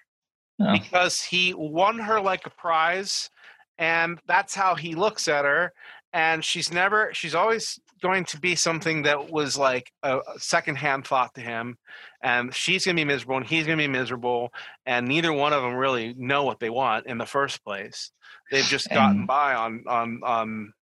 No. 0.58 0.72
because 0.72 1.22
he 1.22 1.54
won 1.54 1.98
her 1.98 2.20
like 2.20 2.46
a 2.46 2.50
prize, 2.50 3.30
and 3.78 4.18
that's 4.26 4.54
how 4.54 4.74
he 4.74 4.94
looks 4.94 5.28
at 5.28 5.44
her. 5.44 5.72
And 6.12 6.44
she's 6.44 6.72
never. 6.72 7.10
She's 7.12 7.34
always 7.34 7.78
going 8.02 8.24
to 8.26 8.38
be 8.40 8.54
something 8.54 9.02
that 9.02 9.30
was 9.30 9.56
like 9.56 9.90
a, 10.02 10.18
a 10.18 10.38
secondhand 10.38 11.06
thought 11.06 11.34
to 11.34 11.40
him 11.40 11.76
and 12.22 12.54
she's 12.54 12.84
going 12.84 12.96
to 12.96 13.00
be 13.00 13.04
miserable 13.04 13.36
and 13.36 13.46
he's 13.46 13.66
going 13.66 13.78
to 13.78 13.82
be 13.84 13.88
miserable 13.88 14.52
and 14.84 15.06
neither 15.08 15.32
one 15.32 15.52
of 15.52 15.62
them 15.62 15.74
really 15.74 16.14
know 16.18 16.44
what 16.44 16.60
they 16.60 16.70
want 16.70 17.06
in 17.06 17.18
the 17.18 17.26
first 17.26 17.64
place 17.64 18.10
they've 18.50 18.64
just 18.64 18.88
gotten 18.90 19.18
And- 19.20 19.26
by 19.26 19.54
on 19.54 19.84
on 19.86 20.20
on 20.22 20.72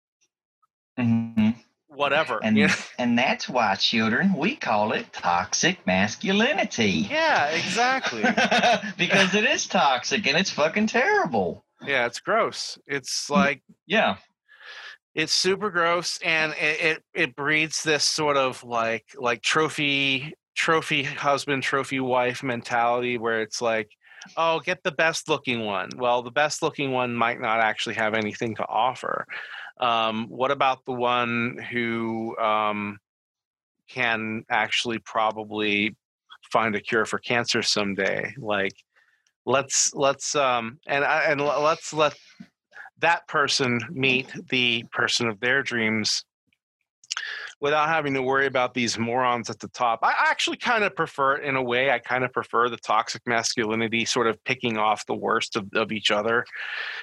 Mhm. 0.99 1.55
whatever 1.87 2.39
And 2.43 2.57
you 2.57 2.67
know? 2.67 2.73
and 2.97 3.17
that's 3.17 3.49
why, 3.49 3.75
children, 3.75 4.33
we 4.33 4.55
call 4.55 4.91
it 4.93 5.11
toxic 5.13 5.85
masculinity. 5.85 7.07
yeah 7.09 7.47
exactly 7.61 8.23
because 8.97 9.33
it 9.35 9.43
is 9.45 9.67
toxic 9.67 10.25
and 10.27 10.37
it's 10.37 10.51
fucking 10.51 10.87
terrible. 10.87 11.65
yeah 11.81 12.05
it's 12.05 12.19
gross 12.19 12.77
it's 12.87 13.29
like 13.29 13.61
Yeah. 13.87 14.17
It's 15.15 15.33
super 15.33 15.71
gross 15.71 16.19
and 16.23 16.53
it, 16.59 16.81
it 16.81 17.03
it 17.13 17.35
breeds 17.35 17.81
this 17.81 18.03
sort 18.03 18.37
of 18.37 18.63
like 18.63 19.05
like 19.17 19.41
trophy 19.41 20.33
trophy 20.55 21.03
husband 21.03 21.63
trophy 21.63 21.99
wife 21.99 22.43
mentality 22.43 23.17
where 23.17 23.41
it's 23.41 23.61
like 23.61 23.89
oh 24.37 24.59
get 24.59 24.83
the 24.83 24.91
best 24.91 25.29
looking 25.29 25.65
one. 25.65 25.89
Well 25.97 26.21
the 26.21 26.31
best 26.31 26.61
looking 26.61 26.91
one 26.91 27.15
might 27.15 27.39
not 27.39 27.59
actually 27.59 27.95
have 27.95 28.13
anything 28.13 28.55
to 28.55 28.67
offer. 28.67 29.25
Um, 29.79 30.27
what 30.29 30.51
about 30.51 30.83
the 30.85 30.93
one 30.93 31.57
who 31.71 32.37
um, 32.37 32.97
can 33.89 34.43
actually 34.49 34.99
probably 34.99 35.95
find 36.51 36.75
a 36.75 36.81
cure 36.81 37.05
for 37.05 37.19
cancer 37.19 37.61
someday? 37.61 38.33
Like 38.37 38.73
let's 39.45 39.93
let's 39.93 40.35
um 40.35 40.79
and 40.87 41.03
I- 41.05 41.25
and 41.25 41.41
let's 41.41 41.93
let 41.93 42.15
that 42.99 43.27
person 43.27 43.79
meet 43.89 44.31
the 44.49 44.83
person 44.91 45.27
of 45.27 45.39
their 45.39 45.63
dreams 45.63 46.23
without 47.61 47.87
having 47.87 48.13
to 48.13 48.21
worry 48.21 48.45
about 48.45 48.73
these 48.73 48.99
morons 48.99 49.49
at 49.49 49.59
the 49.59 49.67
top. 49.69 49.99
I 50.03 50.13
actually 50.27 50.57
kind 50.57 50.83
of 50.83 50.95
prefer 50.95 51.37
it 51.37 51.45
in 51.45 51.55
a 51.55 51.63
way. 51.63 51.89
I 51.89 51.99
kind 51.99 52.25
of 52.25 52.33
prefer 52.33 52.67
the 52.69 52.77
toxic 52.77 53.21
masculinity 53.25 54.03
sort 54.03 54.27
of 54.27 54.43
picking 54.43 54.77
off 54.77 55.05
the 55.05 55.15
worst 55.15 55.55
of, 55.55 55.67
of 55.73 55.91
each 55.93 56.11
other. 56.11 56.45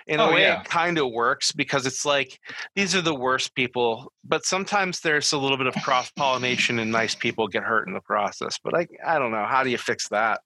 In 0.07 0.21
a 0.21 0.25
Oh, 0.27 0.33
way, 0.35 0.43
yeah. 0.43 0.61
it 0.61 0.67
kind 0.69 0.99
of 0.99 1.11
works 1.11 1.53
because 1.53 1.87
it's 1.87 2.05
like 2.05 2.39
these 2.77 2.95
are 2.95 3.01
the 3.01 3.15
worst 3.15 3.55
people, 3.55 4.13
but 4.25 4.45
sometimes 4.45 5.01
there's 5.01 5.33
a 5.33 5.39
little 5.39 5.57
bit 5.57 5.67
of 5.67 5.75
cross 5.83 6.11
pollination 6.11 6.79
and 6.79 6.93
nice 6.93 7.15
people 7.15 7.49
get 7.49 7.63
hurt 7.63 7.89
in 7.89 7.95
the 7.95 8.01
process. 8.01 8.59
But 8.63 8.75
I, 8.75 8.87
I 9.07 9.19
don't 9.19 9.31
know. 9.33 9.47
How 9.47 9.65
do 9.65 9.71
you 9.71 9.79
fix 9.79 10.09
that? 10.11 10.43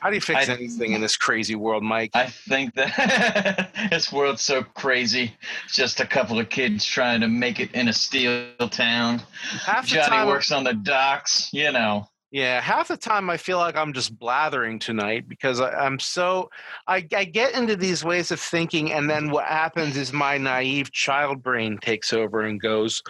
How 0.00 0.08
do 0.10 0.14
you 0.14 0.20
fix 0.20 0.48
I- 0.48 0.52
anything 0.54 0.92
in 0.92 1.00
this 1.00 1.16
crazy 1.16 1.54
world, 1.54 1.82
Mike? 1.82 2.10
I 2.14 2.26
think 2.26 2.74
that 2.74 3.72
this 3.90 4.12
world's 4.12 4.42
so 4.42 4.62
crazy. 4.62 5.34
It's 5.64 5.76
just 5.76 6.00
a 6.00 6.06
couple 6.06 6.38
of 6.38 6.48
kids 6.48 6.84
trying 6.84 7.20
to 7.20 7.28
make 7.28 7.60
it 7.60 7.72
in 7.72 7.88
a 7.88 7.92
steel 7.92 8.46
town. 8.70 9.22
Half 9.64 9.86
Johnny 9.86 10.08
time, 10.08 10.26
works 10.28 10.52
on 10.52 10.64
the 10.64 10.74
docks, 10.74 11.48
you 11.52 11.72
know. 11.72 12.08
Yeah, 12.32 12.62
half 12.62 12.88
the 12.88 12.96
time 12.96 13.28
I 13.28 13.36
feel 13.36 13.58
like 13.58 13.76
I'm 13.76 13.92
just 13.92 14.18
blathering 14.18 14.78
tonight 14.78 15.28
because 15.28 15.60
I, 15.60 15.70
I'm 15.72 15.98
so 15.98 16.48
I, 16.88 17.06
I 17.14 17.24
get 17.24 17.52
into 17.52 17.76
these 17.76 18.02
ways 18.02 18.30
of 18.30 18.40
thinking, 18.40 18.90
and 18.90 19.08
then 19.08 19.30
what 19.30 19.44
happens 19.44 19.98
is 19.98 20.14
my 20.14 20.38
naive 20.38 20.90
child 20.92 21.42
brain 21.42 21.76
takes 21.76 22.10
over 22.10 22.40
and 22.40 22.58
goes, 22.58 23.02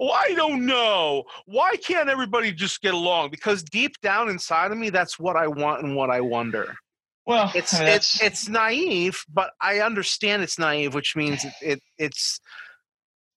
"Oh, 0.00 0.08
I 0.08 0.32
don't 0.32 0.64
know. 0.64 1.24
Why 1.44 1.76
can't 1.76 2.08
everybody 2.08 2.50
just 2.50 2.80
get 2.80 2.94
along?" 2.94 3.28
Because 3.30 3.62
deep 3.62 4.00
down 4.00 4.30
inside 4.30 4.72
of 4.72 4.78
me, 4.78 4.88
that's 4.88 5.18
what 5.18 5.36
I 5.36 5.48
want 5.48 5.84
and 5.84 5.94
what 5.94 6.08
I 6.08 6.22
wonder. 6.22 6.74
Well, 7.26 7.52
It's 7.54 7.74
I 7.74 7.80
mean, 7.80 7.88
it's 7.88 8.22
it's 8.22 8.48
naive, 8.48 9.22
but 9.30 9.50
I 9.60 9.80
understand 9.80 10.42
it's 10.42 10.58
naive, 10.58 10.94
which 10.94 11.14
means 11.14 11.44
it, 11.44 11.52
it 11.60 11.80
it's 11.98 12.40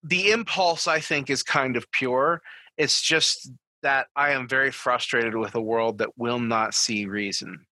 the 0.01 0.31
impulse. 0.31 0.87
I 0.87 1.01
think 1.01 1.29
is 1.29 1.43
kind 1.43 1.75
of 1.75 1.91
pure. 1.91 2.41
It's 2.77 3.01
just 3.01 3.51
that 3.85 4.07
I 4.15 4.31
am 4.31 4.47
very 4.49 4.71
frustrated 4.71 5.35
with 5.35 5.53
a 5.53 5.61
world 5.61 5.99
that 5.99 6.17
will 6.17 6.39
not 6.39 6.73
see 6.73 7.05
reason. 7.05 7.67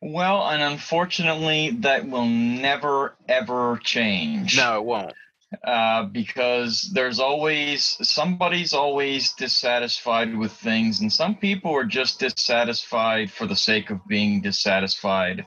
well, 0.00 0.48
and 0.48 0.60
unfortunately, 0.60 1.70
that 1.80 2.08
will 2.08 2.26
never 2.26 3.14
ever 3.28 3.78
change. 3.84 4.56
No, 4.56 4.78
it 4.78 4.84
won't. 4.84 5.12
uh, 5.64 6.04
because 6.06 6.90
there's 6.92 7.20
always 7.20 7.96
somebody's 8.02 8.72
always 8.72 9.32
dissatisfied 9.34 10.36
with 10.36 10.50
things, 10.52 11.00
and 11.00 11.12
some 11.12 11.36
people 11.36 11.72
are 11.72 11.84
just 11.84 12.18
dissatisfied 12.18 13.30
for 13.30 13.46
the 13.46 13.54
sake 13.54 13.90
of 13.90 14.04
being 14.08 14.40
dissatisfied, 14.40 15.46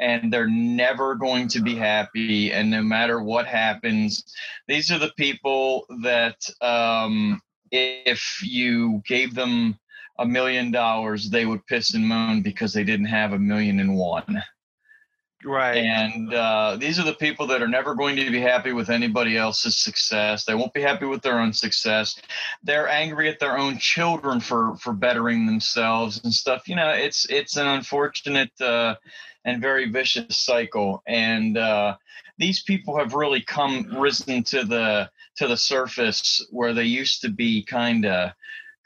and 0.00 0.32
they're 0.32 0.48
never 0.48 1.16
going 1.16 1.48
to 1.48 1.60
be 1.60 1.74
happy. 1.74 2.50
And 2.50 2.70
no 2.70 2.82
matter 2.82 3.22
what 3.22 3.46
happens, 3.46 4.24
these 4.68 4.90
are 4.90 4.98
the 4.98 5.12
people 5.18 5.84
that 6.02 6.36
um, 6.62 7.42
if 7.72 8.40
you 8.42 9.02
gave 9.06 9.34
them 9.34 9.78
a 10.18 10.26
million 10.26 10.70
dollars, 10.70 11.30
they 11.30 11.46
would 11.46 11.66
piss 11.66 11.94
and 11.94 12.06
moan 12.06 12.42
because 12.42 12.72
they 12.72 12.84
didn't 12.84 13.06
have 13.06 13.32
a 13.32 13.38
million 13.38 13.80
and 13.80 13.96
one. 13.96 14.42
Right. 15.44 15.78
And 15.78 16.32
uh, 16.32 16.76
these 16.78 17.00
are 17.00 17.04
the 17.04 17.14
people 17.14 17.48
that 17.48 17.62
are 17.62 17.68
never 17.68 17.96
going 17.96 18.14
to 18.16 18.30
be 18.30 18.40
happy 18.40 18.72
with 18.72 18.90
anybody 18.90 19.36
else's 19.36 19.76
success. 19.76 20.44
They 20.44 20.54
won't 20.54 20.72
be 20.72 20.82
happy 20.82 21.06
with 21.06 21.22
their 21.22 21.40
own 21.40 21.52
success. 21.52 22.20
They're 22.62 22.88
angry 22.88 23.28
at 23.28 23.40
their 23.40 23.58
own 23.58 23.78
children 23.78 24.38
for 24.38 24.76
for 24.76 24.92
bettering 24.92 25.46
themselves 25.46 26.20
and 26.22 26.32
stuff. 26.32 26.68
You 26.68 26.76
know, 26.76 26.90
it's 26.90 27.28
it's 27.28 27.56
an 27.56 27.66
unfortunate 27.66 28.52
uh, 28.60 28.94
and 29.44 29.60
very 29.60 29.90
vicious 29.90 30.36
cycle. 30.38 31.02
And 31.08 31.58
uh, 31.58 31.96
these 32.38 32.62
people 32.62 32.96
have 32.98 33.14
really 33.14 33.40
come 33.40 33.98
risen 33.98 34.44
to 34.44 34.64
the 34.64 35.10
to 35.42 35.48
the 35.48 35.56
surface 35.56 36.46
where 36.50 36.72
they 36.72 36.84
used 36.84 37.20
to 37.22 37.28
be 37.28 37.64
kind 37.64 38.06
of 38.06 38.30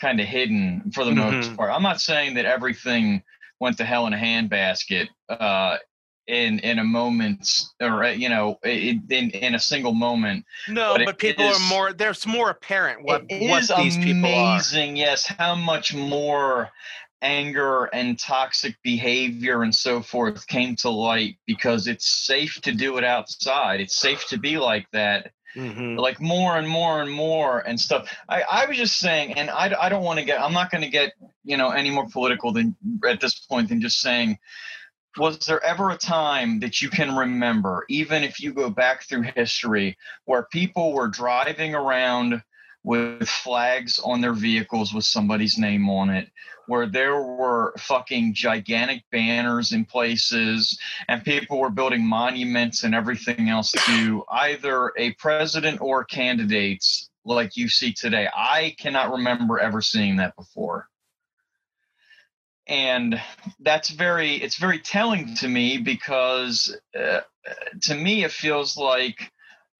kind 0.00 0.20
of 0.20 0.26
hidden 0.26 0.90
for 0.94 1.04
the 1.04 1.10
mm-hmm. 1.10 1.36
most 1.36 1.56
part. 1.56 1.70
I'm 1.70 1.82
not 1.82 2.00
saying 2.00 2.34
that 2.34 2.46
everything 2.46 3.22
went 3.60 3.76
to 3.78 3.84
hell 3.84 4.06
in 4.06 4.14
a 4.14 4.16
handbasket 4.16 5.08
uh, 5.28 5.76
in 6.26 6.58
in 6.60 6.78
a 6.78 6.84
moment 6.84 7.48
or 7.80 8.04
uh, 8.04 8.10
you 8.10 8.30
know 8.30 8.58
in 8.64 9.04
in 9.08 9.54
a 9.54 9.58
single 9.58 9.92
moment. 9.92 10.46
No, 10.68 10.94
but, 10.96 11.04
but 11.04 11.18
people 11.18 11.44
is, 11.44 11.58
are 11.58 11.68
more. 11.68 11.92
There's 11.92 12.26
more 12.26 12.50
apparent 12.50 13.04
what 13.04 13.24
what 13.28 13.68
these 13.76 13.98
people 13.98 14.26
are. 14.26 14.54
Amazing, 14.54 14.96
yes. 14.96 15.26
How 15.26 15.54
much 15.54 15.94
more 15.94 16.70
anger 17.22 17.84
and 17.92 18.18
toxic 18.18 18.76
behavior 18.82 19.62
and 19.62 19.74
so 19.74 20.00
forth 20.00 20.46
came 20.46 20.76
to 20.76 20.90
light 20.90 21.36
because 21.46 21.86
it's 21.86 22.26
safe 22.26 22.60
to 22.62 22.72
do 22.72 22.98
it 22.98 23.04
outside. 23.04 23.80
It's 23.80 23.96
safe 23.96 24.26
to 24.28 24.38
be 24.38 24.58
like 24.58 24.86
that. 24.92 25.32
Mm-hmm. 25.56 25.96
Like 25.96 26.20
more 26.20 26.58
and 26.58 26.68
more 26.68 27.00
and 27.00 27.10
more 27.10 27.60
and 27.60 27.80
stuff. 27.80 28.14
I, 28.28 28.42
I 28.42 28.66
was 28.66 28.76
just 28.76 28.98
saying, 28.98 29.32
and 29.34 29.48
I, 29.48 29.74
I 29.80 29.88
don't 29.88 30.04
want 30.04 30.18
to 30.18 30.24
get, 30.24 30.40
I'm 30.40 30.52
not 30.52 30.70
going 30.70 30.82
to 30.82 30.90
get, 30.90 31.14
you 31.44 31.56
know, 31.56 31.70
any 31.70 31.90
more 31.90 32.06
political 32.08 32.52
than 32.52 32.76
at 33.08 33.20
this 33.20 33.38
point 33.38 33.70
than 33.70 33.80
just 33.80 34.00
saying, 34.00 34.38
was 35.16 35.38
there 35.46 35.64
ever 35.64 35.90
a 35.90 35.96
time 35.96 36.60
that 36.60 36.82
you 36.82 36.90
can 36.90 37.16
remember, 37.16 37.86
even 37.88 38.22
if 38.22 38.38
you 38.38 38.52
go 38.52 38.68
back 38.68 39.04
through 39.04 39.22
history, 39.22 39.96
where 40.26 40.46
people 40.52 40.92
were 40.92 41.08
driving 41.08 41.74
around 41.74 42.42
with 42.86 43.28
flags 43.28 43.98
on 43.98 44.20
their 44.20 44.32
vehicles 44.32 44.94
with 44.94 45.04
somebody's 45.04 45.58
name 45.58 45.90
on 45.90 46.08
it, 46.08 46.30
where 46.68 46.86
there 46.86 47.20
were 47.20 47.74
fucking 47.78 48.32
gigantic 48.32 49.02
banners 49.10 49.72
in 49.72 49.84
places 49.84 50.78
and 51.08 51.24
people 51.24 51.58
were 51.58 51.68
building 51.68 52.06
monuments 52.06 52.84
and 52.84 52.94
everything 52.94 53.48
else 53.48 53.72
to 53.72 54.24
either 54.30 54.92
a 54.96 55.10
president 55.14 55.80
or 55.80 56.04
candidates 56.04 57.10
like 57.24 57.56
you 57.56 57.68
see 57.68 57.92
today. 57.92 58.28
I 58.32 58.76
cannot 58.78 59.10
remember 59.10 59.58
ever 59.58 59.82
seeing 59.82 60.18
that 60.18 60.36
before. 60.36 60.86
And 62.68 63.20
that's 63.58 63.90
very, 63.90 64.36
it's 64.36 64.58
very 64.58 64.78
telling 64.78 65.34
to 65.36 65.48
me 65.48 65.78
because 65.78 66.76
uh, 66.96 67.22
to 67.82 67.94
me 67.96 68.22
it 68.22 68.30
feels 68.30 68.76
like, 68.76 69.32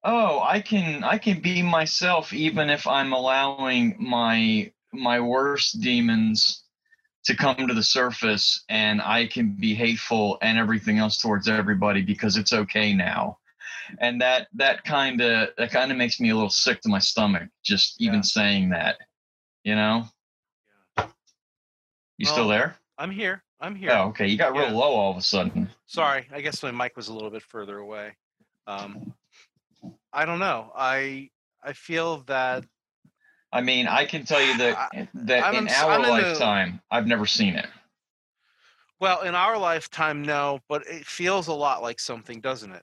oh, 0.07 0.41
I 0.41 0.61
can, 0.61 1.05
I 1.05 1.19
can 1.19 1.41
be 1.41 1.63
myself 1.63 2.33
even 2.33 2.71
if 2.71 2.87
I'm 2.87 3.13
allowing 3.13 3.97
my 3.99 4.73
my 4.93 5.21
worst 5.21 5.81
demons 5.83 6.63
to 7.25 7.37
come 7.37 7.67
to 7.69 7.75
the 7.75 7.83
surface 7.83 8.65
and 8.71 9.03
I 9.03 9.27
can 9.27 9.51
be 9.51 9.75
hateful 9.75 10.39
and 10.41 10.57
everything 10.57 10.99
else 10.99 11.19
towards 11.19 11.49
everybody 11.49 12.01
because 12.01 12.37
it's 12.37 12.53
okay 12.53 12.95
now. 12.95 13.39
And 13.99 14.21
that 14.21 14.47
that 14.55 14.85
kind 14.85 15.21
of 15.21 15.51
that 15.59 15.71
kind 15.71 15.91
of 15.91 15.99
makes 15.99 16.19
me 16.21 16.31
a 16.31 16.35
little 16.35 16.51
sick 16.51 16.81
to 16.83 16.89
my 16.89 17.01
stomach 17.01 17.49
just 17.63 18.01
even 18.01 18.17
yeah. 18.17 18.23
saying 18.23 18.71
that. 18.71 18.99
You 19.65 19.75
know? 19.75 20.07
Yeah. 20.97 21.09
You 22.19 22.25
well, 22.27 22.33
still 22.33 22.49
there? 22.49 22.77
I'm 22.97 23.11
here. 23.11 23.43
I'm 23.61 23.75
here. 23.75 23.91
Oh, 23.93 24.09
okay. 24.09 24.29
You 24.29 24.39
got 24.39 24.53
real 24.53 24.69
yeah. 24.69 24.73
low 24.73 24.95
all 24.95 25.11
of 25.11 25.17
a 25.17 25.23
sudden. 25.23 25.69
Sorry. 25.87 26.27
I 26.33 26.41
guess 26.41 26.63
my 26.63 26.71
mic 26.71 26.97
was 26.97 27.09
a 27.09 27.13
little 27.13 27.31
bit 27.31 27.43
further 27.43 27.79
away. 27.79 28.13
Um 28.67 29.13
I 30.17 30.25
don't 30.25 30.39
know. 30.39 30.73
I 30.75 31.31
I 31.63 31.75
feel 31.75 32.19
that 32.27 32.65
I 33.53 33.61
mean, 33.61 33.87
I 33.87 34.07
can 34.07 34.25
tell 34.25 34.43
you 34.43 34.57
that 34.59 35.09
that 35.15 35.45
I'm, 35.45 35.55
in 35.55 35.69
our 35.69 36.01
lifetime, 36.01 36.81
I've 36.91 37.07
never 37.07 37.27
seen 37.27 37.55
it. 37.55 37.67
Well, 38.99 39.23
in 39.23 39.35
our 39.35 39.59
lifetime, 39.59 40.23
no, 40.23 40.61
but 40.69 40.87
it 40.87 41.05
feels 41.05 41.49
a 41.49 41.53
lot 41.53 41.83
like 41.83 42.01
something, 42.01 42.41
doesn't 42.41 42.73
it? 42.73 42.83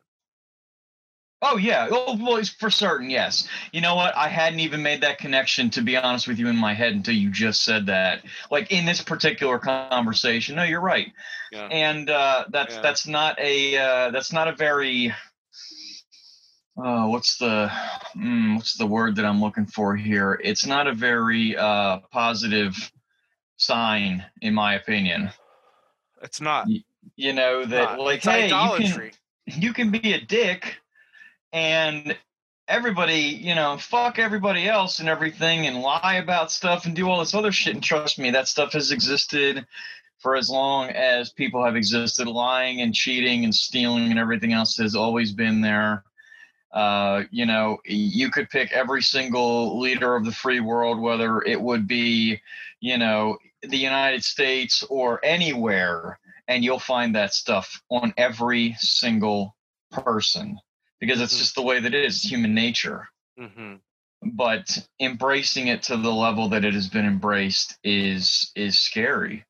Oh 1.42 1.58
yeah, 1.58 1.90
oh, 1.92 2.18
well, 2.22 2.42
for 2.60 2.70
certain, 2.70 3.10
yes. 3.10 3.50
You 3.74 3.82
know 3.82 3.96
what? 3.96 4.16
I 4.16 4.30
hadn't 4.30 4.62
even 4.62 4.82
made 4.82 5.02
that 5.02 5.18
connection, 5.18 5.70
to 5.72 5.82
be 5.82 5.98
honest 5.98 6.28
with 6.28 6.40
you, 6.40 6.48
in 6.48 6.56
my 6.56 6.74
head 6.74 6.94
until 6.94 7.16
you 7.16 7.30
just 7.30 7.64
said 7.66 7.88
that. 7.88 8.24
Like 8.50 8.72
in 8.72 8.86
this 8.86 9.02
particular 9.02 9.60
conversation. 9.60 10.56
No, 10.56 10.64
you're 10.64 10.80
right. 10.80 11.12
Yeah. 11.52 11.68
And 11.70 12.10
uh, 12.10 12.46
that's 12.50 12.76
yeah. 12.76 12.82
that's 12.82 13.08
not 13.08 13.38
a 13.40 13.78
uh, 13.78 14.12
that's 14.12 14.32
not 14.32 14.48
a 14.48 14.56
very 14.56 15.14
uh, 16.78 17.06
what's 17.08 17.38
the 17.38 17.72
mm, 18.16 18.56
what's 18.56 18.78
the 18.78 18.86
word 18.86 19.16
that 19.16 19.26
I'm 19.26 19.42
looking 19.42 19.66
for 19.66 19.96
here? 19.96 20.40
It's 20.44 20.66
not 20.66 20.88
a 20.88 20.94
very 20.94 21.56
uh, 21.56 22.00
positive 22.12 22.92
sign, 23.58 24.26
in 24.42 24.54
my 24.54 24.76
opinion. 24.76 25.30
It's 26.24 26.42
not. 26.42 26.68
You, 26.68 26.82
you 27.16 27.34
know 27.34 27.66
that, 27.66 28.00
like, 28.00 28.18
it's 28.18 28.26
hey, 28.26 28.46
idolatry. 28.46 29.12
you 29.46 29.52
can 29.52 29.62
you 29.62 29.74
can 29.74 29.92
be 29.92 30.14
a 30.14 30.22
dick, 30.22 30.78
and 31.52 32.18
everybody, 32.68 33.20
you 33.20 33.54
know, 33.54 33.78
fuck 33.78 34.18
everybody 34.18 34.68
else 34.68 35.00
and 35.00 35.08
everything, 35.08 35.68
and 35.68 35.80
lie 35.82 36.16
about 36.24 36.52
stuff 36.52 36.86
and 36.86 36.96
do 36.96 37.08
all 37.08 37.20
this 37.20 37.36
other 37.36 37.52
shit. 37.52 37.76
And 37.76 37.84
trust 37.84 38.18
me, 38.18 38.32
that 38.32 38.48
stuff 38.48 38.74
has 38.74 38.92
existed 38.92 39.68
for 40.18 40.36
as 40.36 40.50
long 40.50 40.90
as 40.90 41.30
people 41.30 41.64
have 41.64 41.76
existed. 41.76 42.28
Lying 42.28 42.82
and 42.82 42.96
cheating 42.96 43.44
and 43.44 43.54
stealing 43.54 44.10
and 44.10 44.18
everything 44.18 44.54
else 44.54 44.76
has 44.78 44.96
always 44.96 45.34
been 45.34 45.62
there 45.62 46.04
uh, 46.74 47.24
you 47.30 47.46
know, 47.46 47.78
you 47.86 48.32
could 48.32 48.50
pick 48.50 48.72
every 48.72 49.02
single 49.02 49.80
leader 49.80 50.16
of 50.16 50.26
the 50.26 50.32
free 50.32 50.60
world, 50.60 51.00
whether 51.00 51.42
it 51.42 51.62
would 51.62 51.88
be, 51.88 52.42
you 52.80 52.98
know, 52.98 53.38
the 53.62 53.78
United 53.78 54.24
States 54.24 54.84
or 54.90 55.24
anywhere, 55.24 56.20
and 56.48 56.64
you'll 56.64 56.80
find 56.80 57.16
that 57.16 57.34
stuff 57.34 57.82
on 57.92 58.14
every 58.18 58.76
single 58.80 59.56
person 59.92 60.58
because 61.00 61.22
it's 61.22 61.34
mm-hmm. 61.34 61.40
just 61.40 61.56
the 61.56 61.62
way 61.62 61.80
that 61.80 61.94
it 61.94 62.06
is 62.06 62.24
human 62.24 62.56
nature. 62.56 63.08
Mm-hmm. 63.40 63.76
But 64.34 64.88
embracing 65.00 65.68
it 65.68 65.84
to 65.84 65.98
the 65.98 66.12
level 66.12 66.50
that 66.50 66.66
it 66.66 66.74
has 66.74 66.90
been 66.90 67.06
embraced 67.06 67.78
is 67.84 68.52
is 68.56 68.80
scary. 68.80 69.46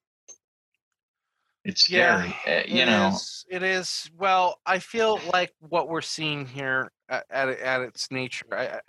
It's 1.63 1.85
scary, 1.85 2.35
yeah, 2.45 2.53
uh, 2.59 2.63
you 2.67 2.85
know. 2.85 3.09
Is, 3.09 3.45
it 3.49 3.63
is. 3.63 4.09
Well, 4.17 4.59
I 4.65 4.79
feel 4.79 5.21
like 5.31 5.53
what 5.59 5.87
we're 5.87 6.01
seeing 6.01 6.45
here 6.45 6.91
at 7.13 7.25
at, 7.49 7.59
at 7.59 7.81
its 7.81 8.11
nature, 8.11 8.45
I, 8.51 8.79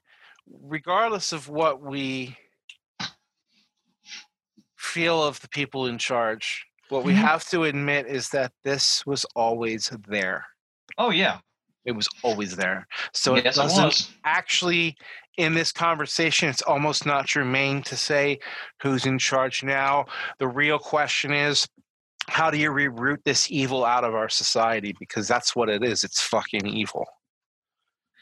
regardless 0.63 1.33
of 1.33 1.49
what 1.49 1.83
we 1.83 2.37
feel 4.77 5.23
of 5.23 5.41
the 5.41 5.49
people 5.49 5.87
in 5.87 5.99
charge, 5.99 6.67
what 6.89 7.05
we 7.05 7.13
mm-hmm. 7.13 7.23
have 7.23 7.49
to 7.49 7.65
admit 7.65 8.07
is 8.07 8.29
that 8.31 8.53
this 8.63 9.05
was 9.07 9.25
always 9.35 9.91
there. 10.09 10.47
Oh 10.99 11.11
yeah, 11.11 11.39
it 11.85 11.93
was 11.93 12.09
always 12.23 12.57
there. 12.57 12.87
So 13.13 13.37
yes, 13.37 13.57
it 13.57 13.61
doesn't 13.61 13.87
it 13.87 14.09
actually 14.25 14.97
in 15.37 15.55
this 15.55 15.73
conversation. 15.73 16.49
It's 16.49 16.63
almost 16.63 17.07
not 17.07 17.27
germane 17.27 17.83
to 17.85 17.97
say 17.97 18.39
who's 18.83 19.07
in 19.07 19.19
charge 19.19 19.63
now. 19.65 20.07
The 20.39 20.49
real 20.49 20.79
question 20.79 21.33
is 21.33 21.67
how 22.29 22.51
do 22.51 22.59
you 22.59 22.71
reroot 22.71 23.23
this 23.25 23.51
evil 23.51 23.85
out 23.85 24.05
of 24.05 24.15
our 24.15 24.29
society? 24.29 24.95
Because 24.99 25.29
that's 25.29 25.55
what 25.55 25.69
it 25.69 25.83
is. 25.83 26.05
It's 26.05 26.23
fucking 26.23 26.67
evil. 26.67 27.07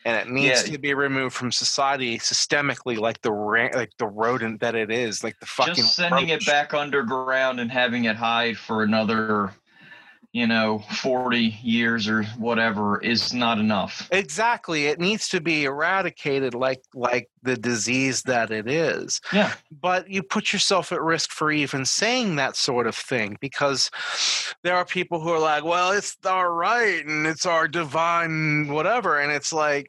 And 0.05 0.17
it 0.17 0.33
needs 0.33 0.67
yeah. 0.67 0.73
to 0.73 0.79
be 0.79 0.95
removed 0.95 1.35
from 1.35 1.53
society 1.53 2.19
systemically, 2.19 2.99
like 2.99 3.21
the 3.23 3.31
like 3.31 3.93
the 3.99 4.07
rodent 4.07 4.61
that 4.61 4.75
it 4.75 4.91
is, 4.91 5.23
like 5.23 5.39
the 5.39 5.47
fucking. 5.47 5.75
Just 5.75 5.95
sending 5.95 6.31
roach. 6.31 6.43
it 6.43 6.47
back 6.47 6.75
underground 6.75 7.61
and 7.61 7.71
having 7.71 8.05
it 8.05 8.17
hide 8.17 8.59
for 8.59 8.83
another 8.83 9.53
you 10.33 10.47
know 10.47 10.79
40 11.03 11.39
years 11.63 12.09
or 12.09 12.23
whatever 12.39 13.01
is 13.01 13.35
not 13.35 13.59
enough 13.59 14.09
exactly 14.11 14.87
it 14.87 14.99
needs 14.99 15.29
to 15.29 15.41
be 15.41 15.65
eradicated 15.65 16.55
like 16.55 16.81
like 16.95 17.29
the 17.43 17.57
disease 17.57 18.23
that 18.23 18.51
it 18.51 18.69
is 18.69 19.21
yeah 19.33 19.53
but 19.81 20.09
you 20.09 20.23
put 20.23 20.53
yourself 20.53 20.91
at 20.93 21.03
risk 21.03 21.31
for 21.31 21.53
even 21.53 21.85
saying 21.85 22.37
that 22.37 22.57
sort 22.57 22.87
of 22.87 22.95
thing 22.97 23.37
because 23.41 23.91
there 24.63 24.75
are 24.77 24.85
people 24.87 25.21
who 25.21 25.29
are 25.31 25.39
like 25.39 25.65
well 25.65 25.93
it's 25.93 26.17
our 26.25 26.53
right 26.53 27.05
and 27.05 27.27
it's 27.27 27.45
our 27.47 27.69
divine 27.69 28.69
whatever 28.69 29.21
and 29.21 29.31
it's 29.33 29.53
like 29.53 29.89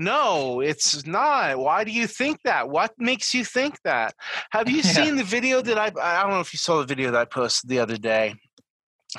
No, 0.00 0.60
it's 0.60 1.04
not. 1.06 1.58
Why 1.58 1.82
do 1.82 1.90
you 1.90 2.06
think 2.06 2.38
that? 2.44 2.68
What 2.70 2.92
makes 2.98 3.34
you 3.34 3.44
think 3.44 3.82
that? 3.82 4.14
Have 4.52 4.68
you 4.68 4.76
Yeah. 4.84 4.92
seen 4.98 5.16
the 5.16 5.24
video 5.24 5.60
that 5.60 5.76
I 5.76 5.86
I 6.00 6.22
don't 6.22 6.30
know 6.30 6.38
if 6.40 6.52
you 6.52 6.58
saw 6.58 6.78
the 6.78 6.86
video 6.86 7.10
that 7.10 7.20
I 7.20 7.24
posted 7.24 7.68
the 7.68 7.80
other 7.80 7.96
day. 7.96 8.34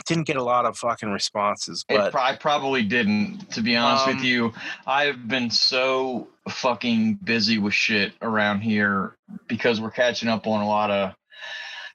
Didn't 0.05 0.25
get 0.25 0.35
a 0.35 0.43
lot 0.43 0.65
of 0.65 0.77
fucking 0.77 1.09
responses, 1.09 1.83
but 1.89 2.11
pro- 2.11 2.21
I 2.21 2.35
probably 2.35 2.83
didn't, 2.83 3.49
to 3.51 3.61
be 3.61 3.75
honest 3.75 4.07
Um, 4.07 4.15
with 4.15 4.23
you. 4.23 4.53
I've 4.85 5.27
been 5.27 5.49
so 5.49 6.27
fucking 6.47 7.15
busy 7.23 7.57
with 7.57 7.73
shit 7.73 8.13
around 8.21 8.61
here 8.61 9.15
because 9.47 9.81
we're 9.81 9.89
catching 9.91 10.29
up 10.29 10.45
on 10.45 10.61
a 10.61 10.67
lot 10.67 10.91
of 10.91 11.13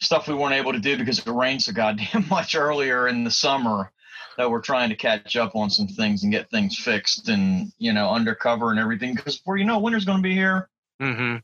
stuff 0.01 0.27
we 0.27 0.35
weren't 0.35 0.55
able 0.55 0.73
to 0.73 0.81
do 0.81 0.97
because 0.97 1.21
it 1.21 1.27
rained 1.29 1.63
so 1.63 1.73
goddamn 1.83 2.27
much 2.29 2.57
earlier 2.57 3.07
in 3.09 3.23
the 3.23 3.31
summer 3.31 3.93
that 4.37 4.51
we're 4.51 4.61
trying 4.61 4.89
to 4.89 4.97
catch 4.97 5.37
up 5.37 5.55
on 5.55 5.71
some 5.71 5.87
things 5.87 6.25
and 6.25 6.33
get 6.33 6.51
things 6.51 6.77
fixed 6.77 7.29
and 7.29 7.73
you 7.79 7.93
know 7.93 8.11
undercover 8.11 8.73
and 8.73 8.81
everything 8.81 9.15
because 9.15 9.37
before 9.39 9.57
you 9.57 9.65
know 9.65 9.79
winter's 9.79 10.05
going 10.05 10.19
to 10.19 10.23
be 10.23 10.35
here 10.35 10.69
hmm 11.01 11.37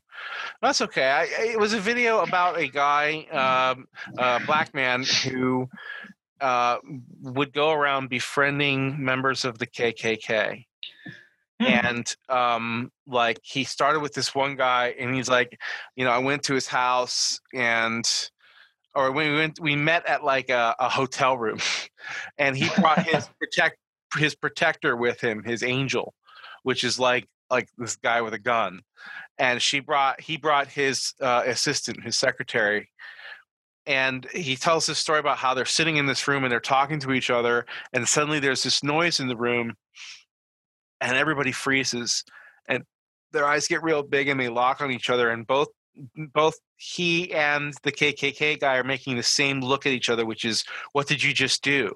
That's 0.61 0.81
okay. 0.81 1.09
I, 1.09 1.21
I- 1.21 1.47
it 1.53 1.59
was 1.59 1.73
a 1.73 1.79
video 1.79 2.19
about 2.19 2.57
a 2.59 2.67
guy, 2.67 3.25
um, 3.31 3.87
a 4.17 4.39
black 4.45 4.73
man, 4.73 5.03
who 5.23 5.67
uh, 6.41 6.77
would 7.21 7.53
go 7.53 7.71
around 7.71 8.09
befriending 8.09 9.03
members 9.03 9.45
of 9.45 9.59
the 9.59 9.67
KKK. 9.67 10.65
Hmm. 11.59 11.65
And 11.65 12.15
um, 12.29 12.91
like 13.07 13.39
he 13.43 13.63
started 13.63 13.99
with 13.99 14.13
this 14.13 14.33
one 14.33 14.55
guy, 14.55 14.95
and 14.99 15.15
he's 15.15 15.29
like, 15.29 15.59
you 15.95 16.05
know, 16.05 16.11
I 16.11 16.17
went 16.17 16.43
to 16.43 16.53
his 16.53 16.67
house, 16.67 17.39
and 17.53 18.03
or 18.95 19.11
we 19.11 19.33
went, 19.33 19.59
we 19.61 19.75
met 19.75 20.05
at 20.07 20.23
like 20.23 20.49
a, 20.49 20.75
a 20.79 20.89
hotel 20.89 21.37
room, 21.37 21.59
and 22.37 22.57
he 22.57 22.67
brought 22.79 23.05
his 23.05 23.29
protect 23.39 23.77
his 24.17 24.35
protector 24.35 24.97
with 24.97 25.21
him, 25.21 25.43
his 25.43 25.63
angel, 25.63 26.13
which 26.63 26.83
is 26.83 26.99
like 26.99 27.27
like 27.49 27.69
this 27.77 27.97
guy 27.97 28.21
with 28.21 28.33
a 28.33 28.39
gun 28.39 28.81
and 29.37 29.61
she 29.61 29.79
brought 29.79 30.21
he 30.21 30.37
brought 30.37 30.67
his 30.67 31.13
uh, 31.19 31.43
assistant 31.45 32.01
his 32.03 32.17
secretary 32.17 32.89
and 33.91 34.25
he 34.33 34.55
tells 34.55 34.85
this 34.85 34.99
story 34.99 35.19
about 35.19 35.37
how 35.37 35.53
they're 35.53 35.65
sitting 35.65 35.97
in 35.97 36.05
this 36.05 36.25
room 36.25 36.45
and 36.45 36.51
they're 36.51 36.61
talking 36.61 36.97
to 37.01 37.11
each 37.11 37.29
other 37.29 37.65
and 37.91 38.07
suddenly 38.07 38.39
there's 38.39 38.63
this 38.63 38.83
noise 38.83 39.19
in 39.19 39.27
the 39.27 39.35
room 39.35 39.75
and 41.01 41.17
everybody 41.17 41.51
freezes 41.51 42.23
and 42.69 42.85
their 43.33 43.45
eyes 43.45 43.67
get 43.67 43.83
real 43.83 44.01
big 44.01 44.29
and 44.29 44.39
they 44.39 44.47
lock 44.47 44.79
on 44.79 44.91
each 44.91 45.09
other 45.09 45.29
and 45.29 45.45
both 45.45 45.67
both 46.33 46.55
he 46.77 47.33
and 47.33 47.73
the 47.83 47.91
KKK 47.91 48.61
guy 48.61 48.77
are 48.77 48.83
making 48.83 49.17
the 49.17 49.23
same 49.23 49.59
look 49.59 49.85
at 49.85 49.91
each 49.91 50.09
other 50.09 50.25
which 50.25 50.45
is 50.45 50.63
what 50.93 51.05
did 51.05 51.21
you 51.21 51.33
just 51.33 51.61
do? 51.61 51.93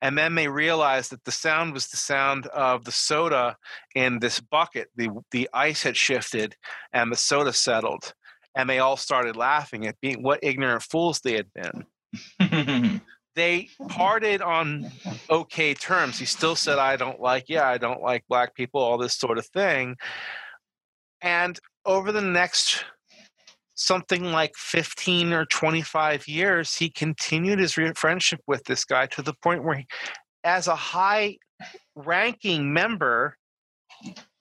And 0.00 0.16
then 0.16 0.34
they 0.34 0.48
realize 0.48 1.10
that 1.10 1.24
the 1.24 1.30
sound 1.30 1.74
was 1.74 1.88
the 1.88 1.98
sound 1.98 2.46
of 2.46 2.84
the 2.84 2.90
soda 2.90 3.58
in 3.94 4.18
this 4.18 4.40
bucket. 4.40 4.88
The 4.96 5.10
the 5.30 5.50
ice 5.52 5.82
had 5.82 5.94
shifted 5.94 6.56
and 6.94 7.12
the 7.12 7.16
soda 7.16 7.52
settled 7.52 8.14
and 8.54 8.68
they 8.68 8.78
all 8.78 8.96
started 8.96 9.36
laughing 9.36 9.86
at 9.86 10.00
being 10.00 10.22
what 10.22 10.40
ignorant 10.42 10.82
fools 10.82 11.20
they 11.20 11.34
had 11.34 11.48
been. 11.52 13.00
They 13.34 13.68
parted 13.88 14.42
on 14.42 14.90
okay 15.28 15.74
terms. 15.74 16.18
He 16.18 16.24
still 16.24 16.54
said 16.54 16.78
i 16.78 16.96
don't 16.96 17.20
like 17.20 17.46
yeah 17.48 17.68
i 17.68 17.78
don't 17.78 18.02
like 18.02 18.24
black 18.28 18.54
people 18.54 18.80
all 18.80 18.98
this 18.98 19.16
sort 19.16 19.38
of 19.38 19.46
thing. 19.46 19.96
And 21.20 21.58
over 21.84 22.12
the 22.12 22.22
next 22.22 22.84
something 23.74 24.24
like 24.30 24.52
15 24.56 25.32
or 25.32 25.46
25 25.46 26.28
years 26.28 26.76
he 26.76 26.88
continued 26.88 27.58
his 27.58 27.76
friendship 27.96 28.40
with 28.46 28.62
this 28.64 28.84
guy 28.84 29.06
to 29.06 29.20
the 29.20 29.34
point 29.42 29.64
where 29.64 29.78
he, 29.78 29.86
as 30.44 30.68
a 30.68 30.76
high 30.76 31.36
ranking 31.96 32.72
member 32.72 33.36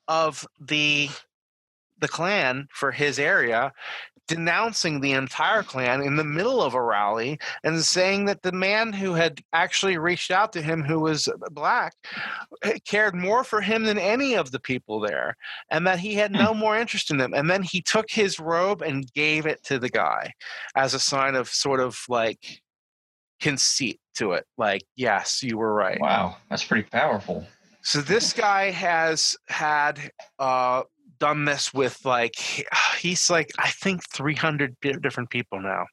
of 0.07 0.45
the 0.61 1.09
the 2.04 2.10
Klan 2.10 2.68
for 2.70 2.91
his 2.91 3.18
area 3.18 3.72
denouncing 4.28 4.99
the 4.99 5.14
entire 5.14 5.64
Klan 5.64 6.01
in 6.01 6.18
the 6.18 6.24
middle 6.24 6.62
of 6.62 6.74
a 6.74 6.82
rally 6.82 7.39
and 7.64 7.82
saying 7.82 8.26
that 8.26 8.41
the 8.41 8.51
man 8.51 8.91
who 8.91 9.14
had 9.14 9.41
actually 9.54 9.97
reached 9.97 10.32
out 10.32 10.51
to 10.54 10.62
him 10.62 10.84
who 10.84 10.99
was 10.99 11.30
black 11.51 11.93
eh, 12.64 12.78
cared 12.86 13.16
more 13.16 13.43
for 13.43 13.62
him 13.62 13.84
than 13.84 13.97
any 13.97 14.34
of 14.36 14.51
the 14.51 14.60
people 14.60 14.99
there 14.99 15.36
and 15.72 15.88
that 15.88 15.99
he 15.99 16.14
had 16.14 16.32
no 16.32 16.54
more 16.54 16.78
interest 16.78 17.10
in 17.10 17.18
them. 17.18 17.34
And 17.34 17.49
then 17.49 17.64
he 17.64 17.82
took 17.82 18.12
his 18.12 18.39
robe 18.39 18.82
and 18.82 19.12
gave 19.14 19.45
it 19.45 19.64
to 19.64 19.80
the 19.80 19.89
guy 19.89 20.34
as 20.76 20.93
a 20.93 20.99
sign 20.99 21.36
of 21.36 21.47
sort 21.47 21.80
of 21.80 21.97
like 22.10 22.62
conceit 23.41 23.99
to 24.16 24.34
it 24.34 24.45
like 24.58 24.84
yes 24.95 25.41
you 25.41 25.58
were 25.58 25.74
right. 25.74 25.99
Wow 25.99 26.38
that's 26.49 26.66
pretty 26.66 26.88
powerful. 26.89 27.45
So 27.86 27.99
this 27.99 28.32
guy 28.32 28.72
has 28.72 29.36
had 29.49 29.99
uh, 30.39 30.84
done 31.20 31.45
this 31.45 31.74
with 31.74 32.03
like 32.05 32.36
he's 32.99 33.30
like 33.30 33.51
I 33.57 33.70
think 33.70 34.01
300 34.11 34.76
different 35.01 35.30
people 35.30 35.61
now, 35.61 35.86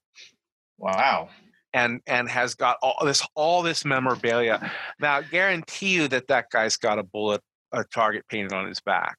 wow. 0.78 1.28
And 1.72 2.00
and 2.06 2.28
has 2.28 2.54
got 2.54 2.76
all 2.82 3.04
this 3.04 3.26
all 3.34 3.62
this 3.62 3.84
memorabilia. 3.84 4.72
Now, 4.98 5.16
I 5.18 5.22
guarantee 5.22 5.94
you 5.94 6.08
that 6.08 6.26
that 6.28 6.50
guy's 6.50 6.76
got 6.76 6.98
a 6.98 7.04
bullet, 7.04 7.42
a 7.72 7.84
target 7.84 8.24
painted 8.28 8.52
on 8.52 8.66
his 8.66 8.80
back. 8.80 9.16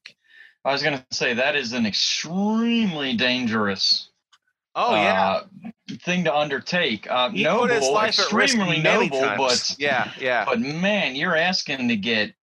i 0.66 0.72
was 0.72 0.84
going 0.84 0.97
to 0.97 1.06
say 1.12 1.34
that 1.34 1.56
is 1.56 1.72
an 1.74 1.86
extremely 1.86 3.16
dangerous 3.16 4.12
Oh 4.74 4.95
yeah, 4.95 5.41
uh, 5.66 5.70
thing 6.04 6.24
to 6.24 6.36
undertake. 6.36 7.10
Uh, 7.10 7.30
he 7.30 7.43
noble 7.43 7.68
put 7.68 7.72
his 7.72 7.89
life 7.89 8.20
at 8.20 8.32
risk 8.32 8.56
extremely 8.56 8.82
noble 8.82 9.20
but 9.38 9.76
yeah, 9.78 10.12
yeah, 10.18 10.45
but 10.45 10.62
man 10.62 11.16
you're 11.16 11.36
asking 11.36 11.89
to 11.89 11.97
get 11.97 12.34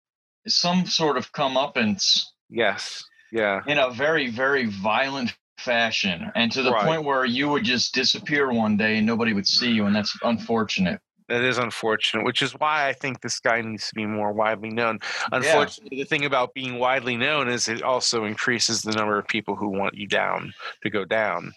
some 0.46 0.84
sort 0.84 1.16
of 1.16 1.32
comeuppance. 1.32 2.24
Yes, 2.50 3.02
yeah, 3.32 3.60
in 3.66 3.78
a 3.78 3.90
very 3.90 4.28
very 4.28 4.66
violent 4.66 5.36
fashion 5.58 6.30
and 6.36 6.52
to 6.52 6.62
the 6.62 6.70
Right. 6.70 6.84
point 6.86 7.04
where 7.04 7.24
you 7.24 7.48
would 7.48 7.64
just 7.64 7.92
disappear 7.94 8.52
one 8.52 8.76
day 8.76 8.98
and 8.98 9.06
nobody 9.06 9.32
would 9.32 9.46
see 9.46 9.70
you 9.72 9.86
and 9.86 9.94
that's 9.96 10.16
unfortunate 10.22 11.00
that 11.28 11.42
is 11.42 11.58
unfortunate. 11.58 12.24
Which 12.24 12.40
is 12.40 12.52
why 12.52 12.88
I 12.88 12.94
think 12.94 13.20
this 13.20 13.38
guy 13.38 13.60
needs 13.60 13.86
to 13.90 13.94
be 13.94 14.06
more 14.06 14.32
widely 14.32 14.70
known. 14.70 14.98
Unfortunately, 15.30 15.98
the 15.98 16.04
thing 16.06 16.24
about 16.24 16.54
being 16.54 16.78
widely 16.78 17.18
known 17.18 17.50
is 17.50 17.68
it 17.68 17.82
also 17.82 18.24
increases 18.24 18.80
the 18.80 18.92
number 18.92 19.18
of 19.18 19.28
people 19.28 19.54
who 19.54 19.68
want 19.68 19.92
you 19.94 20.06
down 20.06 20.54
to 20.82 20.88
go 20.88 21.04
down. 21.04 21.52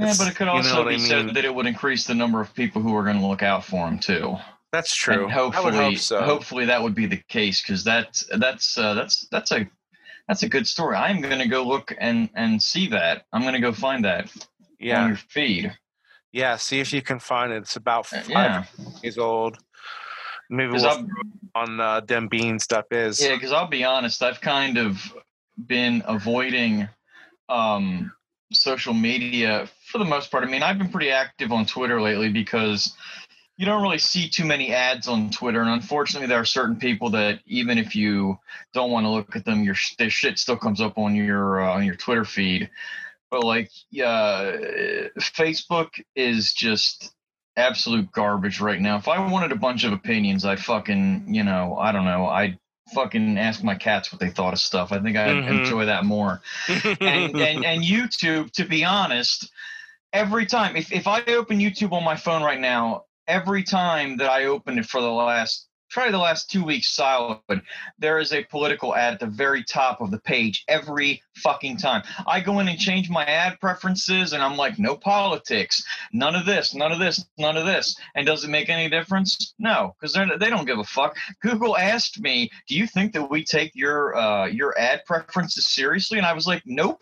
yeah 0.00 0.06
It's- 0.06 0.18
but 0.18 0.26
it 0.26 0.34
could 0.34 0.48
also 0.48 0.84
be 0.88 0.94
I 0.94 0.98
said 0.98 1.26
mean? 1.26 1.34
that 1.34 1.44
it 1.44 1.54
would 1.54 1.66
increase 1.66 2.04
the 2.04 2.16
number 2.16 2.40
of 2.40 2.52
people 2.54 2.82
who 2.82 2.96
are 2.96 3.04
going 3.04 3.20
to 3.20 3.24
look 3.26 3.44
out 3.44 3.64
for 3.64 3.86
him 3.86 4.00
too 4.00 4.38
That's 4.72 4.92
true. 4.92 5.24
and 5.24 5.32
hopefully 5.32 5.76
hope 5.76 5.98
so. 5.98 6.22
hopefully 6.22 6.64
that 6.64 6.82
would 6.82 6.96
be 6.96 7.06
the 7.06 7.22
case 7.28 7.62
because 7.62 7.84
that's 7.84 8.24
that's 8.38 8.76
uh, 8.76 8.94
that's 8.94 9.28
that's 9.30 9.52
a 9.52 9.68
that's 10.28 10.42
a 10.42 10.48
good 10.48 10.66
story 10.66 10.96
i'm 10.96 11.20
going 11.20 11.38
to 11.38 11.48
go 11.48 11.62
look 11.62 11.94
and 11.98 12.28
and 12.34 12.62
see 12.62 12.88
that 12.88 13.24
i'm 13.32 13.42
going 13.42 13.54
to 13.54 13.60
go 13.60 13.72
find 13.72 14.04
that 14.04 14.24
on 14.24 14.46
yeah, 14.78 15.06
your 15.06 15.16
feed 15.16 15.76
yeah. 16.34 16.56
See 16.56 16.80
if 16.80 16.94
you 16.94 17.02
can 17.02 17.18
find 17.18 17.52
it. 17.52 17.56
It's 17.58 17.76
about 17.76 18.10
Uh, 18.10 18.20
five 18.22 18.28
yeah 18.30 18.64
years 19.02 19.18
old. 19.18 19.58
Maybe 20.48 20.72
we'll 20.72 20.86
I'll, 20.86 20.96
throw 20.96 21.04
it 21.04 21.26
on 21.54 21.78
uh, 21.80 22.00
Dem 22.00 22.28
Bean 22.28 22.58
stuff 22.58 22.86
is. 22.90 23.22
yeah 23.22 23.34
because 23.34 23.52
i'll 23.52 23.68
be 23.68 23.84
honest 23.84 24.22
i've 24.22 24.40
kind 24.40 24.78
of 24.78 25.12
been 25.66 26.02
avoiding 26.06 26.88
um 27.50 28.10
social 28.52 28.94
media 28.94 29.68
for 29.90 29.98
the 29.98 30.04
most 30.04 30.30
part 30.30 30.44
i 30.44 30.46
mean 30.46 30.62
i've 30.62 30.78
been 30.78 30.88
pretty 30.88 31.10
active 31.10 31.52
on 31.52 31.66
twitter 31.66 32.00
lately 32.00 32.30
because 32.30 32.94
you 33.62 33.66
don't 33.66 33.80
really 33.80 33.98
see 33.98 34.28
too 34.28 34.44
many 34.44 34.72
ads 34.74 35.06
on 35.06 35.30
Twitter, 35.30 35.60
and 35.60 35.70
unfortunately, 35.70 36.26
there 36.26 36.40
are 36.40 36.44
certain 36.44 36.74
people 36.74 37.10
that 37.10 37.38
even 37.46 37.78
if 37.78 37.94
you 37.94 38.36
don't 38.74 38.90
want 38.90 39.04
to 39.06 39.10
look 39.10 39.36
at 39.36 39.44
them, 39.44 39.62
your 39.62 39.76
their 39.98 40.10
shit 40.10 40.40
still 40.40 40.56
comes 40.56 40.80
up 40.80 40.98
on 40.98 41.14
your 41.14 41.60
uh, 41.60 41.72
on 41.72 41.84
your 41.84 41.94
Twitter 41.94 42.24
feed. 42.24 42.68
But 43.30 43.44
like, 43.44 43.70
yeah, 43.88 44.50
Facebook 45.16 45.90
is 46.16 46.52
just 46.52 47.14
absolute 47.56 48.10
garbage 48.10 48.60
right 48.60 48.80
now. 48.80 48.96
If 48.96 49.06
I 49.06 49.30
wanted 49.30 49.52
a 49.52 49.56
bunch 49.56 49.84
of 49.84 49.92
opinions, 49.92 50.44
I'd 50.44 50.58
fucking, 50.58 51.32
you 51.32 51.44
know, 51.44 51.76
I 51.76 51.92
don't 51.92 52.04
know, 52.04 52.26
I'd 52.26 52.58
fucking 52.92 53.38
ask 53.38 53.62
my 53.62 53.76
cats 53.76 54.10
what 54.12 54.20
they 54.20 54.30
thought 54.30 54.54
of 54.54 54.58
stuff. 54.58 54.90
I 54.90 54.98
think 54.98 55.16
I'd 55.16 55.36
Mhm. 55.36 55.60
enjoy 55.60 55.84
that 55.86 56.04
more 56.04 56.42
and, 57.00 57.40
and 57.40 57.64
and 57.64 57.82
YouTube, 57.94 58.50
to 58.54 58.64
be 58.64 58.84
honest, 58.84 59.52
every 60.12 60.46
time 60.46 60.74
if, 60.74 60.92
if 60.92 61.06
I 61.06 61.22
open 61.26 61.60
YouTube 61.60 61.92
on 61.92 62.02
my 62.02 62.16
phone 62.16 62.42
right 62.42 62.58
now, 62.60 63.04
every 63.32 63.62
time 63.62 64.18
that 64.18 64.30
I 64.30 64.44
open 64.44 64.78
it 64.78 64.84
for 64.84 65.00
the 65.00 65.10
last 65.10 65.66
probably 65.90 66.12
the 66.12 66.18
last 66.18 66.50
two 66.50 66.64
weeks 66.64 66.88
solid, 66.88 67.60
there 67.98 68.18
is 68.18 68.32
a 68.32 68.44
political 68.44 68.94
ad 68.94 69.14
at 69.14 69.20
the 69.20 69.26
very 69.26 69.62
top 69.62 70.00
of 70.00 70.10
the 70.10 70.18
page 70.20 70.64
every 70.66 71.22
fucking 71.36 71.76
time. 71.76 72.02
I 72.26 72.40
go 72.40 72.60
in 72.60 72.68
and 72.68 72.78
change 72.78 73.10
my 73.10 73.24
ad 73.24 73.60
preferences 73.60 74.32
and 74.32 74.42
I'm 74.42 74.56
like, 74.56 74.78
no 74.78 74.96
politics, 74.96 75.84
none 76.12 76.34
of 76.34 76.46
this, 76.46 76.74
none 76.74 76.92
of 76.92 76.98
this, 76.98 77.26
none 77.38 77.58
of 77.58 77.66
this. 77.66 77.94
And 78.14 78.26
does 78.26 78.42
it 78.42 78.48
make 78.48 78.70
any 78.70 78.88
difference? 78.88 79.54
No, 79.58 79.94
because 80.00 80.14
they 80.14 80.50
don't 80.50 80.66
give 80.66 80.78
a 80.78 80.84
fuck. 80.84 81.16
Google 81.42 81.76
asked 81.76 82.20
me, 82.20 82.50
"Do 82.68 82.74
you 82.74 82.86
think 82.86 83.12
that 83.12 83.30
we 83.30 83.44
take 83.44 83.72
your 83.74 84.16
uh, 84.16 84.46
your 84.46 84.78
ad 84.78 85.02
preferences 85.06 85.66
seriously?" 85.66 86.16
And 86.18 86.26
I 86.26 86.32
was 86.32 86.46
like, 86.46 86.62
"Nope." 86.64 87.00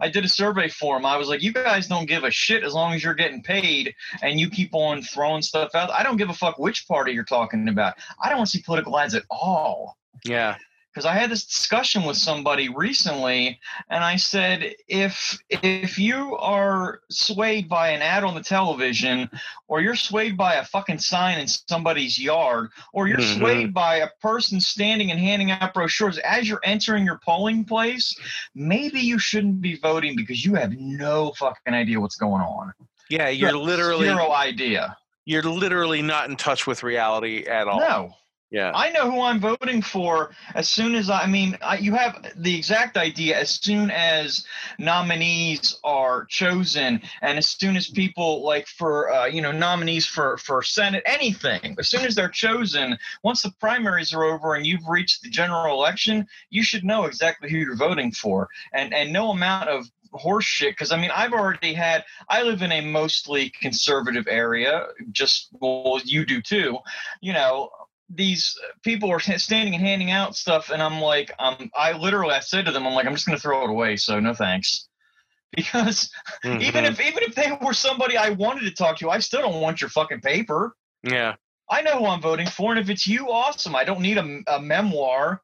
I 0.00 0.08
did 0.08 0.24
a 0.24 0.28
survey 0.28 0.68
for 0.68 0.96
them. 0.96 1.06
I 1.06 1.16
was 1.16 1.28
like, 1.28 1.42
"You 1.42 1.52
guys 1.52 1.86
don't 1.86 2.06
give 2.06 2.24
a 2.24 2.30
shit 2.30 2.64
as 2.64 2.74
long 2.74 2.94
as 2.94 3.02
you're 3.02 3.14
getting 3.14 3.42
paid 3.42 3.94
and 4.22 4.38
you 4.38 4.50
keep 4.50 4.74
on 4.74 5.02
throwing 5.02 5.42
stuff 5.42 5.74
out. 5.74 5.90
I 5.90 6.02
don't 6.02 6.16
give 6.16 6.30
a 6.30 6.34
fuck 6.34 6.58
which 6.58 6.86
party 6.86 7.12
you're 7.12 7.24
talking 7.24 7.68
about. 7.68 7.94
I 8.22 8.28
don't 8.28 8.38
want 8.38 8.50
to 8.50 8.56
see 8.56 8.62
political 8.62 8.98
ads 8.98 9.14
at 9.14 9.24
all." 9.30 9.96
yeah. 10.24 10.56
Because 10.96 11.04
I 11.04 11.12
had 11.12 11.30
this 11.30 11.44
discussion 11.44 12.04
with 12.04 12.16
somebody 12.16 12.70
recently, 12.70 13.60
and 13.90 14.02
I 14.02 14.16
said, 14.16 14.74
if 14.88 15.38
if 15.50 15.98
you 15.98 16.34
are 16.38 17.00
swayed 17.10 17.68
by 17.68 17.90
an 17.90 18.00
ad 18.00 18.24
on 18.24 18.34
the 18.34 18.42
television, 18.42 19.28
or 19.68 19.82
you're 19.82 19.94
swayed 19.94 20.38
by 20.38 20.54
a 20.54 20.64
fucking 20.64 20.98
sign 21.00 21.38
in 21.38 21.48
somebody's 21.48 22.18
yard, 22.18 22.70
or 22.94 23.08
you're 23.08 23.18
Mhm. 23.18 23.38
swayed 23.38 23.74
by 23.74 23.96
a 23.96 24.08
person 24.22 24.58
standing 24.58 25.10
and 25.10 25.20
handing 25.20 25.50
out 25.50 25.74
brochures 25.74 26.16
as 26.20 26.48
you're 26.48 26.62
entering 26.64 27.04
your 27.04 27.20
polling 27.22 27.62
place, 27.66 28.16
maybe 28.54 28.98
you 28.98 29.18
shouldn't 29.18 29.60
be 29.60 29.76
voting 29.76 30.16
because 30.16 30.46
you 30.46 30.54
have 30.54 30.72
no 30.78 31.32
fucking 31.32 31.74
idea 31.74 32.00
what's 32.00 32.16
going 32.16 32.40
on. 32.40 32.72
Yeah, 33.10 33.28
you're 33.28 33.52
literally 33.52 34.06
zero 34.06 34.32
idea. 34.32 34.96
you're 35.26 35.42
literally 35.42 36.00
not 36.00 36.30
in 36.30 36.36
touch 36.36 36.66
with 36.66 36.82
reality 36.82 37.44
at 37.46 37.68
all. 37.68 37.80
No. 37.80 38.14
Yeah. 38.50 38.70
I 38.74 38.90
know 38.90 39.10
who 39.10 39.20
I'm 39.20 39.40
voting 39.40 39.82
for 39.82 40.30
as 40.54 40.68
soon 40.68 40.94
as 40.94 41.10
I, 41.10 41.22
I 41.22 41.26
mean, 41.26 41.58
I, 41.62 41.78
you 41.78 41.94
have 41.94 42.32
the 42.36 42.56
exact 42.56 42.96
idea 42.96 43.36
as 43.36 43.50
soon 43.50 43.90
as 43.90 44.46
nominees 44.78 45.76
are 45.82 46.26
chosen, 46.26 47.02
and 47.22 47.38
as 47.38 47.48
soon 47.48 47.76
as 47.76 47.88
people 47.88 48.44
like 48.44 48.68
for 48.68 49.12
uh, 49.12 49.26
you 49.26 49.42
know 49.42 49.50
nominees 49.50 50.06
for 50.06 50.36
for 50.38 50.62
Senate, 50.62 51.02
anything, 51.06 51.74
as 51.78 51.88
soon 51.88 52.04
as 52.04 52.14
they're 52.14 52.28
chosen, 52.28 52.96
once 53.24 53.42
the 53.42 53.50
primaries 53.58 54.14
are 54.14 54.22
over 54.22 54.54
and 54.54 54.64
you've 54.64 54.86
reached 54.88 55.22
the 55.22 55.28
general 55.28 55.74
election, 55.74 56.24
you 56.50 56.62
should 56.62 56.84
know 56.84 57.06
exactly 57.06 57.50
who 57.50 57.58
you're 57.58 57.76
voting 57.76 58.12
for, 58.12 58.48
and 58.72 58.94
and 58.94 59.12
no 59.12 59.32
amount 59.32 59.68
of 59.68 59.90
horse 60.12 60.44
shit 60.44 60.70
because 60.70 60.92
i 60.92 60.96
mean 60.96 61.10
i've 61.14 61.32
already 61.32 61.74
had 61.74 62.02
i 62.30 62.42
live 62.42 62.62
in 62.62 62.72
a 62.72 62.80
mostly 62.80 63.50
conservative 63.50 64.26
area 64.28 64.86
just 65.12 65.48
well 65.60 66.00
you 66.04 66.24
do 66.24 66.40
too 66.40 66.78
you 67.20 67.32
know 67.32 67.68
these 68.08 68.56
people 68.82 69.10
are 69.10 69.20
standing 69.38 69.74
and 69.74 69.82
handing 69.84 70.10
out 70.10 70.36
stuff 70.36 70.70
and 70.70 70.82
i'm 70.82 71.00
like 71.00 71.32
um 71.38 71.70
i 71.76 71.92
literally 71.92 72.32
i 72.34 72.40
said 72.40 72.64
to 72.66 72.72
them 72.72 72.86
i'm 72.86 72.94
like 72.94 73.06
i'm 73.06 73.14
just 73.14 73.26
going 73.26 73.36
to 73.36 73.42
throw 73.42 73.64
it 73.64 73.70
away 73.70 73.96
so 73.96 74.20
no 74.20 74.32
thanks. 74.34 74.88
Because 75.56 76.10
even 76.44 76.84
Mhm. 76.84 76.90
if 76.90 77.00
even 77.00 77.22
if 77.22 77.34
they 77.34 77.56
were 77.62 77.72
somebody 77.72 78.16
i 78.18 78.30
wanted 78.30 78.62
to 78.64 78.72
talk 78.72 78.98
to 78.98 79.10
i 79.10 79.18
still 79.20 79.40
don't 79.42 79.60
want 79.60 79.80
your 79.80 79.88
fucking 79.90 80.20
paper. 80.20 80.74
Yeah. 81.02 81.34
i 81.70 81.80
know 81.82 81.98
who 81.98 82.06
i'm 82.06 82.20
voting 82.20 82.46
for 82.48 82.72
and 82.72 82.80
if 82.80 82.90
it's 82.90 83.06
you 83.06 83.30
awesome. 83.30 83.74
I 83.74 83.84
don't 83.84 84.00
need 84.00 84.18
a, 84.18 84.40
a 84.48 84.60
memoir 84.60 85.40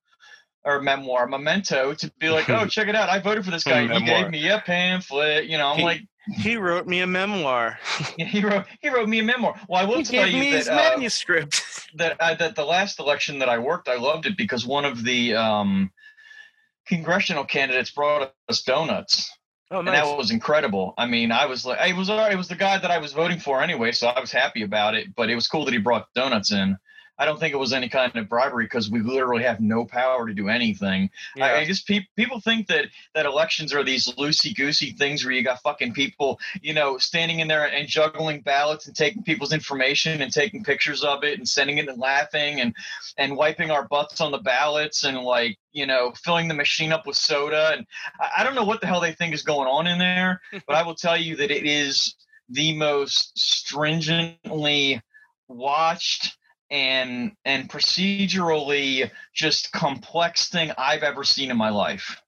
or 0.65 0.81
memoir 0.83 1.27
memento 1.27 1.95
to 1.95 2.13
be 2.19 2.29
like 2.29 2.51
oh 2.57 2.67
check 2.67 2.89
it 2.89 2.95
out. 2.97 3.09
I 3.09 3.21
voted 3.21 3.45
for 3.45 3.51
this 3.53 3.65
guy. 3.65 3.87
He 3.87 4.05
gave 4.05 4.29
me 4.29 4.49
a 4.49 4.59
pamphlet 4.59 5.47
you 5.47 5.57
know 5.57 5.69
i'm 5.69 5.79
He- 5.79 5.85
like 5.85 6.03
He 6.31 6.57
wrote 6.57 6.87
me 6.87 7.01
a 7.01 7.07
memoir. 7.07 7.79
he 8.19 8.45
wrote 8.45 8.67
he 8.81 8.89
wrote 8.89 9.09
me 9.09 9.19
a 9.19 9.25
memoir 9.25 9.59
well 9.69 9.83
i 9.83 9.85
will 9.85 9.99
He 9.99 10.05
tell 10.05 10.25
gave 10.25 10.35
you 10.35 10.41
me 10.41 10.51
that 10.53 10.57
his 10.59 10.69
uh, 10.69 10.75
manuscript. 10.75 11.89
that 11.97 12.17
I, 12.23 12.35
that 12.35 12.55
the 12.55 12.65
last 12.65 13.01
election 13.01 13.39
that 13.41 13.49
I 13.49 13.59
worked, 13.59 13.89
I 13.89 13.97
loved 13.97 14.27
it 14.27 14.37
because 14.37 14.67
one 14.67 14.85
of 14.85 15.05
the 15.05 15.35
um, 15.35 15.91
congressional 16.87 17.45
candidates 17.45 17.91
brought 17.91 18.33
us 18.49 18.63
donuts, 18.63 19.31
Oh, 19.73 19.79
and 19.79 19.89
that 19.89 20.05
was 20.19 20.31
incredible. 20.31 20.93
I 20.99 21.07
mean, 21.07 21.33
I 21.33 21.47
was 21.47 21.65
like, 21.65 21.79
it 21.89 21.97
was 21.97 22.11
it 22.11 22.37
was 22.37 22.49
the 22.49 22.55
guy 22.55 22.77
that 22.77 22.91
I 22.91 22.99
was 22.99 23.15
voting 23.15 23.39
for 23.39 23.63
anyway, 23.63 23.93
so 23.93 24.09
I 24.09 24.21
was 24.21 24.31
happy 24.31 24.63
about 24.63 24.95
it. 24.95 25.15
But 25.17 25.31
it 25.31 25.35
was 25.35 25.49
cool 25.49 25.65
that 25.65 25.73
he 25.73 25.79
brought 25.79 26.13
donuts 26.15 26.53
in. 26.53 26.77
I 27.19 27.27
don't 27.27 27.39
think 27.39 27.53
it 27.55 27.59
was 27.59 27.73
any 27.73 27.89
kind 27.89 28.17
of 28.17 28.29
bribery 28.29 28.65
because 28.65 28.91
we 28.91 29.01
literally 29.01 29.45
have 29.45 29.61
no 29.61 29.85
power 29.85 30.27
to 30.27 30.35
do 30.35 30.49
anything. 30.49 31.11
I, 31.37 31.43
I 31.43 31.59
Yeah. 31.61 31.65
just 31.65 31.87
pe- 31.87 32.07
people 32.17 32.41
think 32.41 32.67
that 32.69 32.87
that 33.15 33.27
elections 33.27 33.73
are 33.75 33.85
these 33.85 34.07
loosey 34.15 34.55
goosey 34.57 34.93
things 34.93 35.25
where 35.25 35.33
you 35.33 35.43
got 35.45 35.61
fucking 35.63 35.93
people, 35.93 36.41
you 36.63 36.75
know, 36.75 36.99
standing 36.99 37.41
in 37.41 37.49
there 37.49 37.67
and 37.67 37.87
juggling 37.87 38.41
ballots 38.41 38.87
and 38.87 38.97
taking 38.97 39.23
people's 39.23 39.53
information 39.53 40.23
and 40.23 40.33
taking 40.33 40.65
pictures 40.65 41.05
of 41.05 41.23
it 41.23 41.39
and 41.39 41.49
sending 41.49 41.79
it 41.79 41.89
and 41.89 42.01
laughing 42.01 42.61
and 42.61 42.75
and 43.19 43.37
wiping 43.37 43.71
our 43.71 43.87
butts 43.87 44.21
on 44.21 44.33
the 44.33 44.39
ballots 44.39 45.05
and 45.05 45.19
like 45.19 45.59
you 45.73 45.87
know 45.87 46.13
filling 46.25 46.49
the 46.49 46.55
machine 46.55 46.93
up 46.93 47.07
with 47.07 47.17
soda 47.17 47.73
and 47.77 47.87
I, 48.21 48.41
I 48.41 48.45
don't 48.45 48.55
know 48.55 48.65
what 48.65 48.81
the 48.81 48.87
hell 48.87 49.01
they 49.01 49.13
think 49.13 49.35
is 49.35 49.43
going 49.43 49.69
on 49.69 49.87
in 49.87 49.99
there, 49.99 50.41
but 50.67 50.77
I 50.77 50.83
will 50.83 50.95
tell 50.95 51.17
you 51.17 51.37
that 51.37 51.51
it 51.51 51.67
is 51.67 52.15
the 52.49 52.75
most 52.77 53.39
stringently 53.39 55.01
watched 55.49 56.37
and 56.73 57.33
and 57.45 57.69
procedurally 57.69 59.11
just 59.35 59.71
complex 59.73 60.49
thing 60.49 60.73
I've 60.77 61.03
ever 61.03 61.23
seen 61.23 61.51
in 61.51 61.57
my 61.57 61.69
life. 61.69 62.21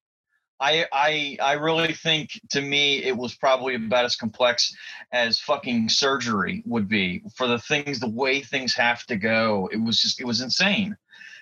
I 0.61 0.87
I 0.93 1.39
I 1.43 1.53
really 1.55 1.95
think 1.95 2.39
to 2.51 2.61
me 2.61 3.03
it 3.03 3.17
was 3.17 3.35
probably 3.35 3.75
about 3.75 4.05
as 4.05 4.17
complex 4.17 4.73
as 5.13 5.41
fucking 5.41 5.89
surgery 5.89 6.63
would 6.67 6.89
be 6.89 7.23
for 7.35 7.49
the 7.49 7.59
things 7.59 7.99
the 7.99 8.09
way 8.09 8.41
things 8.43 8.75
have 8.75 9.05
to 9.07 9.17
go. 9.17 9.69
It 9.73 9.83
was 9.83 9.99
just 9.99 10.21
it 10.21 10.27
was 10.27 10.43
insane. 10.43 10.97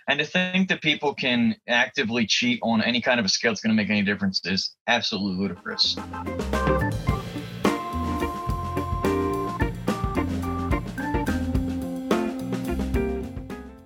And 0.08 0.18
to 0.18 0.24
think 0.24 0.68
that 0.68 0.82
people 0.82 1.14
can 1.14 1.56
actively 1.68 2.26
cheat 2.26 2.58
on 2.62 2.82
any 2.82 3.00
kind 3.00 3.20
of 3.20 3.26
a 3.26 3.28
scale 3.28 3.52
that's 3.52 3.60
going 3.60 3.76
to 3.76 3.80
make 3.80 3.90
any 3.90 4.02
difference 4.02 4.44
is 4.44 4.74
absolutely 4.88 5.40
ludicrous. 5.40 5.96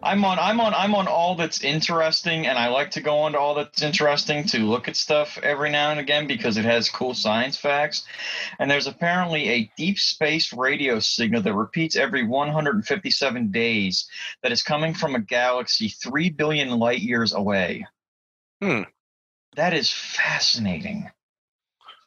I'm 0.06 0.24
on 0.24 0.38
I'm 0.38 0.60
on 0.60 0.72
I'm 0.72 0.94
on 0.94 1.08
all 1.08 1.34
that's 1.34 1.64
interesting 1.64 2.46
and 2.46 2.56
I 2.56 2.68
like 2.68 2.92
to 2.92 3.00
go 3.00 3.18
on 3.18 3.32
to 3.32 3.40
all 3.40 3.56
that's 3.56 3.82
interesting 3.82 4.44
to 4.46 4.58
look 4.58 4.86
at 4.86 4.94
stuff 4.94 5.36
every 5.42 5.68
now 5.68 5.90
and 5.90 5.98
again 5.98 6.28
because 6.28 6.56
it 6.56 6.64
has 6.64 6.88
cool 6.88 7.12
science 7.12 7.56
facts. 7.56 8.06
And 8.60 8.70
there's 8.70 8.86
apparently 8.86 9.48
a 9.48 9.72
deep 9.76 9.98
space 9.98 10.52
radio 10.52 11.00
signal 11.00 11.42
that 11.42 11.54
repeats 11.54 11.96
every 11.96 12.24
157 12.24 13.50
days 13.50 14.08
that 14.44 14.52
is 14.52 14.62
coming 14.62 14.94
from 14.94 15.16
a 15.16 15.20
galaxy 15.20 15.88
3 15.88 16.30
billion 16.30 16.70
light 16.70 17.00
years 17.00 17.32
away. 17.32 17.84
Hmm. 18.62 18.82
That 19.56 19.74
is 19.74 19.90
fascinating. 19.90 21.10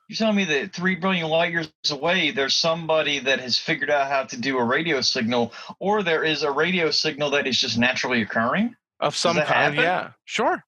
You're 0.10 0.16
telling 0.16 0.38
me 0.38 0.46
that 0.46 0.74
three 0.74 0.96
billion 0.96 1.28
light 1.28 1.52
years 1.52 1.70
away, 1.92 2.32
there's 2.32 2.56
somebody 2.56 3.20
that 3.20 3.40
has 3.40 3.60
figured 3.60 3.92
out 3.92 4.10
how 4.10 4.24
to 4.24 4.42
do 4.42 4.58
a 4.58 4.64
radio 4.64 5.02
signal, 5.02 5.54
or 5.78 6.02
there 6.02 6.24
is 6.24 6.42
a 6.42 6.52
radio 6.52 6.90
signal 6.90 7.30
that 7.30 7.46
is 7.46 7.60
just 7.60 7.78
naturally 7.78 8.24
occurring? 8.24 8.76
Of 9.00 9.16
some 9.16 9.36
kind, 9.36 9.48
happen? 9.48 9.76
yeah. 9.76 10.10
Sure. 10.26 10.64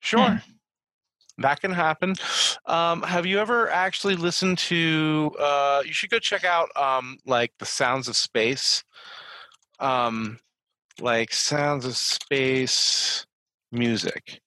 Sure. 0.00 0.28
Hmm. 0.28 0.52
That 1.38 1.62
can 1.62 1.72
happen. 1.72 2.16
Um, 2.66 3.00
have 3.02 3.24
you 3.24 3.38
ever 3.38 3.70
actually 3.70 4.14
listened 4.14 4.58
to 4.58 5.34
uh, 5.40 5.82
you 5.86 5.94
should 5.94 6.10
go 6.10 6.18
check 6.18 6.44
out 6.44 6.68
um, 6.76 7.16
like 7.24 7.52
the 7.58 7.64
sounds 7.64 8.08
of 8.08 8.16
space. 8.16 8.84
Um, 9.80 10.38
like 11.00 11.32
sounds 11.32 11.86
of 11.86 11.96
space 11.96 13.24
music. 13.72 14.42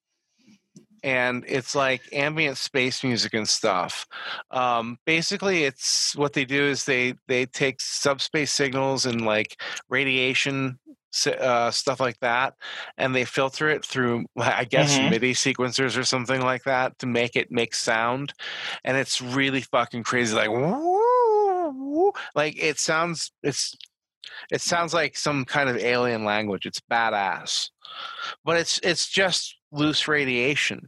And 1.03 1.43
it's 1.47 1.75
like 1.75 2.01
ambient 2.11 2.57
space 2.57 3.03
music 3.03 3.33
and 3.33 3.47
stuff. 3.47 4.07
Um, 4.51 4.97
basically, 5.05 5.63
it's 5.63 6.15
what 6.15 6.33
they 6.33 6.45
do 6.45 6.63
is 6.63 6.85
they 6.85 7.13
they 7.27 7.45
take 7.45 7.79
subspace 7.81 8.51
signals 8.51 9.05
and 9.05 9.21
like 9.25 9.61
radiation 9.89 10.79
uh, 11.25 11.71
stuff 11.71 11.99
like 11.99 12.19
that, 12.19 12.53
and 12.97 13.15
they 13.15 13.25
filter 13.25 13.69
it 13.69 13.83
through, 13.83 14.25
I 14.37 14.65
guess, 14.65 14.99
Mhm. 14.99 15.09
MIDI 15.09 15.33
sequencers 15.33 15.97
or 15.97 16.03
something 16.03 16.41
like 16.41 16.63
that 16.65 16.99
to 16.99 17.07
make 17.07 17.35
it 17.35 17.51
make 17.51 17.73
sound, 17.73 18.33
and 18.83 18.97
it's 18.97 19.21
really 19.21 19.61
fucking 19.61 20.03
crazy. 20.03 20.35
Like, 20.35 20.49
woo, 20.49 21.71
woo. 21.71 22.11
like 22.35 22.55
it 22.61 22.79
sounds. 22.79 23.31
It's 23.43 23.75
it 24.51 24.61
sounds 24.61 24.93
like 24.93 25.17
some 25.17 25.45
kind 25.45 25.69
of 25.69 25.77
alien 25.77 26.25
language. 26.25 26.65
It's 26.65 26.81
badass, 26.91 27.69
but 28.43 28.57
it's 28.57 28.79
it's 28.83 29.09
just 29.09 29.55
loose 29.71 30.07
radiation. 30.07 30.87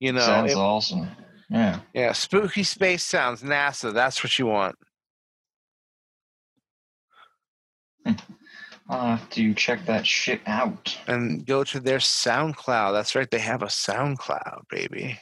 You 0.00 0.12
know, 0.12 0.20
Sounds 0.20 0.52
It- 0.52 0.56
awesome. 0.58 1.08
Yeah. 1.50 1.80
yeah, 1.92 2.12
spooky 2.12 2.62
space 2.62 3.02
sounds. 3.02 3.42
NASA. 3.42 3.92
That's 3.92 4.24
what 4.24 4.38
you 4.38 4.46
want. 4.46 4.74
I'll 8.88 9.16
have 9.16 9.30
to 9.30 9.54
check 9.54 9.86
that 9.86 10.06
shit 10.06 10.40
out. 10.46 10.98
and 11.06 11.46
go 11.46 11.62
to 11.64 11.78
their 11.80 11.98
SoundCloud. 11.98 12.92
That's 12.92 13.14
right, 13.14 13.30
they 13.30 13.38
have 13.38 13.62
a 13.62 13.66
SoundCloud, 13.66 14.62
baby. 14.70 15.18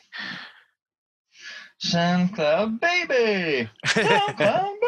SoundCloud 1.84 2.80
baby. 2.80 3.68
SoundCloud 3.86 4.79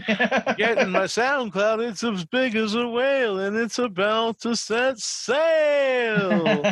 Getting 0.56 0.90
my 0.90 1.04
SoundCloud, 1.04 1.88
it's 1.88 2.04
as 2.04 2.24
big 2.24 2.54
as 2.56 2.74
a 2.74 2.86
whale, 2.86 3.38
and 3.40 3.56
it's 3.56 3.78
about 3.78 4.40
to 4.40 4.54
set 4.56 4.98
sail. 4.98 6.62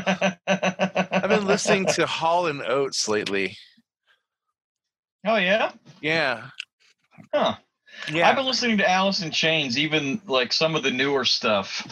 I've 0.47 1.29
been 1.29 1.47
listening 1.47 1.87
to 1.87 2.07
Hall 2.07 2.47
and 2.47 2.63
Oates 2.63 3.09
lately. 3.09 3.57
Oh 5.27 5.37
yeah. 5.37 5.73
Yeah, 6.03 6.49
Huh. 7.33 7.57
Yeah. 8.13 8.29
I've 8.29 8.37
been 8.37 8.47
listening 8.47 8.79
to 8.79 8.91
Alice 8.91 9.23
in 9.23 9.31
Chains, 9.31 9.79
even 9.79 10.21
like 10.27 10.53
some 10.53 10.75
of 10.75 10.83
the 10.83 10.91
newer 10.91 11.25
stuff, 11.25 11.87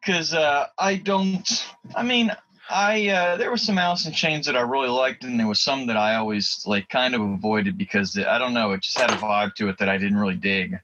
because 0.00 0.34
uh, 0.34 0.66
I 0.78 0.96
don't. 0.96 1.66
I 1.94 2.02
mean, 2.02 2.30
I 2.70 3.08
uh, 3.08 3.36
there 3.36 3.50
were 3.50 3.56
some 3.58 3.78
Alice 3.78 4.06
in 4.06 4.12
Chains 4.12 4.46
that 4.46 4.56
I 4.56 4.60
really 4.62 4.88
liked, 4.88 5.24
and 5.24 5.38
there 5.38 5.46
was 5.46 5.60
some 5.60 5.86
that 5.86 5.96
I 5.96 6.16
always 6.16 6.62
like 6.66 6.88
kind 6.88 7.14
of 7.14 7.20
avoided 7.20 7.76
because 7.78 8.18
I 8.18 8.38
don't 8.38 8.54
know, 8.54 8.72
it 8.72 8.82
just 8.82 8.98
had 8.98 9.10
a 9.10 9.16
vibe 9.16 9.54
to 9.56 9.68
it 9.68 9.78
that 9.78 9.88
I 9.88 9.98
didn't 9.98 10.18
really 10.18 10.36
dig. 10.36 10.78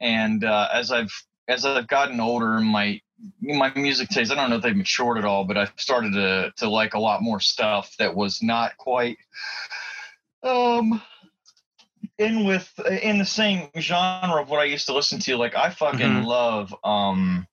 And 0.00 0.44
uh, 0.44 0.68
as 0.72 0.92
I've 0.92 1.12
as 1.48 1.64
I've 1.64 1.86
gotten 1.88 2.20
older, 2.20 2.60
my 2.60 3.00
my 3.40 3.72
music 3.74 4.08
taste. 4.10 4.32
I 4.32 4.34
don't 4.34 4.50
know 4.50 4.56
if 4.56 4.62
they've 4.62 4.76
matured 4.76 5.18
at 5.18 5.24
all, 5.24 5.44
but 5.44 5.56
I've 5.56 5.72
started 5.76 6.12
to 6.14 6.52
to 6.56 6.68
like 6.68 6.94
a 6.94 6.98
lot 7.00 7.22
more 7.22 7.40
stuff 7.40 7.94
that 7.98 8.14
was 8.14 8.42
not 8.42 8.76
quite 8.76 9.18
um 10.42 11.00
in 12.18 12.44
with 12.46 12.72
in 13.02 13.18
the 13.18 13.24
same 13.24 13.68
genre 13.78 14.40
of 14.40 14.48
what 14.48 14.60
I 14.60 14.64
used 14.64 14.86
to 14.86 14.94
listen 14.94 15.18
to. 15.20 15.36
Like 15.36 15.54
I 15.54 15.70
fucking 15.70 16.22
Mhm. 16.22 16.24
love 16.24 16.74
um 16.84 17.46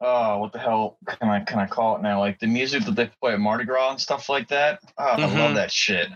oh 0.00 0.38
what 0.38 0.52
the 0.52 0.58
hell 0.58 0.98
can 1.06 1.28
I 1.28 1.40
can 1.40 1.58
I 1.58 1.66
call 1.66 1.96
it 1.96 2.02
now? 2.02 2.20
Like 2.20 2.38
the 2.38 2.46
music 2.46 2.84
that 2.84 2.94
they 2.96 3.10
play 3.20 3.32
at 3.32 3.40
Mardi 3.40 3.64
Gras 3.64 3.90
and 3.90 4.00
stuff 4.00 4.28
like 4.28 4.48
that. 4.48 4.80
Oh, 4.98 5.04
I 5.04 5.16
Mhm. 5.18 5.38
love 5.38 5.54
that 5.54 5.72
shit. 5.72 6.08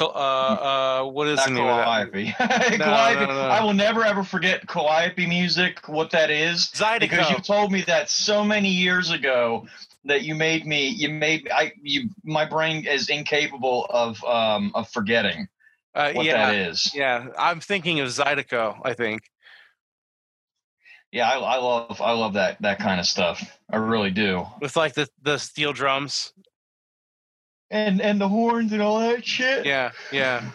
Uh, 0.00 0.04
uh, 0.04 1.04
what 1.04 1.26
is 1.26 1.36
Not 1.38 1.48
the 1.48 1.54
name 1.54 1.66
of 1.66 1.76
that? 1.76 1.84
Calliope. 1.84 2.34
No, 2.78 2.84
Calliope. 2.84 3.26
no, 3.26 3.26
no. 3.26 3.48
I 3.48 3.62
will 3.62 3.74
never 3.74 4.04
ever 4.04 4.22
forget 4.22 4.66
Calliope 4.66 5.26
music, 5.26 5.86
what 5.88 6.10
that 6.12 6.30
is. 6.30 6.68
Zydeco. 6.74 7.00
Because 7.00 7.30
you 7.30 7.38
told 7.40 7.72
me 7.72 7.82
that 7.82 8.08
so 8.08 8.44
many 8.44 8.68
years 8.70 9.10
ago 9.10 9.66
that 10.04 10.22
you 10.22 10.34
made 10.34 10.64
me 10.66 10.88
you 10.88 11.08
made 11.10 11.50
I 11.52 11.72
you 11.82 12.08
my 12.24 12.44
brain 12.44 12.86
is 12.86 13.08
incapable 13.10 13.86
of 13.90 14.22
um 14.24 14.70
of 14.74 14.88
forgetting 14.90 15.48
Uh, 15.94 16.12
what 16.12 16.24
yeah, 16.24 16.46
that 16.46 16.54
is. 16.54 16.90
yeah. 16.94 17.26
I'm 17.36 17.60
thinking 17.60 17.98
of 18.00 18.08
Zydeco. 18.08 18.78
I 18.84 18.94
think. 18.94 19.22
Yeah, 21.12 21.28
I, 21.28 21.38
I 21.38 21.56
love 21.58 22.00
I 22.00 22.12
love 22.12 22.34
that 22.34 22.60
that 22.62 22.78
kind 22.78 23.00
of 23.00 23.06
stuff. 23.06 23.42
I 23.70 23.76
really 23.76 24.10
do. 24.10 24.46
with 24.60 24.76
like 24.76 24.94
the 24.94 25.08
the 25.22 25.38
steel 25.38 25.72
drums. 25.72 26.32
And 27.70 28.00
and 28.00 28.20
the 28.20 28.28
horns 28.28 28.72
and 28.72 28.82
all 28.82 28.98
that 29.00 29.24
shit. 29.24 29.64
Yeah, 29.64 29.92
yeah. 30.12 30.50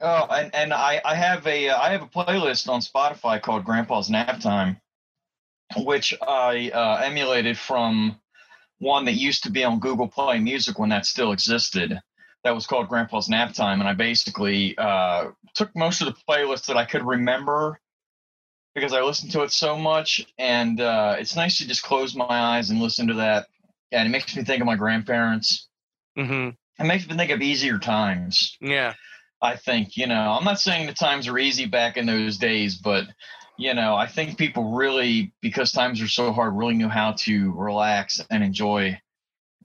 Oh, 0.00 0.26
and, 0.30 0.54
and 0.54 0.72
I, 0.72 1.00
I 1.04 1.14
have 1.14 1.46
a 1.46 1.68
uh, 1.68 1.80
have 1.80 2.02
a 2.02 2.06
playlist 2.06 2.68
on 2.68 2.80
Spotify 2.80 3.40
called 3.40 3.64
Grandpa's 3.64 4.10
Nap 4.10 4.40
Time, 4.40 4.80
which 5.76 6.12
I 6.20 6.70
uh, 6.74 7.02
emulated 7.04 7.56
from 7.56 8.16
one 8.78 9.04
that 9.04 9.12
used 9.12 9.44
to 9.44 9.50
be 9.50 9.62
on 9.64 9.78
Google 9.78 10.08
Play 10.08 10.40
Music 10.40 10.78
when 10.78 10.90
that 10.90 11.06
still 11.06 11.32
existed. 11.32 11.98
That 12.42 12.54
was 12.54 12.66
called 12.66 12.88
Grandpa's 12.88 13.28
Nap 13.28 13.54
Time, 13.54 13.80
and 13.80 13.88
I 13.88 13.94
basically 13.94 14.76
uh, 14.76 15.28
took 15.54 15.74
most 15.76 16.00
of 16.02 16.08
the 16.08 16.16
playlist 16.28 16.66
that 16.66 16.76
I 16.76 16.84
could 16.84 17.04
remember 17.06 17.78
because 18.74 18.92
I 18.92 19.02
listen 19.02 19.28
to 19.30 19.42
it 19.42 19.52
so 19.52 19.76
much, 19.76 20.26
and 20.38 20.80
uh, 20.80 21.16
it's 21.18 21.36
nice 21.36 21.58
to 21.58 21.68
just 21.68 21.82
close 21.82 22.14
my 22.14 22.24
eyes 22.28 22.70
and 22.70 22.80
listen 22.80 23.06
to 23.08 23.14
that, 23.14 23.46
and 23.90 24.06
it 24.06 24.10
makes 24.10 24.34
me 24.36 24.44
think 24.44 24.60
of 24.60 24.66
my 24.66 24.76
grandparents. 24.76 25.68
hmm 26.16 26.50
It 26.78 26.84
makes 26.84 27.06
me 27.08 27.16
think 27.16 27.30
of 27.30 27.42
easier 27.42 27.78
times. 27.78 28.56
Yeah. 28.60 28.94
I 29.42 29.56
think, 29.56 29.96
you 29.96 30.06
know, 30.06 30.36
I'm 30.38 30.44
not 30.44 30.60
saying 30.60 30.86
the 30.86 30.94
times 30.94 31.26
are 31.26 31.38
easy 31.38 31.66
back 31.66 31.96
in 31.96 32.06
those 32.06 32.38
days, 32.38 32.76
but 32.76 33.06
you 33.58 33.74
know, 33.74 33.94
I 33.94 34.06
think 34.06 34.38
people 34.38 34.72
really, 34.72 35.32
because 35.40 35.72
times 35.72 36.00
are 36.00 36.08
so 36.08 36.32
hard, 36.32 36.56
really 36.56 36.74
knew 36.74 36.88
how 36.88 37.12
to 37.12 37.52
relax 37.52 38.20
and 38.30 38.42
enjoy 38.42 38.98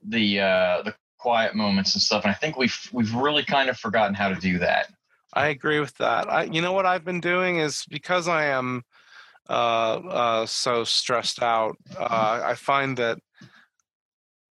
the 0.05 0.41
uh, 0.41 0.81
the 0.83 0.95
quiet 1.17 1.55
moments 1.55 1.93
and 1.95 2.01
stuff. 2.01 2.23
And 2.23 2.31
I 2.31 2.35
think 2.35 2.57
we've 2.57 2.77
we've 2.91 3.13
really 3.13 3.43
kind 3.43 3.69
of 3.69 3.77
forgotten 3.77 4.13
how 4.13 4.29
to 4.29 4.35
do 4.35 4.59
that. 4.59 4.87
I 5.33 5.47
agree 5.47 5.79
with 5.79 5.95
that. 5.97 6.29
I, 6.29 6.43
you 6.43 6.61
know 6.61 6.73
what 6.73 6.85
I've 6.85 7.05
been 7.05 7.21
doing 7.21 7.57
is 7.57 7.85
because 7.89 8.27
I 8.27 8.45
am 8.45 8.83
uh, 9.49 9.53
uh, 9.53 10.45
so 10.45 10.83
stressed 10.83 11.41
out. 11.41 11.77
Uh, 11.97 12.41
I 12.43 12.55
find 12.55 12.97
that 12.97 13.19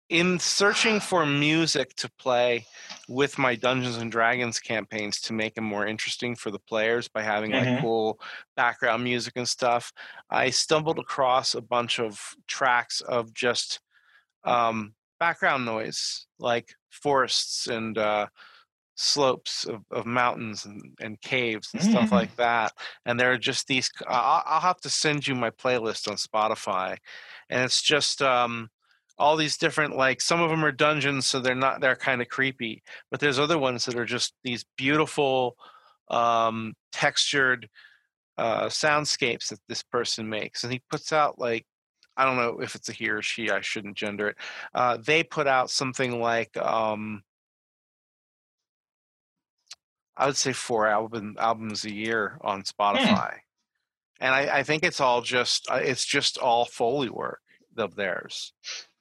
in 0.08 0.38
searching 0.38 1.00
for 1.00 1.26
music 1.26 1.94
to 1.96 2.08
play 2.18 2.64
with 3.08 3.38
my 3.38 3.56
Dungeons 3.56 3.96
and 3.96 4.10
Dragons 4.10 4.60
campaigns 4.60 5.20
to 5.22 5.32
make 5.32 5.54
them 5.54 5.64
more 5.64 5.86
interesting 5.86 6.36
for 6.36 6.50
the 6.52 6.60
players 6.60 7.08
by 7.08 7.22
having 7.22 7.52
like 7.52 7.68
Mhm. 7.70 7.80
cool 7.80 8.20
background 8.54 9.02
music 9.02 9.34
and 9.36 9.48
stuff, 9.48 9.92
I 10.30 10.50
stumbled 10.50 10.98
across 11.00 11.54
a 11.54 11.60
bunch 11.60 11.98
of 11.98 12.20
tracks 12.46 13.00
of 13.00 13.34
just 13.34 13.80
um, 14.44 14.94
background 15.18 15.64
noise, 15.64 16.26
like 16.38 16.72
forests 16.90 17.66
and 17.66 17.98
uh, 17.98 18.28
slopes 18.96 19.64
of, 19.66 19.82
of 19.90 20.06
mountains 20.06 20.64
and, 20.64 20.82
and 21.00 21.20
caves 21.20 21.70
and 21.72 21.82
stuff 21.82 22.08
Mm. 22.08 22.12
like 22.12 22.34
that. 22.36 22.72
And 23.04 23.20
there 23.20 23.30
are 23.30 23.38
just 23.38 23.68
these. 23.68 23.90
I'll, 24.08 24.42
I'll 24.44 24.60
have 24.60 24.80
to 24.80 24.88
send 24.90 25.26
you 25.26 25.34
my 25.34 25.50
playlist 25.50 26.08
on 26.08 26.16
Spotify, 26.16 26.96
and 27.50 27.62
it's 27.62 27.82
just 27.82 28.22
um, 28.22 28.68
all 29.18 29.36
these 29.36 29.56
different. 29.58 29.94
Like 29.96 30.20
some 30.20 30.40
of 30.40 30.50
them 30.50 30.64
are 30.64 30.72
dungeons, 30.72 31.26
so 31.26 31.40
they're 31.40 31.54
not. 31.54 31.80
They're 31.80 31.94
kind 31.94 32.20
of 32.22 32.28
creepy, 32.28 32.82
but 33.10 33.20
there's 33.20 33.38
other 33.38 33.58
ones 33.58 33.84
that 33.84 33.96
are 33.96 34.06
just 34.06 34.34
these 34.42 34.64
beautiful, 34.76 35.56
um, 36.08 36.74
textured 36.92 37.68
uh, 38.38 38.66
soundscapes 38.66 39.48
that 39.48 39.60
this 39.68 39.82
person 39.82 40.28
makes, 40.28 40.64
and 40.64 40.72
he 40.72 40.80
puts 40.90 41.12
out 41.12 41.38
like. 41.38 41.66
I 42.18 42.24
don't 42.24 42.38
know 42.38 42.60
if 42.62 42.74
it's 42.74 42.88
a 42.88 42.92
he 42.94 43.10
or 43.10 43.20
she. 43.20 43.50
I 43.50 43.60
shouldn't 43.60 43.94
gender 43.94 44.28
it. 44.28 44.36
Uh, 44.74 44.96
they 44.96 45.22
put 45.22 45.46
out 45.46 45.68
something 45.68 46.18
like 46.18 46.56
um, 46.56 47.22
I 50.16 50.26
would 50.26 50.36
say 50.36 50.52
four 50.52 50.86
album 50.86 51.36
albums 51.38 51.84
a 51.84 51.92
year 51.92 52.38
on 52.40 52.62
Spotify, 52.62 53.34
and 54.20 54.34
I, 54.34 54.58
I 54.58 54.62
think 54.62 54.82
it's 54.82 55.00
all 55.00 55.20
just 55.20 55.70
uh, 55.70 55.80
it's 55.82 56.04
just 56.04 56.38
all 56.38 56.64
foley 56.64 57.10
work 57.10 57.40
of 57.76 57.94
theirs. 57.94 58.52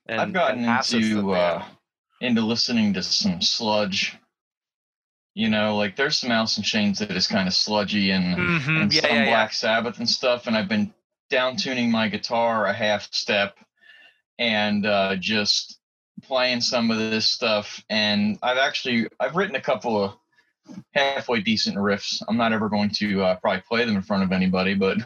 And, 0.07 0.22
I've 0.22 0.34
gotten 0.34 0.66
into 0.66 1.32
uh, 1.32 1.63
into 2.22 2.41
listening 2.41 2.93
to 2.93 3.03
some 3.03 3.41
sludge. 3.41 4.18
You 5.34 5.49
know, 5.49 5.76
like 5.76 5.95
there's 5.95 6.18
some 6.20 6.32
Alice 6.32 6.57
in 6.57 6.63
Chains 6.63 6.99
that 6.99 7.11
is 7.11 7.28
kind 7.28 7.47
of 7.47 7.53
sludgy 7.53 8.11
and 8.11 8.38
Mhm, 8.38 8.82
and 8.82 8.93
yeah, 8.93 9.01
some 9.01 9.09
yeah, 9.11 9.24
yeah. 9.24 9.30
Black 9.30 9.53
Sabbath 9.53 9.97
and 9.99 10.09
stuff, 10.09 10.47
and 10.47 10.55
I've 10.55 10.70
been 10.70 10.93
down 11.30 11.57
tuning 11.57 11.89
my 11.91 12.07
guitar 12.07 12.66
a 12.68 12.74
half 12.74 13.11
step 13.13 13.57
and 14.38 14.86
uh, 14.86 15.16
just 15.16 15.80
playing 16.24 16.61
some 16.61 16.91
of 16.91 16.97
this 16.97 17.26
stuff. 17.26 17.84
And 17.89 18.38
I've 18.43 18.57
actually 18.57 19.07
I've 19.20 19.36
written 19.36 19.55
a 19.55 19.61
couple 19.61 20.03
of 20.03 20.13
halfway 20.93 21.41
decent 21.41 21.78
riffs. 21.78 22.22
I'm 22.28 22.38
not 22.38 22.53
ever 22.53 22.70
going 22.70 22.89
to 22.95 23.24
uh, 23.24 23.36
probably 23.36 23.63
play 23.68 23.86
them 23.86 23.95
in 23.95 24.01
front 24.01 24.24
of 24.24 24.32
anybody, 24.32 24.74
but 24.74 24.97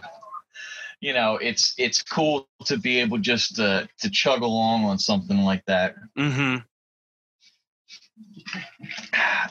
you 1.01 1.13
know, 1.13 1.37
it's 1.37 1.73
it's 1.77 2.01
cool 2.01 2.47
to 2.65 2.77
be 2.77 2.99
able 2.99 3.17
just 3.17 3.55
to 3.55 3.87
to 3.99 4.09
chug 4.09 4.41
along 4.41 4.85
on 4.85 4.99
something 4.99 5.39
like 5.39 5.65
that. 5.65 5.95
Mm-hmm. 6.17 6.57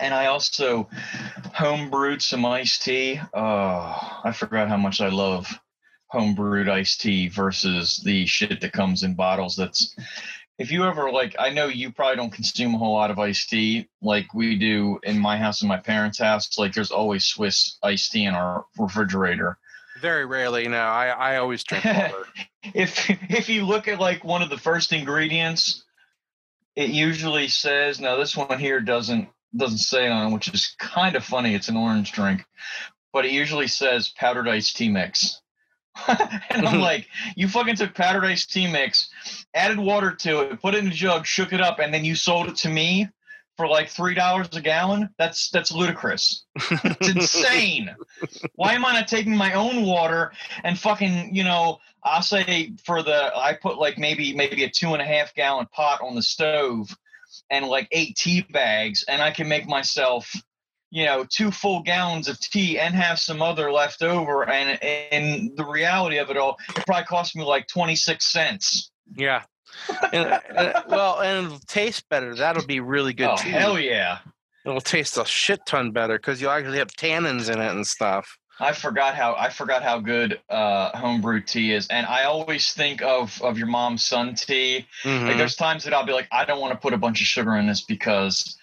and 0.00 0.14
I 0.14 0.26
also 0.26 0.88
homebrewed 1.56 2.22
some 2.22 2.44
iced 2.44 2.82
tea. 2.82 3.20
Oh, 3.34 4.20
I 4.24 4.32
forgot 4.32 4.68
how 4.68 4.76
much 4.76 5.00
I 5.00 5.08
love 5.08 5.58
homebrewed 6.12 6.70
iced 6.70 7.00
tea 7.00 7.28
versus 7.28 7.98
the 7.98 8.26
shit 8.26 8.60
that 8.60 8.72
comes 8.72 9.02
in 9.02 9.14
bottles. 9.14 9.56
That's 9.56 9.94
if 10.58 10.72
you 10.72 10.84
ever 10.84 11.10
like, 11.10 11.36
I 11.38 11.50
know 11.50 11.66
you 11.66 11.92
probably 11.92 12.16
don't 12.16 12.32
consume 12.32 12.74
a 12.74 12.78
whole 12.78 12.92
lot 12.92 13.10
of 13.10 13.18
iced 13.18 13.48
tea 13.48 13.88
like 14.02 14.34
we 14.34 14.56
do 14.56 14.98
in 15.04 15.18
my 15.18 15.36
house 15.38 15.62
and 15.62 15.68
my 15.68 15.76
parents' 15.76 16.18
house. 16.18 16.58
Like, 16.58 16.74
there's 16.74 16.90
always 16.90 17.24
Swiss 17.24 17.78
iced 17.82 18.10
tea 18.10 18.24
in 18.24 18.34
our 18.34 18.66
refrigerator. 18.76 19.56
Very 20.00 20.26
rarely. 20.26 20.66
No, 20.68 20.78
I 20.78 21.08
I 21.08 21.36
always 21.36 21.64
drink 21.64 21.84
water. 21.84 22.26
if 22.74 23.08
if 23.30 23.48
you 23.48 23.64
look 23.64 23.88
at 23.88 23.98
like 24.00 24.24
one 24.24 24.42
of 24.42 24.50
the 24.50 24.58
first 24.58 24.92
ingredients, 24.92 25.84
it 26.76 26.90
usually 26.90 27.48
says 27.48 28.00
now 28.00 28.16
this 28.16 28.36
one 28.36 28.58
here 28.58 28.80
doesn't 28.80 29.28
doesn't 29.56 29.78
say 29.78 30.08
on 30.08 30.28
it, 30.28 30.34
which 30.34 30.48
is 30.52 30.74
kind 30.78 31.16
of 31.16 31.24
funny. 31.24 31.54
It's 31.54 31.68
an 31.68 31.76
orange 31.76 32.12
drink, 32.12 32.44
but 33.12 33.24
it 33.24 33.32
usually 33.32 33.66
says 33.66 34.12
powdered 34.16 34.48
iced 34.48 34.76
tea 34.76 34.88
mix. 34.88 35.40
and 36.50 36.66
I'm 36.66 36.80
like, 36.90 37.08
you 37.36 37.48
fucking 37.48 37.76
took 37.76 37.94
powdered 37.94 38.24
iced 38.24 38.52
tea 38.52 38.70
mix, 38.70 39.10
added 39.54 39.78
water 39.78 40.12
to 40.12 40.40
it, 40.42 40.60
put 40.60 40.74
it 40.74 40.84
in 40.84 40.88
a 40.88 40.94
jug, 40.94 41.26
shook 41.26 41.52
it 41.52 41.60
up, 41.60 41.78
and 41.78 41.92
then 41.92 42.04
you 42.04 42.14
sold 42.14 42.48
it 42.48 42.56
to 42.56 42.68
me 42.68 43.08
for 43.56 43.66
like 43.66 43.88
three 43.88 44.14
dollars 44.14 44.48
a 44.52 44.60
gallon. 44.60 45.10
That's 45.18 45.50
that's 45.50 45.72
ludicrous. 45.72 46.44
It's 46.70 47.08
insane. 47.14 47.94
Why 48.54 48.74
am 48.74 48.84
I 48.84 48.92
not 48.92 49.08
taking 49.08 49.36
my 49.36 49.52
own 49.54 49.84
water 49.84 50.32
and 50.62 50.78
fucking, 50.78 51.34
you 51.34 51.44
know, 51.44 51.78
I'll 52.04 52.22
say 52.22 52.72
for 52.84 53.02
the 53.02 53.36
I 53.36 53.54
put 53.54 53.78
like 53.78 53.98
maybe 53.98 54.32
maybe 54.34 54.62
a 54.64 54.70
two 54.70 54.92
and 54.92 55.02
a 55.02 55.04
half 55.04 55.34
gallon 55.34 55.66
pot 55.72 56.00
on 56.02 56.14
the 56.14 56.22
stove 56.22 56.88
and 57.50 57.66
like 57.66 57.88
eight 57.90 58.16
tea 58.16 58.42
bags 58.50 59.04
and 59.08 59.20
I 59.20 59.32
can 59.32 59.48
make 59.48 59.66
myself, 59.66 60.32
you 60.90 61.04
know, 61.04 61.24
two 61.28 61.50
full 61.50 61.82
gallons 61.82 62.28
of 62.28 62.38
tea 62.40 62.78
and 62.78 62.94
have 62.94 63.18
some 63.18 63.42
other 63.42 63.70
left 63.70 64.02
over 64.02 64.48
and 64.48 64.82
and 65.12 65.50
the 65.56 65.64
reality 65.64 66.16
of 66.18 66.30
it 66.30 66.36
all, 66.36 66.56
it 66.76 66.86
probably 66.86 67.04
cost 67.04 67.36
me 67.36 67.44
like 67.44 67.66
twenty 67.68 67.94
six 67.96 68.26
cents. 68.26 68.90
yeah. 69.16 69.42
And, 70.12 70.40
uh, 70.56 70.82
well, 70.88 71.20
and 71.20 71.46
it'll 71.46 71.58
taste 71.60 72.08
better. 72.08 72.34
That'll 72.34 72.66
be 72.66 72.80
really 72.80 73.12
good 73.12 73.28
oh 73.30 73.36
too. 73.36 73.50
hell 73.50 73.78
yeah. 73.78 74.18
It'll 74.64 74.80
taste 74.80 75.16
a 75.18 75.24
shit 75.24 75.60
ton 75.66 75.92
better 75.92 76.18
because 76.18 76.40
you'll 76.40 76.50
actually 76.50 76.78
have 76.78 76.88
tannins 76.88 77.52
in 77.52 77.60
it 77.60 77.70
and 77.70 77.86
stuff. 77.86 78.38
I 78.60 78.72
forgot 78.72 79.14
how 79.14 79.34
I 79.38 79.50
forgot 79.50 79.82
how 79.84 80.00
good 80.00 80.40
uh, 80.50 80.96
homebrew 80.98 81.42
tea 81.42 81.72
is, 81.74 81.86
and 81.88 82.06
I 82.06 82.24
always 82.24 82.72
think 82.72 83.02
of 83.02 83.40
of 83.42 83.56
your 83.56 83.68
mom's 83.68 84.04
sun 84.04 84.34
tea. 84.34 84.86
Like 85.04 85.12
Mhm. 85.14 85.36
there's 85.38 85.54
times 85.54 85.84
that 85.84 85.94
I'll 85.94 86.04
be 86.06 86.12
like, 86.12 86.26
I 86.32 86.44
don't 86.44 86.60
want 86.60 86.72
to 86.72 86.78
put 86.78 86.92
a 86.92 86.98
bunch 86.98 87.20
of 87.20 87.26
sugar 87.28 87.56
in 87.56 87.66
this 87.68 87.82
because 87.82 88.58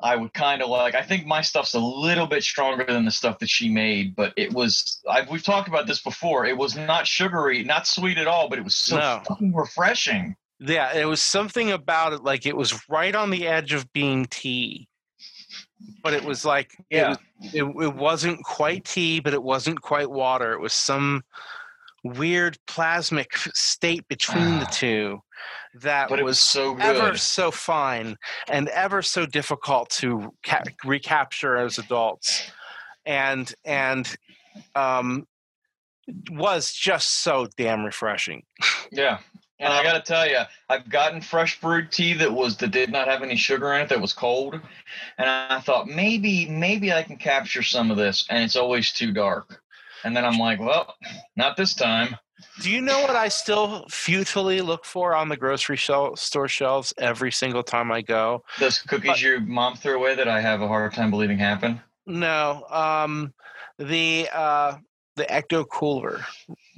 I 0.00 0.14
would 0.16 0.34
kind 0.34 0.60
of 0.62 0.68
like. 0.68 0.94
I 0.94 1.02
think 1.02 1.26
my 1.26 1.40
stuff's 1.40 1.74
a 1.74 1.78
little 1.80 2.26
bit 2.26 2.42
stronger 2.42 2.84
than 2.84 3.04
the 3.06 3.10
stuff 3.10 3.38
that 3.38 3.48
she 3.48 3.70
made, 3.70 4.14
but 4.14 4.34
it 4.36 4.52
was. 4.52 5.00
I've, 5.08 5.30
we've 5.30 5.42
talked 5.42 5.68
about 5.68 5.86
this 5.86 6.02
before. 6.02 6.44
It 6.44 6.56
was 6.56 6.76
not 6.76 7.06
sugary, 7.06 7.64
not 7.64 7.86
sweet 7.86 8.18
at 8.18 8.26
all, 8.26 8.48
but 8.48 8.58
it 8.58 8.64
was 8.64 8.74
so 8.74 8.98
No. 8.98 9.22
fucking 9.26 9.54
refreshing. 9.54 10.36
Yeah, 10.58 10.94
it 10.94 11.06
was 11.06 11.22
something 11.22 11.70
about 11.70 12.12
it 12.12 12.22
like 12.22 12.46
it 12.46 12.56
was 12.56 12.88
right 12.88 13.14
on 13.14 13.30
the 13.30 13.46
edge 13.46 13.72
of 13.72 13.90
being 13.92 14.26
tea. 14.26 14.88
But 16.02 16.14
it 16.14 16.24
was 16.24 16.44
like 16.44 16.72
it 16.90 16.96
Yeah. 16.96 17.08
was 17.08 17.18
it, 17.54 17.64
it 17.64 17.94
wasn't 17.94 18.42
quite 18.44 18.84
tea, 18.84 19.20
but 19.20 19.34
it 19.34 19.42
wasn't 19.42 19.80
quite 19.80 20.10
water. 20.10 20.52
It 20.52 20.60
was 20.60 20.72
some 20.72 21.22
weird 22.04 22.58
plasmic 22.66 23.32
state 23.54 24.06
between 24.08 24.58
the 24.58 24.66
ah. 24.66 24.70
two 24.72 25.22
that 25.82 26.08
But 26.08 26.22
was 26.22 26.38
so 26.38 26.76
ever 26.78 27.16
so 27.16 27.50
fine 27.50 28.16
and 28.48 28.68
ever 28.68 29.02
so 29.02 29.26
difficult 29.26 29.90
to 29.90 30.32
ca- 30.44 30.62
recapture 30.84 31.56
as 31.56 31.78
adults 31.78 32.50
and 33.04 33.52
and 33.64 34.16
um 34.74 35.26
was 36.30 36.72
just 36.72 37.22
so 37.22 37.46
damn 37.56 37.84
refreshing 37.84 38.42
Yeah. 38.90 39.18
And 39.58 39.72
I 39.72 39.82
got 39.82 39.94
to 39.94 40.02
tell 40.02 40.28
you, 40.28 40.40
I've 40.68 40.88
gotten 40.90 41.20
fresh 41.20 41.58
brewed 41.60 41.90
tea 41.90 42.12
that 42.14 42.30
was 42.30 42.58
that 42.58 42.72
did 42.72 42.92
not 42.92 43.08
have 43.08 43.22
any 43.22 43.36
sugar 43.36 43.72
in 43.72 43.80
it 43.80 43.88
that 43.88 44.00
was 44.00 44.12
cold, 44.12 44.60
and 45.16 45.30
I 45.30 45.60
thought 45.60 45.88
maybe 45.88 46.46
maybe 46.46 46.92
I 46.92 47.02
can 47.02 47.16
capture 47.16 47.62
some 47.62 47.90
of 47.90 47.96
this, 47.96 48.26
and 48.28 48.44
it's 48.44 48.56
always 48.56 48.92
too 48.92 49.12
dark. 49.12 49.62
And 50.04 50.14
then 50.14 50.26
I'm 50.26 50.38
like, 50.38 50.60
well, 50.60 50.94
not 51.36 51.56
this 51.56 51.72
time. 51.72 52.16
Do 52.60 52.70
you 52.70 52.80
know 52.80 53.00
what 53.00 53.16
i 53.16 53.28
still 53.28 53.86
futilely 53.88 54.60
look 54.60 54.84
for 54.84 55.14
on 55.14 55.28
the 55.28 55.36
grocery 55.36 55.76
shel- 55.76 56.16
store 56.16 56.48
shelves 56.48 56.92
every 56.98 57.32
single 57.32 57.62
time 57.62 57.90
i 57.90 58.00
go 58.02 58.42
Those 58.60 58.80
cookies 58.80 59.22
your 59.22 59.40
mom 59.40 59.74
threw 59.76 59.96
away 59.96 60.14
that 60.14 60.28
I 60.28 60.40
have 60.40 60.60
a 60.62 60.68
hard 60.68 60.92
time 60.92 61.10
believing 61.10 61.38
happened. 61.38 61.80
no 62.06 62.64
um 62.70 63.32
the 63.78 64.28
uh 64.32 64.76
the 65.16 65.24
ecto 65.24 65.66
cooler 65.68 66.24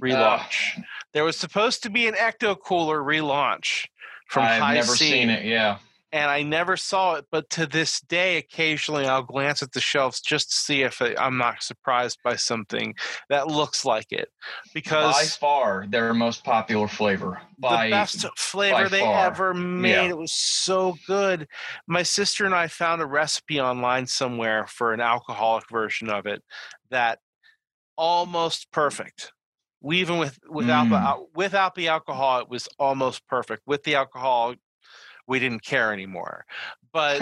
relaunch 0.02 0.82
there 1.12 1.24
was 1.24 1.36
supposed 1.36 1.82
to 1.82 1.90
be 1.90 2.06
an 2.06 2.14
ecto 2.14 2.56
cooler 2.58 3.00
relaunch 3.02 3.86
from 4.28 4.44
I've 4.44 4.60
high 4.60 4.74
never 4.74 4.94
C. 4.94 5.08
seen 5.10 5.30
it. 5.30 5.44
Yeah. 5.44 5.78
And 6.12 6.30
I 6.30 6.42
never 6.42 6.76
saw 6.76 7.14
it. 7.14 7.26
But 7.30 7.50
to 7.50 7.66
this 7.66 8.00
day, 8.00 8.38
occasionally 8.38 9.06
I'll 9.06 9.22
glance 9.22 9.62
at 9.62 9.72
the 9.72 9.80
shelves 9.80 10.20
just 10.20 10.50
to 10.50 10.56
see 10.56 10.82
if 10.82 11.00
I'm 11.00 11.36
not 11.36 11.62
surprised 11.62 12.18
by 12.24 12.36
something 12.36 12.94
that 13.28 13.48
looks 13.48 13.84
like 13.84 14.06
it, 14.10 14.28
Because 14.72 15.14
By 15.14 15.24
far, 15.24 15.86
their 15.88 16.14
most 16.14 16.44
popular 16.44 16.88
flavor. 16.88 17.40
By 17.58 17.86
the 17.86 17.90
best 17.90 18.26
flavor 18.38 18.88
they 18.88 19.00
far. 19.00 19.26
ever 19.26 19.52
made. 19.54 19.90
Yeah. 19.90 20.08
It 20.08 20.16
was 20.18 20.32
so 20.32 20.96
good. 21.06 21.46
My 21.86 22.02
sister 22.02 22.44
and 22.46 22.54
I 22.54 22.68
found 22.68 23.02
a 23.02 23.06
recipe 23.06 23.60
online 23.60 24.06
somewhere 24.06 24.66
for 24.66 24.92
an 24.94 25.00
alcoholic 25.00 25.68
version 25.70 26.08
of 26.08 26.26
it 26.26 26.42
that 26.90 27.18
almost 27.96 28.70
perfect. 28.72 29.32
We 29.80 30.00
even 30.00 30.18
with 30.18 30.38
without 30.48 30.86
Mm. 30.86 31.00
al- 31.00 31.28
without 31.34 31.74
the 31.74 31.88
alcohol, 31.88 32.40
it 32.40 32.48
was 32.48 32.68
almost 32.78 33.26
perfect. 33.28 33.62
With 33.66 33.84
the 33.84 33.94
alcohol, 33.96 34.54
we 35.28 35.38
didn't 35.38 35.62
care 35.62 35.92
anymore. 35.92 36.44
But 36.92 37.20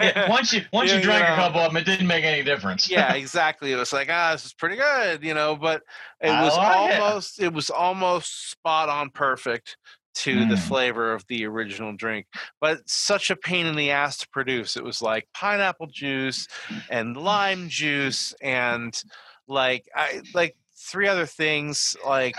Yeah, 0.00 0.28
once 0.30 0.52
you 0.52 0.62
once 0.72 0.90
Yeah, 0.90 0.96
you 0.96 1.02
drank 1.02 1.22
yeah. 1.24 1.32
a 1.34 1.36
couple 1.36 1.60
of 1.60 1.72
them, 1.72 1.76
it 1.76 1.84
didn't 1.84 2.06
make 2.06 2.24
any 2.24 2.42
difference. 2.42 2.88
yeah, 2.88 3.12
exactly. 3.14 3.72
It 3.72 3.76
was 3.76 3.92
like, 3.92 4.08
ah, 4.10 4.32
this 4.32 4.46
is 4.46 4.54
pretty 4.54 4.76
good, 4.76 5.22
you 5.22 5.34
know. 5.34 5.56
But 5.56 5.82
it 6.20 6.30
I 6.30 6.42
was 6.44 6.56
like 6.56 6.76
almost 6.76 7.40
it 7.40 7.52
was 7.52 7.70
almost 7.70 8.50
spot 8.50 8.88
on 8.88 9.10
perfect 9.10 9.76
to 10.16 10.44
the 10.46 10.56
Mm. 10.56 10.58
flavor 10.68 11.12
of 11.12 11.24
the 11.28 11.44
original 11.46 11.94
drink. 11.94 12.26
But 12.60 12.88
such 12.88 13.30
a 13.30 13.36
pain 13.36 13.66
in 13.66 13.76
the 13.76 13.90
ass 13.90 14.18
to 14.18 14.28
produce. 14.30 14.76
It 14.76 14.84
was 14.84 15.02
like 15.02 15.28
pineapple 15.34 15.86
juice 15.88 16.46
and 16.90 17.16
lime 17.16 17.68
juice 17.68 18.34
and 18.40 19.00
like 19.46 19.88
I 19.94 20.22
like 20.34 20.56
three 20.88 21.08
other 21.08 21.26
things 21.26 21.96
like 22.06 22.34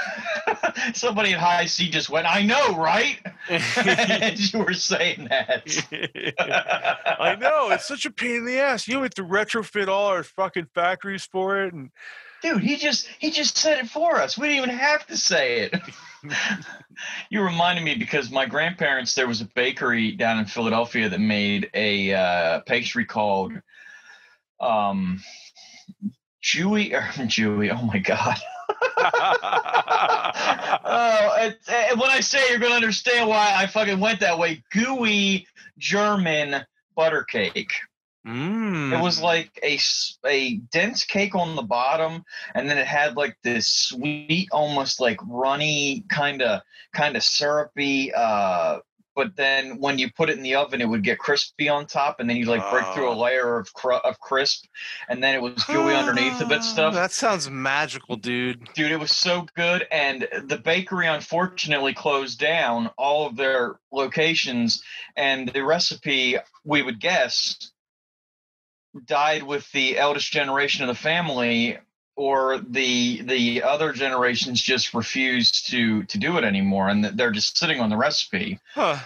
Somebody 0.93 1.33
at 1.33 1.39
Hi-C 1.39 1.89
just 1.89 2.09
went, 2.09 2.27
I 2.27 2.41
know, 2.43 2.75
right? 2.75 3.19
As 3.49 4.53
you 4.53 4.59
were 4.59 4.73
saying 4.73 5.27
that. 5.29 7.15
I 7.19 7.35
know 7.35 7.69
it's 7.69 7.87
such 7.87 8.05
a 8.05 8.11
pain 8.11 8.37
in 8.37 8.45
the 8.45 8.59
ass. 8.59 8.87
You 8.87 9.01
have 9.01 9.13
to 9.15 9.23
retrofit 9.23 9.87
all 9.87 10.07
our 10.07 10.23
fucking 10.23 10.67
factories 10.73 11.25
for 11.25 11.63
it, 11.63 11.73
and 11.73 11.91
Dude, 12.41 12.61
he 12.61 12.77
just 12.77 13.07
he 13.19 13.31
just 13.31 13.57
said 13.57 13.79
it 13.79 13.89
for 13.89 14.15
us. 14.15 14.37
We 14.37 14.47
didn't 14.47 14.63
even 14.63 14.77
have 14.77 15.05
to 15.07 15.17
say 15.17 15.59
it. 15.61 15.75
you 17.29 17.41
reminded 17.41 17.83
me 17.83 17.95
because 17.95 18.31
my 18.31 18.45
grandparents 18.45 19.13
there 19.13 19.27
was 19.27 19.41
a 19.41 19.45
bakery 19.45 20.11
down 20.11 20.39
in 20.39 20.45
Philadelphia 20.45 21.09
that 21.09 21.19
made 21.19 21.69
a 21.73 22.13
uh, 22.13 22.59
pastry 22.61 23.05
called 23.05 23.53
um 24.61 25.21
Chewy 26.43 26.93
or 26.93 27.01
Chewy. 27.27 27.75
Oh 27.75 27.85
my 27.85 27.99
god. 27.99 28.37
oh, 30.85 31.35
it, 31.39 31.57
eh, 31.67 31.93
when 31.93 32.09
I 32.09 32.19
say 32.19 32.39
you're 32.49 32.59
gonna 32.59 32.75
understand 32.75 33.29
why 33.29 33.53
I 33.55 33.65
fucking 33.67 33.99
went 33.99 34.19
that 34.19 34.37
way. 34.37 34.63
Gooey 34.71 35.47
German 35.77 36.65
butter 36.95 37.23
cake. 37.23 37.71
Mm. 38.27 38.97
It 38.97 39.01
was 39.01 39.21
like 39.21 39.57
a, 39.63 39.79
a 40.27 40.57
dense 40.71 41.05
cake 41.05 41.35
on 41.35 41.55
the 41.55 41.63
bottom, 41.63 42.23
and 42.53 42.69
then 42.69 42.77
it 42.77 42.87
had 42.87 43.15
like 43.15 43.37
this 43.43 43.67
sweet, 43.67 44.49
almost 44.51 44.99
like 44.99 45.19
runny 45.25 46.03
kind 46.09 46.41
of 46.41 46.61
kind 46.93 47.15
of 47.15 47.23
syrupy. 47.23 48.13
Uh, 48.13 48.79
but 49.19 49.35
then 49.35 49.79
when 49.79 49.99
you 49.99 50.09
put 50.09 50.29
it 50.29 50.37
in 50.37 50.43
the 50.43 50.55
oven, 50.55 50.79
it 50.79 50.87
would 50.87 51.03
get 51.03 51.19
crispy 51.19 51.67
on 51.67 51.85
top, 51.85 52.21
and 52.21 52.29
then 52.29 52.37
you 52.37 52.45
like 52.45 52.63
break 52.71 52.85
through 52.93 53.09
a 53.09 53.15
Oh. 53.15 53.19
layer 53.19 53.57
of 53.59 53.73
cr- 53.73 53.91
of 53.95 54.17
crisp, 54.21 54.63
and 55.09 55.21
then 55.21 55.35
it 55.35 55.41
was 55.41 55.61
gooey 55.65 55.93
underneath 55.93 56.39
a 56.39 56.45
bit 56.45 56.63
stuff. 56.63 56.93
That 56.93 57.11
sounds 57.11 57.49
magical, 57.49 58.15
dude. 58.15 58.69
Dude, 58.75 58.93
it 58.93 58.97
was 58.97 59.11
so 59.11 59.45
good, 59.57 59.85
and 59.91 60.25
the 60.45 60.57
bakery 60.57 61.07
unfortunately 61.07 61.93
closed 61.93 62.39
down 62.39 62.91
all 62.97 63.27
of 63.27 63.35
their 63.35 63.75
locations, 63.91 64.81
and 65.17 65.49
the 65.49 65.65
recipe 65.65 66.37
we 66.63 66.81
would 66.81 67.01
guess 67.01 67.57
died 69.05 69.43
with 69.43 69.69
the 69.73 69.97
eldest 69.97 70.31
generation 70.31 70.83
of 70.83 70.87
the 70.87 70.95
family, 71.01 71.77
or 72.19 72.59
the 72.67 73.21
the 73.21 73.63
other 73.63 73.93
generations 73.93 74.61
just 74.61 74.93
refuse 74.93 75.61
to 75.61 76.03
to 76.03 76.17
do 76.17 76.37
it 76.37 76.43
anymore, 76.43 76.89
and 76.89 77.05
they're 77.05 77.31
just 77.31 77.57
sitting 77.57 77.79
on 77.79 77.89
the 77.89 77.95
recipe 77.95 78.59
Huh. 78.73 78.97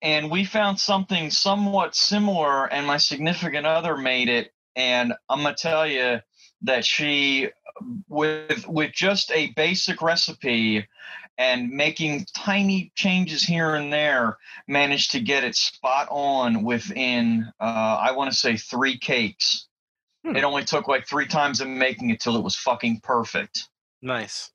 and 0.00 0.30
we 0.30 0.44
found 0.46 0.80
something 0.80 1.30
somewhat 1.30 1.94
similar 1.94 2.64
and 2.72 2.86
my 2.86 2.96
significant 2.96 3.66
other 3.66 3.94
made 3.94 4.30
it 4.30 4.54
and 4.74 5.12
i'm 5.28 5.42
going 5.42 5.54
to 5.54 5.62
tell 5.62 5.86
you 5.86 6.20
that 6.62 6.84
she 6.86 7.50
with 8.08 8.66
with 8.66 8.92
just 8.92 9.30
a 9.32 9.52
basic 9.56 10.00
recipe 10.00 10.88
and 11.36 11.70
making 11.70 12.26
tiny 12.34 12.90
changes 12.94 13.42
here 13.42 13.74
and 13.74 13.92
there 13.92 14.38
managed 14.66 15.10
to 15.10 15.20
get 15.20 15.44
it 15.44 15.54
spot 15.56 16.08
on 16.10 16.64
within 16.64 17.52
uh, 17.60 17.98
i 18.00 18.12
want 18.12 18.30
to 18.30 18.36
say 18.36 18.56
three 18.56 18.96
cakes 18.96 19.66
Hmm. 20.24 20.36
it 20.36 20.44
only 20.44 20.64
took 20.64 20.86
like 20.88 21.06
three 21.06 21.26
times 21.26 21.60
of 21.60 21.68
making 21.68 22.10
it 22.10 22.20
till 22.20 22.36
it 22.36 22.42
was 22.42 22.54
fucking 22.56 23.00
perfect 23.02 23.68
Nice. 24.02 24.50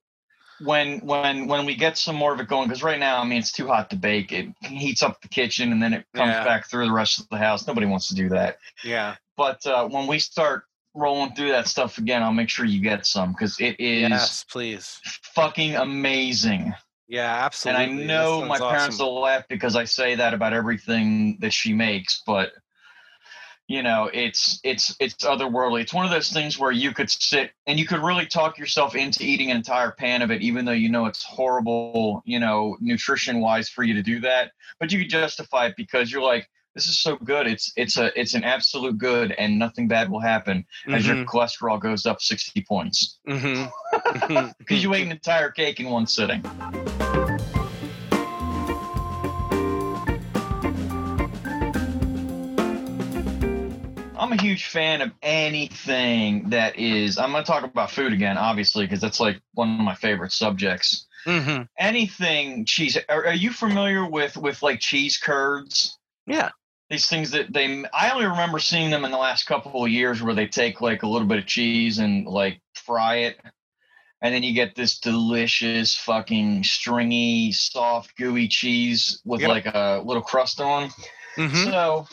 when 0.60 1.00
when 1.00 1.48
when 1.48 1.66
we 1.66 1.76
get 1.76 1.98
some 1.98 2.16
more 2.16 2.34
of 2.34 2.40
it 2.40 2.48
going 2.48 2.68
because 2.68 2.84
right 2.84 3.00
now 3.00 3.20
i 3.20 3.24
mean 3.26 3.40
it's 3.40 3.52
too 3.52 3.68
hot 3.68 3.90
to 3.90 3.96
bake 3.96 4.32
it 4.32 4.48
heats 4.62 5.02
up 5.02 5.20
the 5.22 5.28
kitchen 5.28 5.72
and 5.72 5.82
then 5.82 5.94
it 5.94 6.06
comes 6.14 6.30
Yeah. 6.30 6.44
back 6.44 6.70
through 6.70 6.86
the 6.86 6.94
rest 6.94 7.20
of 7.20 7.28
the 7.30 7.38
house 7.38 7.66
nobody 7.68 7.88
wants 7.88 8.08
to 8.10 8.16
do 8.16 8.30
that 8.30 8.58
Yeah. 8.84 9.16
but 9.38 9.66
uh, 9.66 9.88
when 9.88 10.06
we 10.08 10.20
start 10.20 10.66
rolling 10.94 11.34
through 11.36 11.50
that 11.50 11.68
stuff 11.68 11.98
again 11.98 12.22
i'll 12.24 12.32
make 12.32 12.50
sure 12.50 12.64
you 12.66 12.80
get 12.82 13.06
some 13.06 13.32
because 13.34 13.60
it 13.60 13.76
is 13.80 14.10
Yes, 14.10 14.46
please. 14.50 15.00
fucking 15.34 15.76
amazing 15.76 16.74
Yeah, 17.08 17.44
absolutely. 17.44 17.84
and 17.84 18.02
i 18.02 18.06
know 18.06 18.46
my 18.46 18.58
sounds 18.60 18.72
parents 18.72 18.96
awesome. 18.98 19.06
will 19.08 19.20
laugh 19.22 19.44
because 19.50 19.76
i 19.76 19.84
say 19.84 20.16
that 20.16 20.34
about 20.34 20.54
everything 20.54 21.38
that 21.42 21.52
she 21.54 21.74
makes 21.74 22.22
but 22.26 22.52
you 23.68 23.82
know 23.82 24.10
it's 24.14 24.60
it's 24.64 24.96
it's 25.00 25.16
otherworldly. 25.24 25.82
It's 25.82 25.94
one 25.94 26.06
of 26.06 26.12
those 26.12 26.32
things 26.32 26.60
where 26.60 26.72
you 26.72 26.94
could 26.94 27.10
sit 27.10 27.52
and 27.66 27.80
you 27.80 27.88
could 27.88 28.00
really 28.00 28.26
talk 28.26 28.58
yourself 28.58 28.96
into 28.96 29.24
eating 29.24 29.52
an 29.52 29.58
entire 29.58 29.92
pan 29.92 30.22
of 30.22 30.32
it 30.32 30.42
even 30.42 30.66
though 30.66 30.72
you 30.72 30.90
know 30.90 31.06
it's 31.06 31.24
horrible 31.24 32.22
you 32.26 32.40
know 32.40 32.78
nutrition 32.80 33.40
wise 33.40 33.70
for 33.70 33.84
you 33.84 33.94
to 33.94 34.04
do 34.04 34.20
that. 34.22 34.52
But 34.80 34.92
you 34.92 35.00
could 35.00 35.10
justify 35.10 35.68
it 35.68 35.76
because 35.78 36.12
you're 36.12 36.22
like 36.22 36.48
this 36.76 36.88
is 36.88 37.00
so 37.00 37.16
good. 37.16 37.48
It's 37.48 37.72
it's 37.76 37.98
a 37.98 38.18
it's 38.20 38.34
an 38.34 38.44
absolute 38.44 38.98
good 38.98 39.32
and 39.32 39.58
nothing 39.58 39.88
bad 39.88 40.10
will 40.10 40.20
happen 40.20 40.66
as 40.92 41.08
your 41.08 41.16
Mhm, 41.16 41.26
cholesterol 41.26 41.80
goes 41.80 42.06
up 42.06 42.22
60 42.22 42.62
points. 42.62 43.20
Because 44.60 44.84
you 44.84 44.94
ate 44.94 45.06
an 45.06 45.12
entire 45.12 45.50
cake 45.50 45.80
in 45.80 45.90
one 45.90 46.08
sitting 46.08 46.44
I'm 54.26 54.32
a 54.32 54.42
huge 54.42 54.66
fan 54.66 55.02
of 55.02 55.12
anything 55.22 56.50
that 56.50 56.78
is. 56.80 57.18
I'm 57.20 57.32
going 57.32 57.44
to 57.44 57.48
talk 57.48 57.64
about 57.64 57.92
food 57.92 58.12
again, 58.12 58.38
obviously, 58.40 58.86
because 58.86 59.00
that's 59.00 59.20
like 59.20 59.40
one 59.54 59.74
of 59.76 59.80
my 59.82 59.94
favorite 59.94 60.32
subjects. 60.32 61.06
mhm. 61.28 61.68
Anything 61.78 62.66
cheese. 62.66 62.98
Are, 63.08 63.28
are 63.28 63.34
you 63.34 63.52
familiar 63.52 64.10
with 64.10 64.36
with 64.36 64.64
like 64.64 64.80
cheese 64.80 65.18
curds? 65.18 65.98
Yeah. 66.26 66.50
these 66.90 67.06
things 67.08 67.30
that 67.32 67.54
they 67.54 67.84
I 67.94 68.10
only 68.12 68.26
remember 68.26 68.58
seeing 68.60 68.90
them 68.90 69.06
in 69.06 69.12
the 69.12 69.18
last 69.18 69.46
couple 69.46 69.84
of 69.84 69.92
years 69.92 70.22
where 70.24 70.34
they 70.34 70.48
take 70.48 70.82
like 70.82 71.04
a 71.04 71.08
little 71.08 71.28
bit 71.28 71.38
of 71.38 71.46
cheese 71.46 72.00
and 72.00 72.26
like 72.26 72.62
fry 72.74 73.16
it 73.18 73.40
and 74.22 74.34
then 74.34 74.42
you 74.44 74.54
get 74.54 74.76
this 74.76 74.98
delicious 75.00 75.96
fucking 75.96 76.64
stringy 76.64 77.52
soft 77.52 78.16
gooey 78.18 78.48
cheese 78.48 79.22
with 79.26 79.42
Yep. 79.42 79.50
like 79.50 79.66
a 79.68 80.02
little 80.04 80.24
crust 80.24 80.60
on. 80.62 80.90
Mhm. 81.38 81.66
So 81.66 82.08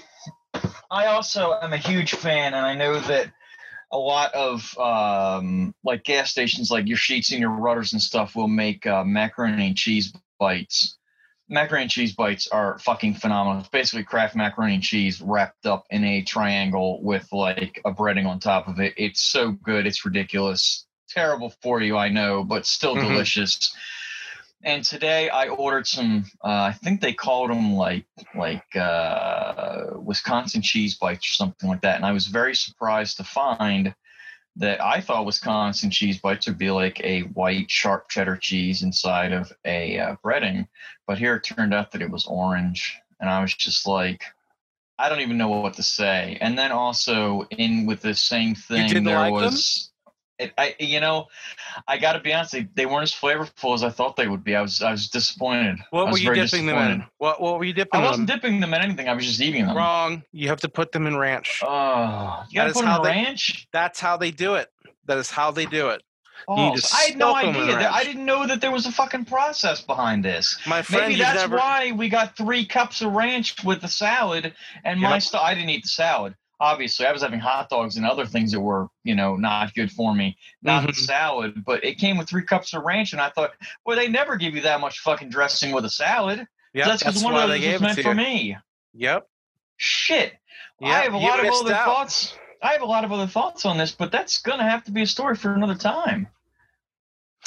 I 0.93 1.07
also 1.07 1.59
am 1.61 1.73
a 1.73 1.79
huge 1.79 2.15
fan 2.15 2.55
and 2.55 2.65
I 2.65 2.75
know 2.75 3.01
that 3.01 3.33
a 3.91 3.99
lot 3.99 4.33
of 4.35 4.79
um, 4.79 5.75
like 5.83 6.05
gas 6.05 6.31
stations 6.31 6.71
like 6.71 6.87
your 6.87 6.99
Sheetz 6.99 7.33
and 7.33 7.41
your 7.41 7.51
Rutter's 7.51 7.93
and 7.95 8.03
stuff 8.03 8.37
will 8.37 8.49
make 8.49 8.87
uh, 8.87 9.03
macaroni 9.05 9.67
and 9.69 9.77
cheese 9.77 10.13
bites 10.39 10.99
macaroni 11.53 11.83
and 11.83 11.91
cheese 11.91 12.15
bites 12.15 12.49
are 12.49 12.79
fucking 12.79 13.15
phenomenal. 13.15 13.61
It's 13.61 13.69
basically 13.69 14.05
Kraft 14.05 14.35
macaroni 14.35 14.75
and 14.75 14.83
cheese 14.83 15.21
wrapped 15.21 15.67
up 15.67 15.85
in 15.91 16.03
a 16.03 16.23
triangle 16.23 17.03
with 17.03 17.29
like 17.33 17.81
a 17.85 17.93
breading 17.93 18.27
on 18.27 18.41
top 18.41 18.69
of 18.69 18.81
it. 18.81 18.95
It's 18.97 19.21
so 19.21 19.53
good. 19.53 19.87
It's 19.87 20.05
ridiculous. 20.05 20.87
Terrible 21.09 21.53
for 21.63 21.83
you, 21.83 21.97
I 21.97 22.09
know, 22.09 22.43
but 22.43 22.65
still 22.65 22.97
Mhm. 22.97 23.01
delicious. 23.01 23.75
And 24.65 24.85
today 24.85 25.29
I 25.29 25.49
ordered 25.49 25.87
some. 25.87 26.25
Uh, 26.43 26.71
I 26.71 26.73
think 26.73 27.01
they 27.01 27.13
called 27.13 27.51
them 27.51 27.75
like 27.75 28.07
like 28.35 28.77
uh, 28.77 29.87
Wisconsin 29.97 30.63
cheese 30.63 30.97
bites 30.97 31.27
or 31.27 31.33
something 31.33 31.69
like 31.69 31.83
that. 31.83 31.97
And 31.97 32.07
I 32.07 32.13
was 32.13 32.29
very 32.29 32.55
surprised 32.55 33.17
to 33.17 33.25
find 33.25 33.95
that 34.57 34.83
I 34.83 35.01
thought 35.01 35.27
Wisconsin 35.27 35.91
cheese 35.91 36.19
bites 36.19 36.47
would 36.47 36.59
be 36.59 36.71
like 36.71 37.01
a 37.01 37.21
white 37.21 37.71
sharp 37.71 38.09
cheddar 38.09 38.37
cheese 38.37 38.83
inside 38.83 39.33
of 39.33 39.53
a 39.65 39.99
uh, 39.99 40.17
breading, 40.25 40.69
but 41.07 41.19
here 41.19 41.37
it 41.37 41.45
turned 41.45 41.73
out 41.73 41.93
that 41.93 42.03
it 42.03 42.11
was 42.11 42.27
orange, 42.27 42.99
and 43.19 43.31
I 43.31 43.41
was 43.41 43.55
just 43.55 43.87
like, 43.87 44.25
I 44.99 45.09
don't 45.09 45.21
even 45.21 45.39
know 45.39 45.49
what 45.49 45.75
to 45.75 45.83
say. 45.83 46.37
And 46.41 46.59
then 46.59 46.71
also 46.71 47.47
in 47.51 47.87
with 47.87 48.03
the 48.03 48.15
same 48.15 48.55
thing, 48.55 49.05
there 49.05 49.19
like 49.19 49.33
them? 49.33 49.92
Was. 50.43 50.49
It, 50.49 50.55
I 50.59 50.75
you 50.79 51.01
know, 51.01 51.29
I 51.89 51.99
got 51.99 52.15
to 52.15 52.21
be 52.21 52.33
honest, 52.33 52.53
they, 52.53 52.69
they 52.75 52.87
weren't 52.87 53.03
as 53.05 53.13
flavorful 53.13 53.75
as 53.75 53.83
I 53.85 53.91
thought 53.91 54.17
they 54.17 54.29
would 54.29 54.45
be. 54.45 54.55
I 54.57 54.63
was 54.63 54.83
I 54.83 54.91
was 54.93 55.09
disappointed. 55.09 55.79
What 55.91 56.11
were 56.11 56.19
you 56.19 56.35
dipping 56.35 56.67
them 56.67 56.79
in? 56.91 57.05
What 57.19 57.41
What 57.41 57.59
were 57.59 57.65
you 57.65 57.73
dipping 57.73 58.01
in? 58.01 58.07
I 58.07 58.09
wasn't 58.11 58.27
them? 58.29 58.37
dipping 58.39 58.61
them 58.61 58.75
in 58.75 58.81
anything. 58.83 59.09
I 59.09 59.15
was 59.15 59.27
just 59.27 59.41
eating 59.41 59.67
them. 59.67 59.77
Wrong. 59.77 60.23
You 60.33 60.49
have 60.49 60.61
to 60.61 60.69
put 60.69 60.93
them 60.93 61.07
in 61.07 61.17
ranch. 61.17 61.61
Oh, 61.65 62.45
you 62.51 62.57
gotta 62.57 62.71
is 62.71 62.75
put 62.75 62.83
'em 62.85 62.91
how 62.91 62.97
in 62.99 63.03
they- 63.05 63.09
ranch. 63.25 63.69
That's 63.73 64.01
how 64.01 64.17
they 64.17 64.31
do 64.31 64.55
it. 64.55 64.69
That 65.07 65.19
is 65.19 65.31
how 65.31 65.51
they 65.51 65.67
do 65.67 65.89
it. 65.91 66.03
Oh, 66.49 66.55
I 66.93 67.03
had 67.11 67.17
no 67.19 67.35
soak 67.35 67.45
'em 67.45 67.55
in 67.55 67.63
idea. 67.77 67.89
I 67.91 68.03
didn't 68.03 68.25
know 68.25 68.47
that 68.49 68.61
there 68.61 68.73
was 68.73 68.85
a 68.87 68.91
fucking 68.91 69.27
process 69.27 69.81
behind 69.81 70.25
this. 70.25 70.59
My 70.67 70.83
friend, 70.83 71.09
Maybe 71.13 71.21
that's 71.21 71.37
never. 71.43 71.57
why 71.57 71.93
we 71.93 72.09
got 72.09 72.37
three 72.37 72.65
cups 72.67 73.01
of 73.01 73.13
ranch 73.13 73.63
with 73.63 73.81
the 73.81 73.87
salad 73.89 74.53
and 74.85 75.01
my 75.01 75.15
Yep. 75.15 75.23
stuff. 75.23 75.43
I 75.45 75.55
didn't 75.55 75.71
eat 75.71 75.85
the 75.85 75.89
salad. 75.89 76.35
Obviously, 76.63 77.07
I 77.07 77.13
was 77.13 77.23
having 77.23 77.41
hot 77.41 77.69
dogs 77.71 77.97
and 77.97 78.07
other 78.07 78.25
things 78.25 78.53
that 78.53 78.61
were, 78.61 78.87
you 79.03 79.17
know, 79.17 79.35
not 79.35 79.75
good 79.75 79.91
for 79.91 80.15
me. 80.15 80.37
Not 80.63 80.87
the 80.87 80.93
Mhm. 80.93 81.05
salad, 81.05 81.65
but 81.65 81.83
it 81.83 81.99
came 81.99 82.17
with 82.17 82.29
three 82.29 82.45
cups 82.45 82.73
of 82.73 82.85
ranch, 82.85 83.13
and 83.13 83.21
I 83.21 83.31
thought, 83.31 83.51
well, 83.85 83.97
they 83.97 84.07
never 84.07 84.37
give 84.37 84.55
you 84.55 84.61
that 84.61 84.81
much 84.81 85.01
fucking 85.01 85.29
dressing 85.31 85.73
with 85.73 85.85
a 85.85 85.91
salad. 85.91 86.47
Yep, 86.73 86.87
that's 86.87 87.03
because 87.03 87.25
one 87.25 87.35
of 87.35 87.49
they 87.49 87.57
those 87.57 87.61
gave 87.65 87.73
was 87.73 87.81
it 87.81 87.85
meant 87.85 87.97
to 87.97 88.03
for 88.05 88.15
me. 88.15 88.57
Yep. 88.95 89.27
Shit. 89.77 90.35
I 90.81 91.01
have 91.01 91.15
a 91.15 91.19
lot 91.19 91.41
of 91.45 91.53
other 91.53 91.75
out. 91.75 91.85
thoughts. 91.85 92.39
I 92.63 92.73
have 92.75 92.83
a 92.83 92.87
lot 92.87 93.03
of 93.05 93.11
other 93.11 93.27
thoughts 93.27 93.67
on 93.67 93.77
this, 93.77 93.91
but 93.91 94.13
that's 94.13 94.39
gonna 94.39 94.63
have 94.63 94.85
to 94.85 94.93
be 94.93 95.03
a 95.03 95.07
story 95.07 95.35
for 95.35 95.53
another 95.53 95.75
time. 95.75 96.29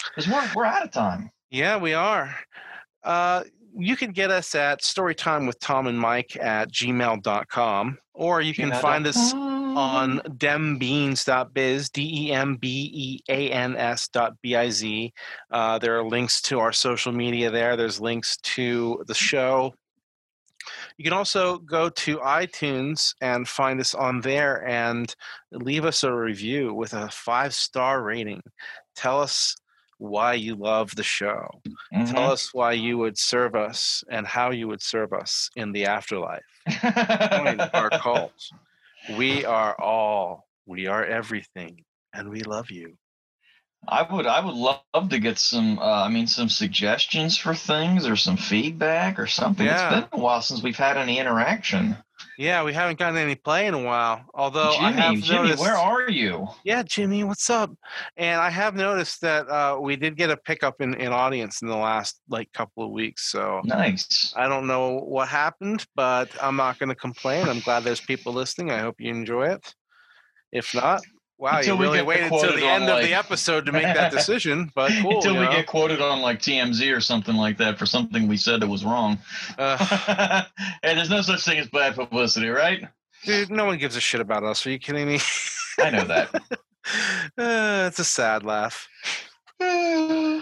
Because 0.10 0.28
we're 0.28 0.52
we're 0.54 0.66
out 0.66 0.84
of 0.84 0.92
time. 0.92 1.32
Yeah, 1.50 1.78
we 1.78 1.94
are. 1.94 2.36
Uh, 3.02 3.46
you 3.78 3.96
can 3.96 4.12
get 4.12 4.32
us 4.32 4.56
at 4.56 4.82
storytime 4.82 5.48
with 5.48 5.60
Tom 5.60 5.88
and 5.88 6.00
Mike 6.00 6.38
at 6.40 6.72
gmail.com, 6.72 7.98
or 8.14 8.42
you 8.42 8.54
can 8.54 8.72
find 8.74 9.06
us 9.06 9.34
on 9.34 10.20
dembeans.biz, 10.20 11.90
D 11.90 12.28
E 12.28 12.32
M 12.32 12.56
B 12.56 12.92
E 12.94 13.20
A 13.30 13.52
N 13.52 13.76
S 13.76 14.08
dot 14.08 14.34
B 14.42 14.56
I 14.56 14.70
Z. 14.70 15.14
Uh, 15.52 15.78
there 15.80 15.98
are 16.00 16.04
links 16.04 16.42
to 16.44 16.60
our 16.60 16.72
social 16.72 17.12
media 17.12 17.52
there, 17.52 17.76
there's 17.76 18.00
links 18.00 18.38
to 18.38 19.04
the 19.08 19.14
show. 19.14 19.74
You 20.98 21.04
can 21.04 21.14
also 21.14 21.60
go 21.60 21.90
to 21.90 22.18
iTunes 22.20 23.14
and 23.22 23.48
find 23.48 23.80
us 23.80 23.94
on 23.94 24.22
there 24.22 24.66
and 24.68 25.14
leave 25.52 25.86
us 25.86 26.04
a 26.04 26.12
review 26.12 26.74
with 26.74 26.94
a 26.94 27.10
five 27.10 27.54
star 27.54 28.02
rating. 28.02 28.42
Tell 28.96 29.22
us 29.22 29.56
why 29.98 30.34
you 30.34 30.56
love 30.56 30.96
the 30.96 31.04
show. 31.04 31.62
Mhm. 31.94 32.12
Tell 32.12 32.32
us 32.32 32.54
why 32.54 32.74
you 32.74 32.98
would 32.98 33.18
serve 33.18 33.56
us 33.56 34.04
and 34.10 34.28
how 34.28 34.52
you 34.52 34.68
would 34.68 34.82
serve 34.82 35.14
us 35.14 35.50
in 35.56 35.72
the 35.72 35.86
afterlife. 35.86 36.44
Our 37.74 37.90
cult. 38.02 38.34
We 39.18 39.46
are 39.46 39.80
all, 39.80 40.48
we 40.66 40.88
are 40.88 41.06
everything, 41.06 41.86
and 42.14 42.30
we 42.30 42.42
love 42.42 42.72
you. 42.72 42.98
I 43.88 44.02
would 44.02 44.26
I 44.26 44.44
would 44.44 44.56
love 44.56 45.10
to 45.10 45.20
get 45.20 45.38
some 45.38 45.78
uh, 45.78 46.04
I 46.04 46.10
mean 46.10 46.26
some 46.28 46.50
suggestions 46.50 47.38
for 47.38 47.54
things 47.54 48.08
or 48.08 48.16
some 48.16 48.36
feedback 48.36 49.20
or 49.20 49.28
something. 49.28 49.66
Yeah. 49.66 50.00
It's 50.00 50.10
been 50.10 50.20
a 50.20 50.24
while 50.24 50.42
since 50.42 50.64
we've 50.64 50.76
had 50.76 50.98
any 50.98 51.20
interaction. 51.20 51.96
Yeah, 52.38 52.64
we 52.64 52.74
haven't 52.74 53.00
gotten 53.00 53.18
any 53.18 53.36
play 53.36 53.68
in 53.68 53.74
a 53.74 53.82
while. 53.82 54.26
Although 54.34 54.74
I 54.76 54.90
Jimmy, 54.92 55.02
have 55.02 55.16
Jimmy, 55.24 55.42
noticed, 55.44 55.62
where 55.62 55.78
are 55.78 56.10
you? 56.10 56.48
yeah, 56.64 56.84
Jimmy, 56.84 57.24
what's 57.24 57.50
up? 57.50 57.72
And 58.18 58.42
I 58.42 58.50
have 58.50 58.76
noticed 58.76 59.22
that 59.22 59.48
uh, 59.50 59.78
we 59.80 59.96
did 59.96 60.18
get 60.18 60.30
a 60.30 60.38
pickup 60.38 60.82
in, 60.82 60.96
in 60.96 61.14
audience 61.14 61.62
in 61.62 61.68
the 61.70 61.78
last 61.78 62.20
like 62.30 62.52
couple 62.52 62.84
of 62.84 62.92
weeks. 62.92 63.32
So 63.32 63.62
Nice. 63.64 64.34
I 64.36 64.48
don't 64.48 64.68
know 64.68 65.00
what 65.00 65.28
happened, 65.30 65.86
but 65.96 66.30
I'm 66.42 66.56
not 66.58 66.78
going 66.80 66.90
to 66.90 66.96
complain. 66.96 67.48
I'm 67.48 67.62
glad 67.62 67.84
there's 67.84 68.02
people 68.02 68.34
listening. 68.34 68.72
I 68.72 68.80
hope 68.80 68.96
you 69.00 69.10
enjoy 69.12 69.50
it. 69.50 69.74
If 70.52 70.74
not, 70.74 71.02
wow, 71.38 71.58
Until 71.58 71.76
you 71.76 71.80
we 71.80 71.86
really 71.86 71.98
get 72.00 72.06
waited 72.06 72.24
until 72.26 72.40
quoted 72.40 72.60
the 72.60 72.66
on, 72.68 72.82
end 72.82 72.84
of 72.84 72.98
the 72.98 73.12
like- 73.12 73.26
episode 73.26 73.66
to 73.66 73.72
make 73.72 73.84
that 73.84 74.12
decision. 74.12 74.72
But 74.76 74.92
cool. 75.02 75.16
Until 75.18 75.34
we 75.36 75.42
know? 75.42 75.52
get 75.52 75.68
quoted 75.68 76.02
on 76.02 76.22
like 76.22 76.40
TMZ 76.40 76.96
or 76.96 77.02
something 77.02 77.36
like 77.36 77.58
that 77.58 77.78
for 77.80 77.86
something 77.86 78.28
we 78.28 78.38
said 78.38 78.62
that 78.62 78.68
was 78.68 78.84
wrong. 78.86 79.18
Uh, 79.58 79.78
hey, 80.84 80.96
there's 80.96 81.10
no 81.10 81.22
such 81.22 81.44
thing 81.44 81.60
as 81.60 81.68
bad 81.70 81.96
publicity, 81.96 82.50
right? 82.50 82.84
dude, 83.24 83.50
no 83.50 83.66
one 83.66 83.78
gives 83.78 83.96
a 83.96 84.00
shit 84.00 84.22
about 84.22 84.44
us. 84.44 84.66
Are 84.68 84.70
you 84.72 84.78
kidding 84.80 85.08
me? 85.08 85.20
I 85.80 85.90
know 85.90 86.06
that. 86.06 86.30
uh, 87.38 87.88
it's 87.88 87.98
a 88.00 88.04
sad 88.04 88.44
laugh. 88.44 88.88
Uh, 89.60 90.40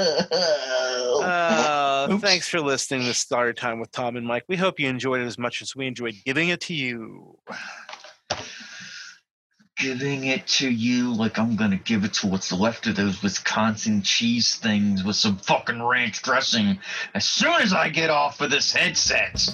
Oops. 0.00 0.89
Thanks 2.30 2.48
for 2.48 2.60
listening 2.60 3.04
to 3.04 3.12
Story 3.12 3.52
Time 3.52 3.80
with 3.80 3.90
Tom 3.90 4.14
and 4.14 4.24
Mike. 4.24 4.44
We 4.46 4.54
hope 4.54 4.78
you 4.78 4.88
enjoyed 4.88 5.20
it 5.20 5.26
as 5.26 5.36
much 5.36 5.62
as 5.62 5.74
we 5.74 5.88
enjoyed 5.88 6.14
giving 6.24 6.50
it 6.50 6.60
to 6.60 6.74
you. 6.74 7.36
Giving 9.76 10.22
it 10.26 10.46
to 10.46 10.70
you 10.70 11.12
like 11.12 11.40
I'm 11.40 11.56
gonna 11.56 11.74
give 11.74 12.04
it 12.04 12.12
to 12.14 12.28
what's 12.28 12.52
left 12.52 12.86
of 12.86 12.94
those 12.94 13.20
Wisconsin 13.20 14.02
cheese 14.02 14.54
things 14.54 15.02
with 15.02 15.16
some 15.16 15.38
fucking 15.38 15.82
ranch 15.82 16.22
dressing 16.22 16.78
as 17.14 17.24
soon 17.24 17.62
as 17.62 17.72
I 17.72 17.88
get 17.88 18.10
off 18.10 18.40
of 18.40 18.52
this 18.52 18.72
headset. 18.72 19.52